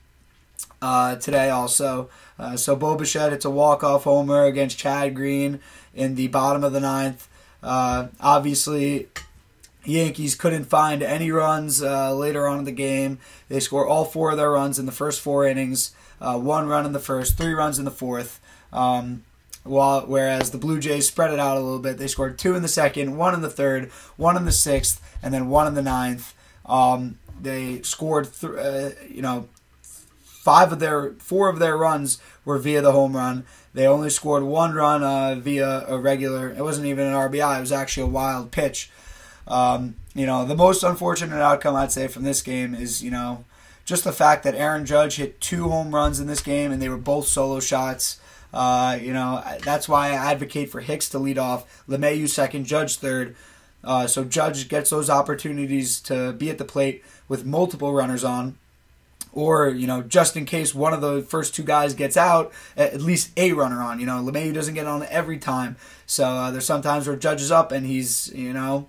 uh, 0.81 1.17
today 1.17 1.51
also. 1.51 2.09
Uh, 2.39 2.57
so 2.57 2.77
Bo 2.77 2.97
Bichette, 2.97 3.33
it's 3.33 3.45
a 3.45 3.51
walk-off 3.51 4.05
homer 4.05 4.45
against 4.45 4.79
Chad 4.79 5.15
Green 5.15 5.61
in 5.95 6.15
the 6.15 6.29
bottom 6.29 6.63
of 6.65 6.73
the 6.73 6.81
ninth. 6.81 7.29
Uh, 7.63 8.09
obviously, 8.21 9.09
Yankees 9.85 10.35
couldn't 10.35 10.65
find 10.65 11.03
any 11.03 11.31
runs 11.31 11.83
uh, 11.83 12.15
later 12.15 12.47
on 12.47 12.59
in 12.59 12.65
the 12.65 12.73
game. 12.73 13.19
They 13.49 13.61
score 13.61 13.87
all 13.87 14.05
four 14.05 14.33
of 14.33 14.37
their 14.37 14.51
runs 14.51 14.79
in 14.79 14.87
the 14.87 14.93
first 14.93 15.21
four 15.21 15.47
innings. 15.47 15.95
Uh, 16.21 16.39
one 16.39 16.67
run 16.67 16.87
in 16.87 16.93
the 16.93 16.99
first, 16.99 17.39
three 17.39 17.53
runs 17.53 17.79
in 17.79 17.85
the 17.85 17.91
fourth. 17.91 18.41
Um, 18.73 19.25
while, 19.67 20.03
whereas 20.07 20.51
the 20.51 20.59
Blue 20.59 20.79
Jays 20.79 21.09
spread 21.09 21.33
it 21.33 21.39
out 21.39 21.57
a 21.57 21.61
little 21.61 21.79
bit. 21.79 21.99
They 21.99 22.07
scored 22.07 22.39
two 22.39 22.55
in 22.55 22.63
the 22.63 22.69
second, 22.69 23.17
one 23.17 23.35
in 23.35 23.41
the 23.43 23.51
third, 23.51 23.91
one 24.17 24.37
in 24.37 24.45
the 24.45 24.53
sixth, 24.53 25.01
and 25.23 25.33
then 25.33 25.49
one 25.49 25.67
in 25.67 25.75
the 25.75 25.83
ninth. 25.83 26.35
Um, 26.65 27.19
they 27.41 27.83
scored, 27.83 28.33
th- 28.33 28.53
uh, 28.53 28.91
you 29.09 29.23
know, 29.23 29.49
five 30.47 30.73
of 30.73 30.79
their 30.79 31.13
four 31.19 31.49
of 31.49 31.59
their 31.59 31.77
runs 31.77 32.19
were 32.45 32.59
via 32.59 32.81
the 32.81 32.93
home 32.93 33.17
run. 33.17 33.45
They 33.75 33.87
only 33.87 34.11
scored 34.11 34.45
one 34.45 34.75
run 34.75 35.03
uh, 35.03 35.35
via 35.35 35.85
a 35.87 35.99
regular. 35.99 36.51
It 36.51 36.63
wasn't 36.63 36.87
even 36.87 37.07
an 37.07 37.15
RBI. 37.15 37.59
It 37.59 37.61
was 37.61 37.73
actually 37.73 38.05
a 38.05 38.13
wild 38.13 38.53
pitch. 38.53 38.91
Um, 39.49 39.97
you 40.15 40.25
know, 40.25 40.45
the 40.45 40.55
most 40.55 40.83
unfortunate 40.83 41.43
outcome 41.43 41.77
I'd 41.77 41.93
say 41.93 42.09
from 42.09 42.23
this 42.23 42.43
game 42.43 42.75
is 42.75 43.03
you 43.03 43.11
know 43.11 43.45
just 43.85 44.05
the 44.05 44.13
fact 44.13 44.45
that 44.45 44.55
Aaron 44.55 44.87
Judge 44.87 45.17
hit 45.17 45.41
two 45.41 45.69
home 45.69 45.95
runs 45.95 46.21
in 46.21 46.27
this 46.27 46.43
game 46.43 46.73
and 46.73 46.81
they 46.81 46.89
were 46.89 46.97
both 46.97 47.27
solo 47.29 47.61
shots. 47.61 48.21
Uh, 48.53 48.99
you 49.01 49.13
know, 49.13 49.43
that's 49.65 49.89
why 49.89 50.09
I 50.09 50.15
advocate 50.33 50.71
for 50.71 50.81
Hicks 50.81 51.09
to 51.11 51.19
lead 51.19 51.39
off, 51.39 51.85
LeMahieu 51.89 52.29
second, 52.29 52.65
Judge 52.65 52.97
third. 52.97 53.37
Uh, 53.85 54.07
so 54.07 54.25
Judge 54.25 54.69
gets 54.69 54.91
those 54.91 55.11
opportunities 55.11 56.01
to 56.01 56.33
be 56.33 56.51
at 56.51 56.59
the 56.59 56.65
plate 56.65 57.05
with 57.29 57.45
multiple 57.45 57.93
runners 57.93 58.25
on. 58.25 58.57
Or, 59.33 59.69
you 59.69 59.87
know, 59.87 60.01
just 60.01 60.35
in 60.37 60.47
case 60.47 60.75
one 60.75 60.95
of 60.95 61.03
the 61.03 61.21
first 61.21 61.55
two 61.55 61.63
guys 61.63 61.93
gets 61.93 62.17
out, 62.17 62.53
at 62.75 63.03
least 63.03 63.33
a 63.37 63.53
runner 63.53 63.83
on. 63.83 64.01
You 64.01 64.07
know, 64.07 64.23
LeMahieu 64.23 64.55
doesn't 64.55 64.73
get 64.75 64.87
on 64.87 65.03
every 65.11 65.37
time. 65.37 65.77
So 66.07 66.25
uh, 66.25 66.51
there's 66.51 66.65
sometimes 66.65 67.07
where 67.07 67.17
Judge 67.17 67.43
is 67.43 67.51
up 67.51 67.71
and 67.71 67.85
he's, 67.85 68.33
you 68.35 68.55
know, 68.55 68.89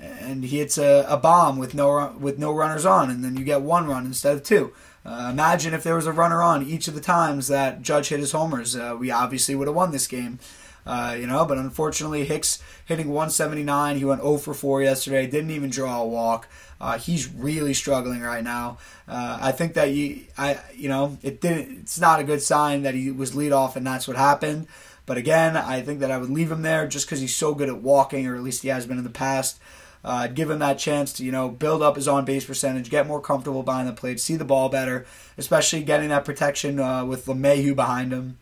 and 0.00 0.42
he 0.42 0.58
hits 0.58 0.76
a, 0.76 1.06
a 1.08 1.16
bomb 1.16 1.56
with 1.56 1.72
no 1.72 2.14
with 2.18 2.36
no 2.36 2.52
runners 2.52 2.84
on, 2.84 3.10
and 3.10 3.24
then 3.24 3.36
you 3.36 3.44
get 3.44 3.62
one 3.62 3.86
run 3.86 4.04
instead 4.06 4.34
of 4.34 4.42
two. 4.42 4.72
Uh, 5.04 5.28
imagine 5.30 5.74
if 5.74 5.82
there 5.82 5.96
was 5.96 6.06
a 6.06 6.12
runner 6.12 6.42
on 6.42 6.66
each 6.66 6.88
of 6.88 6.94
the 6.94 7.00
times 7.00 7.48
that 7.48 7.82
Judge 7.82 8.08
hit 8.08 8.20
his 8.20 8.32
homers. 8.32 8.74
Uh, 8.74 8.96
we 8.98 9.10
obviously 9.10 9.54
would 9.54 9.68
have 9.68 9.76
won 9.76 9.92
this 9.92 10.06
game. 10.06 10.38
Uh, 10.86 11.16
you 11.18 11.26
know, 11.26 11.44
but 11.44 11.56
unfortunately, 11.56 12.24
Hicks 12.24 12.62
hitting 12.84 13.08
179. 13.08 13.96
He 13.96 14.04
went 14.04 14.20
0 14.20 14.36
for 14.38 14.52
4 14.52 14.82
yesterday. 14.82 15.26
Didn't 15.26 15.50
even 15.50 15.70
draw 15.70 16.02
a 16.02 16.06
walk. 16.06 16.48
Uh, 16.80 16.98
he's 16.98 17.32
really 17.32 17.72
struggling 17.72 18.20
right 18.20 18.44
now. 18.44 18.78
Uh, 19.08 19.38
I 19.40 19.52
think 19.52 19.74
that 19.74 19.90
you, 19.92 20.24
I, 20.36 20.58
you 20.74 20.88
know, 20.88 21.16
it 21.22 21.40
didn't. 21.40 21.80
It's 21.80 21.98
not 21.98 22.20
a 22.20 22.24
good 22.24 22.42
sign 22.42 22.82
that 22.82 22.94
he 22.94 23.10
was 23.10 23.34
lead 23.34 23.52
off 23.52 23.76
and 23.76 23.86
that's 23.86 24.06
what 24.06 24.16
happened. 24.16 24.66
But 25.06 25.18
again, 25.18 25.56
I 25.56 25.82
think 25.82 26.00
that 26.00 26.10
I 26.10 26.18
would 26.18 26.30
leave 26.30 26.50
him 26.50 26.62
there 26.62 26.86
just 26.86 27.06
because 27.06 27.20
he's 27.20 27.34
so 27.34 27.54
good 27.54 27.68
at 27.68 27.82
walking, 27.82 28.26
or 28.26 28.36
at 28.36 28.42
least 28.42 28.62
he 28.62 28.68
has 28.68 28.86
been 28.86 28.96
in 28.96 29.04
the 29.04 29.10
past. 29.10 29.58
Uh, 30.04 30.26
give 30.26 30.50
him 30.50 30.58
that 30.58 30.78
chance 30.78 31.14
to 31.14 31.24
you 31.24 31.32
know 31.32 31.48
build 31.48 31.82
up 31.82 31.96
his 31.96 32.06
on 32.06 32.24
base 32.24 32.44
percentage, 32.44 32.90
get 32.90 33.06
more 33.06 33.20
comfortable 33.20 33.62
behind 33.62 33.88
the 33.88 33.92
plate, 33.92 34.20
see 34.20 34.36
the 34.36 34.44
ball 34.44 34.68
better, 34.68 35.06
especially 35.38 35.82
getting 35.82 36.10
that 36.10 36.24
protection 36.24 36.78
uh, 36.78 37.04
with 37.04 37.24
LeMahieu 37.24 37.74
behind 37.74 38.12
him. 38.12 38.38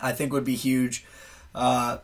I 0.00 0.12
think 0.12 0.32
would 0.32 0.44
be 0.44 0.54
huge. 0.54 1.04
Uh, 1.54 1.98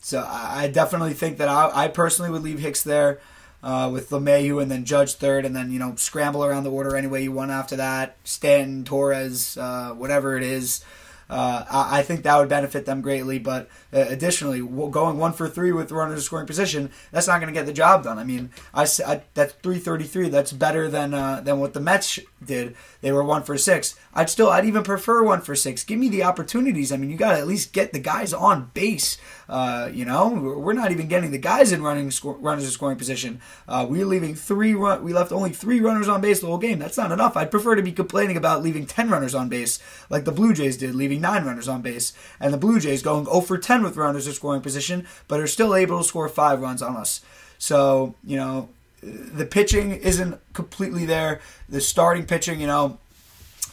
so 0.00 0.26
I 0.26 0.68
definitely 0.68 1.14
think 1.14 1.38
that 1.38 1.48
I, 1.48 1.84
I, 1.84 1.88
personally 1.88 2.30
would 2.30 2.42
leave 2.42 2.58
Hicks 2.58 2.82
there 2.82 3.20
uh, 3.62 3.90
with 3.92 4.10
LeMahieu 4.10 4.60
and 4.60 4.70
then 4.70 4.84
Judge 4.84 5.14
third, 5.14 5.44
and 5.44 5.54
then 5.54 5.70
you 5.70 5.78
know 5.78 5.94
scramble 5.96 6.44
around 6.44 6.64
the 6.64 6.70
order 6.70 6.96
any 6.96 7.06
way 7.06 7.22
you 7.22 7.32
want 7.32 7.50
after 7.50 7.76
that. 7.76 8.16
Stanton, 8.24 8.84
Torres, 8.84 9.58
uh, 9.58 9.90
whatever 9.90 10.36
it 10.36 10.42
is. 10.42 10.84
Uh, 11.28 11.64
I, 11.70 11.98
I, 11.98 12.02
think 12.02 12.22
that 12.22 12.36
would 12.36 12.48
benefit 12.48 12.86
them 12.86 13.00
greatly. 13.00 13.38
But 13.38 13.68
uh, 13.92 14.04
additionally, 14.08 14.60
going 14.60 15.18
one 15.18 15.32
for 15.32 15.48
three 15.48 15.72
with 15.72 15.90
runners 15.90 16.16
in 16.16 16.22
scoring 16.22 16.46
position, 16.46 16.90
that's 17.12 17.26
not 17.26 17.40
going 17.40 17.52
to 17.52 17.58
get 17.58 17.66
the 17.66 17.72
job 17.72 18.04
done. 18.04 18.18
I 18.18 18.24
mean, 18.24 18.50
I, 18.72 18.82
I 19.06 19.22
that's 19.34 19.54
333. 19.54 20.28
That's 20.28 20.52
better 20.52 20.88
than 20.88 21.14
uh, 21.14 21.40
than 21.40 21.60
what 21.60 21.72
the 21.72 21.80
Mets 21.80 22.18
did. 22.44 22.76
They 23.00 23.12
were 23.12 23.24
one 23.24 23.42
for 23.42 23.56
six. 23.58 23.96
I'd 24.14 24.30
still, 24.30 24.48
I'd 24.48 24.64
even 24.64 24.82
prefer 24.82 25.22
one 25.22 25.40
for 25.40 25.54
six. 25.54 25.84
Give 25.84 25.98
me 25.98 26.08
the 26.08 26.22
opportunities. 26.22 26.92
I 26.92 26.96
mean, 26.96 27.10
you 27.10 27.16
got 27.16 27.32
to 27.32 27.38
at 27.38 27.46
least 27.46 27.72
get 27.72 27.92
the 27.92 27.98
guys 27.98 28.32
on 28.32 28.70
base. 28.74 29.18
Uh, 29.48 29.90
you 29.92 30.04
know, 30.04 30.28
we're 30.28 30.72
not 30.72 30.90
even 30.90 31.08
getting 31.08 31.30
the 31.30 31.38
guys 31.38 31.72
in 31.72 31.82
running 31.82 32.10
score, 32.10 32.34
runners 32.34 32.64
in 32.64 32.70
scoring 32.70 32.96
position. 32.96 33.40
Uh, 33.68 33.86
we're 33.88 34.06
leaving 34.06 34.34
three 34.34 34.74
run. 34.74 35.02
We 35.02 35.12
left 35.12 35.32
only 35.32 35.50
three 35.50 35.80
runners 35.80 36.08
on 36.08 36.20
base 36.20 36.40
the 36.40 36.46
whole 36.46 36.58
game. 36.58 36.78
That's 36.78 36.96
not 36.96 37.12
enough. 37.12 37.36
I'd 37.36 37.50
prefer 37.50 37.74
to 37.74 37.82
be 37.82 37.92
complaining 37.92 38.36
about 38.36 38.62
leaving 38.62 38.86
ten 38.86 39.10
runners 39.10 39.34
on 39.34 39.48
base, 39.48 39.78
like 40.08 40.24
the 40.24 40.32
Blue 40.32 40.54
Jays 40.54 40.76
did, 40.76 40.94
leaving 40.94 41.13
nine 41.18 41.44
runners 41.44 41.68
on 41.68 41.82
base, 41.82 42.12
and 42.40 42.52
the 42.52 42.58
Blue 42.58 42.80
Jays 42.80 43.02
going 43.02 43.24
0 43.24 43.40
for 43.40 43.58
10 43.58 43.82
with 43.82 43.96
runners 43.96 44.26
in 44.26 44.32
scoring 44.32 44.62
position, 44.62 45.06
but 45.28 45.40
are 45.40 45.46
still 45.46 45.74
able 45.74 45.98
to 45.98 46.04
score 46.04 46.28
five 46.28 46.60
runs 46.60 46.82
on 46.82 46.96
us. 46.96 47.20
So 47.58 48.14
you 48.24 48.36
know, 48.36 48.68
the 49.02 49.46
pitching 49.46 49.92
isn't 49.92 50.40
completely 50.52 51.04
there. 51.04 51.40
The 51.68 51.80
starting 51.80 52.26
pitching, 52.26 52.60
you 52.60 52.66
know, 52.66 52.98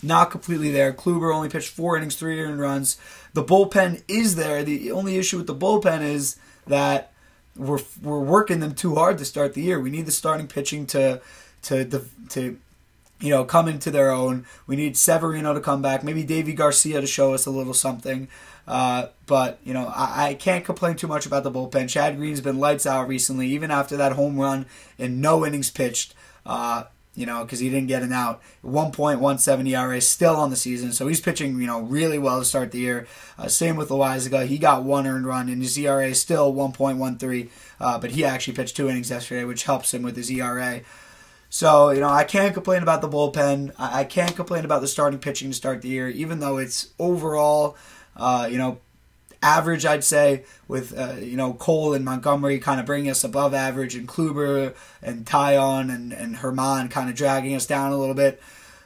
not 0.04 0.32
completely 0.32 0.72
there. 0.72 0.94
Kluber 0.94 1.34
only 1.34 1.50
pitched 1.50 1.70
four 1.70 1.98
innings, 1.98 2.16
three 2.16 2.40
earned 2.42 2.60
runs. 2.60 2.98
The 3.34 3.44
bullpen 3.44 4.04
is 4.08 4.36
there. 4.36 4.64
The 4.64 4.92
only 4.92 5.18
issue 5.18 5.38
with 5.38 5.48
the 5.48 5.56
bullpen 5.56 6.02
is 6.02 6.38
that 6.68 7.12
we're 7.56 7.80
we're 8.02 8.20
working 8.20 8.60
them 8.60 8.74
too 8.74 8.96
hard 8.96 9.18
to 9.20 9.26
start 9.26 9.54
the 9.54 9.62
year. 9.62 9.80
We 9.80 9.90
need 9.90 10.06
the 10.06 10.12
starting 10.12 10.48
pitching 10.48 10.86
to 10.88 11.22
to 11.64 11.86
to, 11.86 12.06
to 12.30 12.58
you 13.22 13.30
know 13.30 13.46
come 13.46 13.68
into 13.68 13.92
their 13.92 14.12
own. 14.12 14.46
We 14.68 14.76
need 14.76 14.98
Severino 14.98 15.54
to 15.54 15.62
come 15.62 15.82
back. 15.82 16.04
Maybe 16.04 16.24
Deivi 16.24 16.56
Garcia 16.56 17.00
to 17.00 17.08
show 17.08 17.34
us 17.34 17.46
a 17.46 17.52
little 17.52 17.74
something. 17.74 18.28
Uh, 18.68 19.08
but 19.26 19.60
you 19.64 19.74
know, 19.74 19.88
I, 19.88 20.28
I, 20.28 20.34
can't 20.36 20.64
complain 20.64 20.96
too 20.96 21.08
much 21.08 21.26
about 21.26 21.44
the 21.44 21.52
bullpen. 21.52 21.90
Chad 21.90 22.18
Green's 22.18 22.42
been 22.42 22.60
lights 22.60 22.86
out 22.86 23.08
recently, 23.08 23.48
even 23.48 23.72
after 23.72 23.98
that 23.98 24.14
home 24.14 24.40
run 24.40 24.66
and 25.00 25.20
no 25.22 25.46
innings 25.46 25.72
pitched. 25.72 26.14
Uh, 26.46 26.84
you 27.14 27.26
know, 27.26 27.44
because 27.44 27.60
he 27.60 27.70
didn't 27.70 27.88
get 27.88 28.04
an 28.04 28.14
out. 28.14 28.42
1.17 28.64 29.70
ERA 29.70 30.00
still 30.00 30.36
on 30.38 30.50
the 30.50 30.56
season, 30.56 30.94
so 30.94 31.08
he's 31.08 31.20
pitching, 31.20 31.60
you 31.60 31.68
know, 31.68 31.82
really 31.82 32.18
well 32.18 32.40
to 32.40 32.46
start 32.46 32.72
the 32.72 32.80
year. 32.80 33.06
Uh, 33.38 33.50
same 33.50 33.76
with 33.76 33.90
Loaisiga. 33.90 34.46
He 34.46 34.58
got 34.58 34.84
one 34.84 35.06
earned 35.06 35.26
run, 35.26 35.50
and 35.50 35.62
his 35.62 35.78
ERA 35.78 36.08
is 36.08 36.22
still 36.22 36.54
1.13, 36.54 37.50
uh, 37.82 38.00
but 38.00 38.12
he 38.12 38.24
actually 38.24 38.54
pitched 38.54 38.78
two 38.78 38.88
innings 38.88 39.10
yesterday, 39.10 39.44
which 39.44 39.64
helps 39.64 39.94
him 39.94 40.04
with 40.04 40.16
his 40.16 40.32
ERA. 40.32 40.82
So, 41.54 41.92
you 41.92 42.00
know, 42.00 42.08
I 42.08 42.24
can't 42.24 42.54
complain 42.54 42.82
about 42.82 43.02
the 43.02 43.10
bullpen. 43.10 43.74
I, 43.78 44.06
can't 44.06 44.36
complain 44.38 44.64
about 44.64 44.80
the 44.80 44.88
starting 44.88 45.20
pitching 45.20 45.50
to 45.50 45.54
start 45.54 45.82
the 45.82 45.90
year, 45.90 46.08
even 46.08 46.40
though 46.40 46.58
it's 46.58 46.94
overall, 46.98 47.76
uh, 48.16 48.48
you 48.50 48.58
know, 48.58 48.80
average, 49.44 49.86
I'd 49.86 50.06
say, 50.06 50.46
with 50.70 50.98
uh, 50.98 51.16
you 51.20 51.36
know 51.36 51.54
Cole 51.54 51.94
and 51.94 52.06
Montgomery 52.06 52.58
kind 52.60 52.80
of 52.80 52.86
bringing 52.86 53.12
us 53.12 53.26
above 53.26 53.54
average, 53.54 53.96
and 53.96 54.08
Kluber 54.08 54.74
and 55.02 55.26
Taillon 55.26 55.94
and 55.94 56.14
and 56.14 56.38
Germán 56.38 56.90
kind 56.90 57.10
of 57.10 57.16
dragging 57.16 57.54
us 57.54 57.66
down 57.66 57.92
a 57.92 57.98
little 57.98 58.16
bit. 58.16 58.42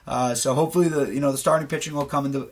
Uh, 0.08 0.34
so 0.34 0.56
hopefully 0.56 0.88
the 0.88 1.14
you 1.14 1.20
know 1.20 1.32
the 1.32 1.38
starting 1.38 1.68
pitching 1.68 1.94
will 1.94 2.06
come 2.06 2.26
into 2.26 2.50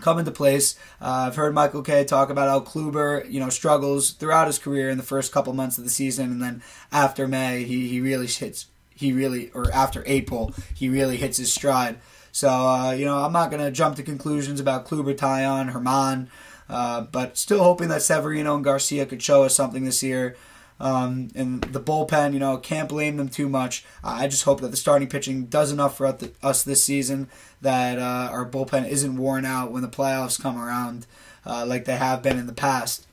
come 0.00 0.18
into 0.18 0.30
place. 0.30 0.78
Uh, 1.00 1.26
I've 1.26 1.36
heard 1.36 1.54
Michael 1.54 1.82
Kay 1.82 2.04
talk 2.04 2.30
about 2.30 2.48
how 2.48 2.60
Kluber, 2.60 3.30
you 3.30 3.40
know, 3.40 3.48
struggles 3.48 4.12
throughout 4.12 4.46
his 4.46 4.58
career 4.58 4.90
in 4.90 4.98
the 4.98 5.04
first 5.04 5.32
couple 5.32 5.52
months 5.52 5.78
of 5.78 5.84
the 5.84 5.90
season, 5.90 6.30
and 6.30 6.42
then 6.42 6.62
after 6.92 7.26
May, 7.26 7.64
he, 7.64 7.88
he 7.88 8.00
really 8.00 8.26
hits, 8.26 8.66
he 8.96 9.12
really, 9.12 9.50
or 9.54 9.70
after 9.72 10.02
April, 10.06 10.52
he 10.74 10.88
really 10.88 11.16
hits 11.16 11.36
his 11.36 11.52
stride. 11.52 11.98
So, 12.32 12.48
uh, 12.48 12.90
you 12.92 13.04
know, 13.04 13.18
I'm 13.18 13.32
not 13.32 13.50
going 13.50 13.64
to 13.64 13.70
jump 13.70 13.96
to 13.96 14.02
conclusions 14.02 14.60
about 14.60 14.86
Kluber, 14.86 15.16
Taillon, 15.16 15.72
Germán, 15.72 16.28
uh, 16.68 17.02
but 17.02 17.38
still 17.38 17.62
hoping 17.62 17.88
that 17.88 18.02
Severino 18.02 18.56
and 18.56 18.64
Garcia 18.64 19.06
could 19.06 19.22
show 19.22 19.44
us 19.44 19.54
something 19.54 19.84
this 19.84 20.02
year. 20.02 20.36
Um, 20.78 21.28
and 21.34 21.62
the 21.62 21.80
bullpen, 21.80 22.34
you 22.34 22.38
know, 22.38 22.58
can't 22.58 22.88
blame 22.88 23.16
them 23.16 23.28
too 23.28 23.48
much. 23.48 23.84
I 24.04 24.28
just 24.28 24.44
hope 24.44 24.60
that 24.60 24.70
the 24.70 24.76
starting 24.76 25.08
pitching 25.08 25.46
does 25.46 25.72
enough 25.72 25.96
for 25.96 26.14
us 26.42 26.62
this 26.62 26.84
season 26.84 27.28
that 27.62 27.98
uh, 27.98 28.28
our 28.30 28.44
bullpen 28.44 28.86
isn't 28.86 29.16
worn 29.16 29.46
out 29.46 29.72
when 29.72 29.82
the 29.82 29.88
playoffs 29.88 30.40
come 30.40 30.60
around, 30.60 31.06
uh, 31.46 31.64
like 31.66 31.86
they 31.86 31.96
have 31.96 32.22
been 32.22 32.38
in 32.38 32.46
the 32.46 32.52
past. 32.52 33.06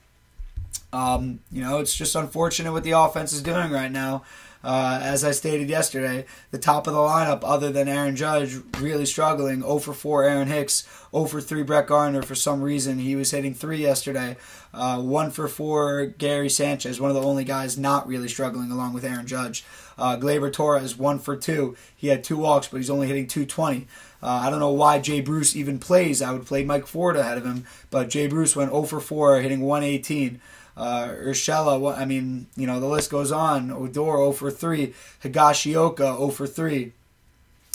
Um, 0.92 1.40
you 1.52 1.62
know, 1.62 1.80
it's 1.80 1.96
just 1.96 2.16
unfortunate 2.16 2.74
what 2.74 2.84
the 2.84 2.92
offense 2.92 3.34
is 3.34 3.42
doing 3.42 3.72
right 3.72 3.92
now. 3.92 4.24
Uh, 4.64 5.00
as 5.02 5.26
I 5.26 5.32
stated 5.32 5.70
yesterday, 5.70 6.26
the 6.52 6.58
top 6.58 6.88
of 6.88 6.94
the 6.94 7.00
lineup, 7.00 7.42
other 7.44 7.72
than 7.72 7.90
Aaron 7.90 8.16
Judge, 8.16 8.58
really 8.80 9.06
struggling. 9.06 9.62
0 9.62 9.80
for 9.80 9.94
4 9.94 10.24
Aaron 10.24 10.48
Hicks, 10.48 10.88
0 11.12 11.26
for 11.26 11.42
3 11.42 11.64
Brett 11.64 11.88
Gardner. 11.88 12.22
For 12.22 12.36
some 12.36 12.62
reason, 12.62 13.00
he 13.00 13.16
was 13.16 13.32
hitting 13.32 13.54
three 13.54 13.80
yesterday. 13.80 14.38
Uh, 14.74 15.02
1 15.02 15.32
for 15.32 15.48
4 15.48 16.06
Gary 16.18 16.50
Sanchez, 16.50 17.02
one 17.02 17.10
of 17.10 17.16
the 17.16 17.22
only 17.22 17.44
guys 17.44 17.78
not 17.78 18.08
really 18.08 18.30
struggling 18.30 18.72
along 18.72 18.94
with 18.94 19.04
Aaron 19.04 19.28
Judge. 19.28 19.66
Uh, 19.98 20.16
Gleyber 20.16 20.52
Torres, 20.52 20.98
1 20.98 21.20
for 21.20 21.36
2. 21.36 21.76
He 21.96 22.08
had 22.08 22.24
two 22.24 22.38
walks, 22.38 22.68
but 22.68 22.78
he's 22.78 22.90
only 22.90 23.08
hitting 23.08 23.28
220. 23.28 23.88
Uh, 24.22 24.28
I 24.28 24.50
don't 24.50 24.60
know 24.60 24.72
why 24.72 25.00
Jay 25.00 25.20
Bruce 25.20 25.56
even 25.56 25.78
plays. 25.78 26.22
I 26.22 26.32
would 26.32 26.46
play 26.46 26.64
Mike 26.64 26.88
Ford 26.88 27.18
ahead 27.18 27.38
of 27.38 27.46
him, 27.46 27.66
but 27.92 28.10
Jay 28.10 28.28
Bruce 28.28 28.56
went 28.56 28.72
0 28.72 28.84
for 28.84 29.02
4, 29.02 29.42
hitting 29.42 29.62
118 29.62 30.40
uh, 30.76 31.08
Urshela, 31.08 31.98
I 31.98 32.06
mean, 32.06 32.48
you 32.56 32.68
know, 32.68 32.80
the 32.80 32.88
list 32.88 33.12
goes 33.12 33.32
on. 33.32 33.72
Odor 33.72 33.94
0 33.94 34.32
for 34.32 34.52
3, 34.52 34.94
Higashioka 35.24 36.18
0 36.18 36.30
for 36.30 36.48
3. 36.48 36.92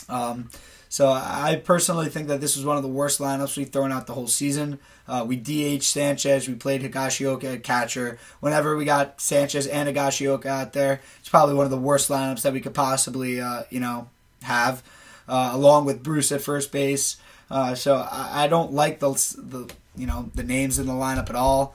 Um, 0.08 0.50
so 0.88 1.08
I 1.08 1.60
personally 1.62 2.08
think 2.08 2.28
that 2.28 2.40
this 2.40 2.56
was 2.56 2.64
one 2.64 2.76
of 2.76 2.82
the 2.82 2.88
worst 2.88 3.20
lineups 3.20 3.56
we've 3.56 3.68
thrown 3.68 3.92
out 3.92 4.06
the 4.06 4.14
whole 4.14 4.26
season. 4.26 4.78
Uh, 5.06 5.24
we 5.26 5.36
DH 5.36 5.82
Sanchez, 5.82 6.48
we 6.48 6.54
played 6.54 6.82
Higashioka 6.82 7.54
at 7.54 7.62
catcher. 7.62 8.18
Whenever 8.40 8.76
we 8.76 8.84
got 8.84 9.20
Sanchez 9.20 9.66
and 9.66 9.88
Higashioka 9.88 10.46
out 10.46 10.72
there, 10.72 11.00
it's 11.20 11.28
probably 11.28 11.54
one 11.54 11.66
of 11.66 11.70
the 11.70 11.78
worst 11.78 12.08
lineups 12.08 12.42
that 12.42 12.52
we 12.52 12.60
could 12.60 12.74
possibly, 12.74 13.40
uh, 13.40 13.64
you 13.70 13.80
know, 13.80 14.08
have. 14.42 14.82
Uh, 15.28 15.50
along 15.52 15.84
with 15.84 16.02
Bruce 16.02 16.32
at 16.32 16.40
first 16.40 16.72
base. 16.72 17.18
Uh, 17.50 17.74
so 17.74 17.96
I, 17.96 18.44
I, 18.44 18.48
don't 18.48 18.72
like 18.72 18.98
the, 18.98 19.10
the 19.36 19.70
you 19.94 20.06
know 20.06 20.30
the 20.34 20.42
names 20.42 20.78
in 20.78 20.86
the 20.86 20.94
lineup 20.94 21.28
at 21.28 21.36
all. 21.36 21.74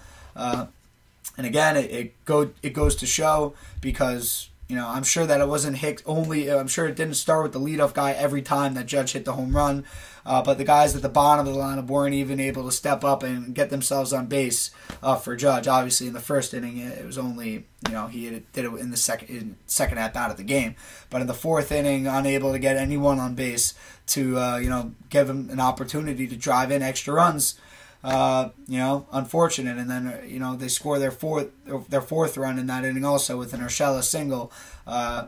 Uh, 1.34 1.38
and 1.38 1.48
again, 1.48 1.78
it, 1.78 1.92
it 1.92 2.26
go 2.26 2.52
it 2.62 2.74
goes 2.74 2.96
to 2.98 3.06
show 3.06 3.54
because 3.82 4.50
you 4.68 4.76
know 4.76 4.88
I'm 4.88 5.04
sure 5.04 5.26
that 5.26 5.42
it 5.42 5.48
wasn't 5.48 5.78
Hicks 5.78 6.04
only. 6.06 6.50
I'm 6.50 6.68
sure 6.68 6.88
it 6.88 6.96
didn't 6.96 7.16
start 7.16 7.44
with 7.44 7.54
the 7.54 7.60
leadoff 7.60 7.94
guy 7.94 8.12
every 8.12 8.42
time 8.42 8.74
that 8.76 8.86
Judge 8.86 9.14
hit 9.14 9.26
the 9.26 9.34
home 9.34 9.56
run, 9.56 9.86
uh, 10.26 10.42
but 10.44 10.58
the 10.58 10.64
guys 10.64 10.96
at 10.96 11.02
the 11.02 11.10
bottom 11.10 11.48
of 11.48 11.54
the 11.54 11.60
lineup 11.60 11.88
weren't 11.88 12.14
even 12.14 12.40
able 12.40 12.66
to 12.66 12.72
step 12.72 13.04
up 13.04 13.24
and 13.24 13.56
get 13.56 13.70
themselves 13.70 14.14
on 14.14 14.28
base 14.28 14.72
uh, 15.02 15.16
for 15.16 15.36
Judge. 15.36 15.68
Obviously, 15.68 16.08
in 16.08 16.14
the 16.14 16.20
first 16.20 16.54
inning, 16.54 16.78
it 16.78 17.06
was 17.06 17.18
only 17.18 17.66
you 17.88 17.94
know 17.94 18.08
he 18.08 18.30
did 18.30 18.66
it 18.66 18.74
in 18.80 18.92
the 18.92 18.98
second 18.98 19.30
in 19.30 19.56
second 19.66 19.98
at 19.98 20.14
bat 20.14 20.32
of 20.32 20.38
the 20.38 20.44
game, 20.44 20.76
but 21.10 21.22
in 21.22 21.28
the 21.28 21.34
fourth 21.34 21.72
inning, 21.72 22.08
unable 22.08 22.52
to 22.52 22.60
get 22.60 22.78
anyone 22.78 23.20
on 23.20 23.36
base 23.36 23.74
to 24.08 24.38
uh, 24.38 24.58
you 24.58 24.70
know 24.70 24.94
give 25.10 25.30
him 25.30 25.50
an 25.50 25.60
opportunity 25.60 26.28
to 26.28 26.36
drive 26.36 26.72
in 26.72 26.82
extra 26.82 27.14
runs 27.14 27.60
uh, 28.04 28.50
you 28.68 28.78
know, 28.78 29.08
unfortunate. 29.12 29.78
And 29.78 29.90
then 29.90 30.24
you 30.28 30.40
know 30.40 30.56
they 30.56 30.68
score 30.68 31.00
their 31.00 31.12
fourth 31.12 31.50
their 31.90 32.02
fourth 32.02 32.38
run 32.38 32.60
in 32.60 32.68
that 32.68 32.86
inning 32.86 33.06
also 33.06 33.38
with 33.38 33.54
an 33.54 33.62
Urshela 33.62 34.04
single. 34.04 34.52
Uh, 34.86 35.28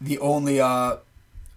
the 0.00 0.18
only 0.18 0.60
uh, 0.60 0.96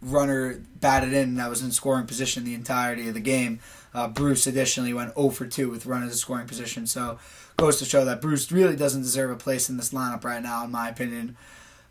runner 0.01 0.61
batted 0.79 1.13
in 1.13 1.35
that 1.35 1.49
was 1.49 1.61
in 1.61 1.71
scoring 1.71 2.05
position 2.05 2.43
the 2.43 2.53
entirety 2.53 3.07
of 3.07 3.13
the 3.13 3.19
game. 3.19 3.59
Uh, 3.93 4.07
Bruce 4.07 4.45
additionally 4.45 4.93
went 4.93 5.15
0 5.15 5.29
for 5.29 5.45
2 5.45 5.69
with 5.69 5.85
runners 5.85 6.11
in 6.11 6.17
scoring 6.17 6.47
position. 6.47 6.85
So 6.85 7.17
goes 7.57 7.79
to 7.79 7.85
show 7.85 8.03
that 8.05 8.21
Bruce 8.21 8.51
really 8.51 8.75
doesn't 8.75 9.01
deserve 9.01 9.31
a 9.31 9.35
place 9.35 9.69
in 9.69 9.77
this 9.77 9.93
lineup 9.93 10.23
right 10.23 10.43
now, 10.43 10.65
in 10.65 10.71
my 10.71 10.89
opinion. 10.89 11.37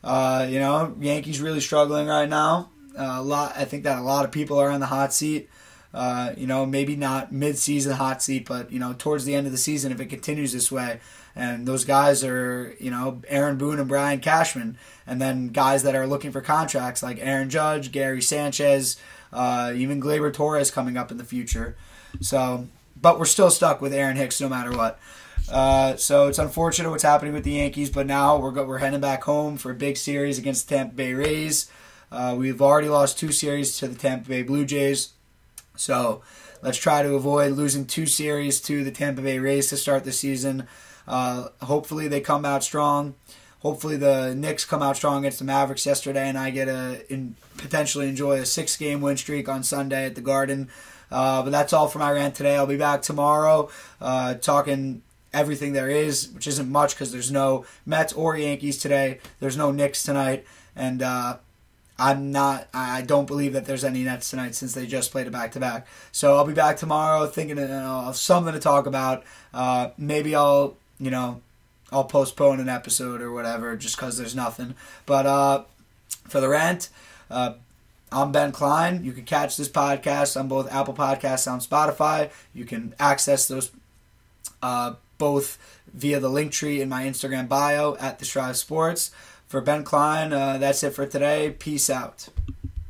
Uh, 0.02 0.46
you 0.48 0.58
know, 0.58 0.94
Yankees 1.00 1.40
really 1.40 1.60
struggling 1.60 2.06
right 2.06 2.28
now. 2.28 2.70
Uh, 2.96 3.16
a 3.16 3.22
lot. 3.22 3.54
I 3.56 3.64
think 3.64 3.84
that 3.84 3.98
a 3.98 4.02
lot 4.02 4.24
of 4.24 4.30
people 4.30 4.58
are 4.58 4.70
on 4.70 4.80
the 4.80 4.86
hot 4.86 5.14
seat. 5.14 5.48
Uh, 5.94 6.32
you 6.36 6.44
know, 6.44 6.66
maybe 6.66 6.96
not 6.96 7.30
mid-season 7.30 7.92
hot 7.92 8.20
seat, 8.20 8.44
but 8.48 8.72
you 8.72 8.80
know, 8.80 8.92
towards 8.98 9.24
the 9.24 9.34
end 9.34 9.46
of 9.46 9.52
the 9.52 9.58
season, 9.58 9.92
if 9.92 10.00
it 10.00 10.06
continues 10.06 10.52
this 10.52 10.72
way, 10.72 10.98
and 11.36 11.68
those 11.68 11.84
guys 11.84 12.24
are, 12.24 12.74
you 12.80 12.90
know, 12.90 13.22
Aaron 13.28 13.56
Boone 13.56 13.78
and 13.78 13.88
Brian 13.88 14.18
Cashman, 14.18 14.76
and 15.06 15.22
then 15.22 15.48
guys 15.48 15.84
that 15.84 15.94
are 15.94 16.06
looking 16.06 16.32
for 16.32 16.40
contracts 16.40 17.00
like 17.00 17.18
Aaron 17.20 17.48
Judge, 17.48 17.92
Gary 17.92 18.20
Sanchez, 18.20 18.96
uh, 19.32 19.72
even 19.74 20.02
Gleyber 20.02 20.32
Torres 20.32 20.72
coming 20.72 20.96
up 20.96 21.12
in 21.12 21.16
the 21.16 21.24
future. 21.24 21.76
So, 22.20 22.66
but 23.00 23.18
we're 23.18 23.24
still 23.24 23.50
stuck 23.50 23.80
with 23.80 23.94
Aaron 23.94 24.16
Hicks 24.16 24.40
no 24.40 24.48
matter 24.48 24.76
what. 24.76 24.98
Uh, 25.48 25.94
so 25.94 26.26
it's 26.26 26.38
unfortunate 26.38 26.90
what's 26.90 27.02
happening 27.04 27.34
with 27.34 27.44
the 27.44 27.52
Yankees, 27.52 27.90
but 27.90 28.06
now 28.06 28.36
we're 28.36 28.50
go- 28.50 28.64
we're 28.64 28.78
heading 28.78 29.00
back 29.00 29.22
home 29.24 29.56
for 29.58 29.70
a 29.70 29.74
big 29.74 29.96
series 29.96 30.38
against 30.38 30.68
the 30.68 30.74
Tampa 30.74 30.94
Bay 30.96 31.12
Rays. 31.14 31.70
Uh, 32.10 32.34
we've 32.36 32.60
already 32.62 32.88
lost 32.88 33.18
two 33.18 33.30
series 33.30 33.76
to 33.78 33.86
the 33.86 33.94
Tampa 33.94 34.28
Bay 34.28 34.42
Blue 34.42 34.64
Jays. 34.64 35.13
So 35.76 36.22
let's 36.62 36.78
try 36.78 37.02
to 37.02 37.14
avoid 37.14 37.52
losing 37.52 37.86
two 37.86 38.06
series 38.06 38.60
to 38.62 38.84
the 38.84 38.90
Tampa 38.90 39.22
Bay 39.22 39.38
Rays 39.38 39.68
to 39.68 39.76
start 39.76 40.04
the 40.04 40.12
season. 40.12 40.66
Uh, 41.06 41.48
hopefully 41.62 42.08
they 42.08 42.20
come 42.20 42.44
out 42.44 42.64
strong. 42.64 43.14
Hopefully 43.60 43.96
the 43.96 44.34
Knicks 44.34 44.64
come 44.64 44.82
out 44.82 44.96
strong 44.96 45.20
against 45.20 45.38
the 45.38 45.44
Mavericks 45.44 45.86
yesterday, 45.86 46.28
and 46.28 46.36
I 46.36 46.50
get 46.50 46.68
a 46.68 47.10
in, 47.10 47.34
potentially 47.56 48.08
enjoy 48.08 48.38
a 48.38 48.46
six-game 48.46 49.00
win 49.00 49.16
streak 49.16 49.48
on 49.48 49.62
Sunday 49.62 50.04
at 50.04 50.14
the 50.14 50.20
Garden. 50.20 50.68
Uh, 51.10 51.42
but 51.42 51.50
that's 51.50 51.72
all 51.72 51.88
for 51.88 51.98
my 51.98 52.12
rant 52.12 52.34
today. 52.34 52.56
I'll 52.56 52.66
be 52.66 52.76
back 52.76 53.00
tomorrow 53.02 53.70
uh, 54.00 54.34
talking 54.34 55.02
everything 55.32 55.72
there 55.72 55.88
is, 55.88 56.28
which 56.30 56.46
isn't 56.46 56.70
much 56.70 56.94
because 56.94 57.10
there's 57.10 57.32
no 57.32 57.64
Mets 57.86 58.12
or 58.12 58.36
Yankees 58.36 58.78
today. 58.78 59.18
There's 59.40 59.56
no 59.56 59.72
Knicks 59.72 60.02
tonight, 60.02 60.44
and 60.76 61.02
uh, 61.02 61.38
I'm 61.98 62.32
not. 62.32 62.68
I 62.74 63.02
don't 63.02 63.26
believe 63.26 63.52
that 63.52 63.66
there's 63.66 63.84
any 63.84 64.02
Nets 64.02 64.30
tonight 64.30 64.54
since 64.54 64.74
they 64.74 64.86
just 64.86 65.12
played 65.12 65.28
a 65.28 65.30
back 65.30 65.52
to 65.52 65.60
back. 65.60 65.86
So 66.10 66.36
I'll 66.36 66.44
be 66.44 66.52
back 66.52 66.76
tomorrow 66.76 67.26
thinking 67.26 67.58
of 67.58 68.16
something 68.16 68.52
to 68.52 68.58
talk 68.58 68.86
about. 68.86 69.22
Uh, 69.52 69.90
maybe 69.96 70.34
I'll, 70.34 70.76
you 70.98 71.10
know, 71.10 71.40
I'll 71.92 72.04
postpone 72.04 72.58
an 72.58 72.68
episode 72.68 73.20
or 73.20 73.32
whatever 73.32 73.76
just 73.76 73.96
because 73.96 74.18
there's 74.18 74.34
nothing. 74.34 74.74
But 75.06 75.26
uh, 75.26 75.64
for 76.26 76.40
the 76.40 76.48
rant, 76.48 76.88
uh, 77.30 77.54
I'm 78.10 78.32
Ben 78.32 78.50
Klein. 78.50 79.04
You 79.04 79.12
can 79.12 79.24
catch 79.24 79.56
this 79.56 79.68
podcast 79.68 80.38
on 80.38 80.48
both 80.48 80.72
Apple 80.72 80.94
Podcasts 80.94 81.50
and 81.50 81.62
Spotify. 81.62 82.30
You 82.52 82.64
can 82.64 82.94
access 82.98 83.46
those 83.46 83.70
uh, 84.62 84.94
both 85.18 85.58
via 85.92 86.18
the 86.18 86.28
link 86.28 86.50
tree 86.50 86.80
in 86.80 86.88
my 86.88 87.04
Instagram 87.04 87.48
bio 87.48 87.96
at 87.96 88.18
the 88.18 88.24
Strive 88.24 88.56
Sports. 88.56 89.12
For 89.46 89.60
Ben 89.60 89.84
Klein, 89.84 90.32
uh, 90.32 90.58
that's 90.58 90.82
it 90.82 90.90
for 90.90 91.06
today. 91.06 91.54
Peace 91.58 91.88
out. 91.88 92.28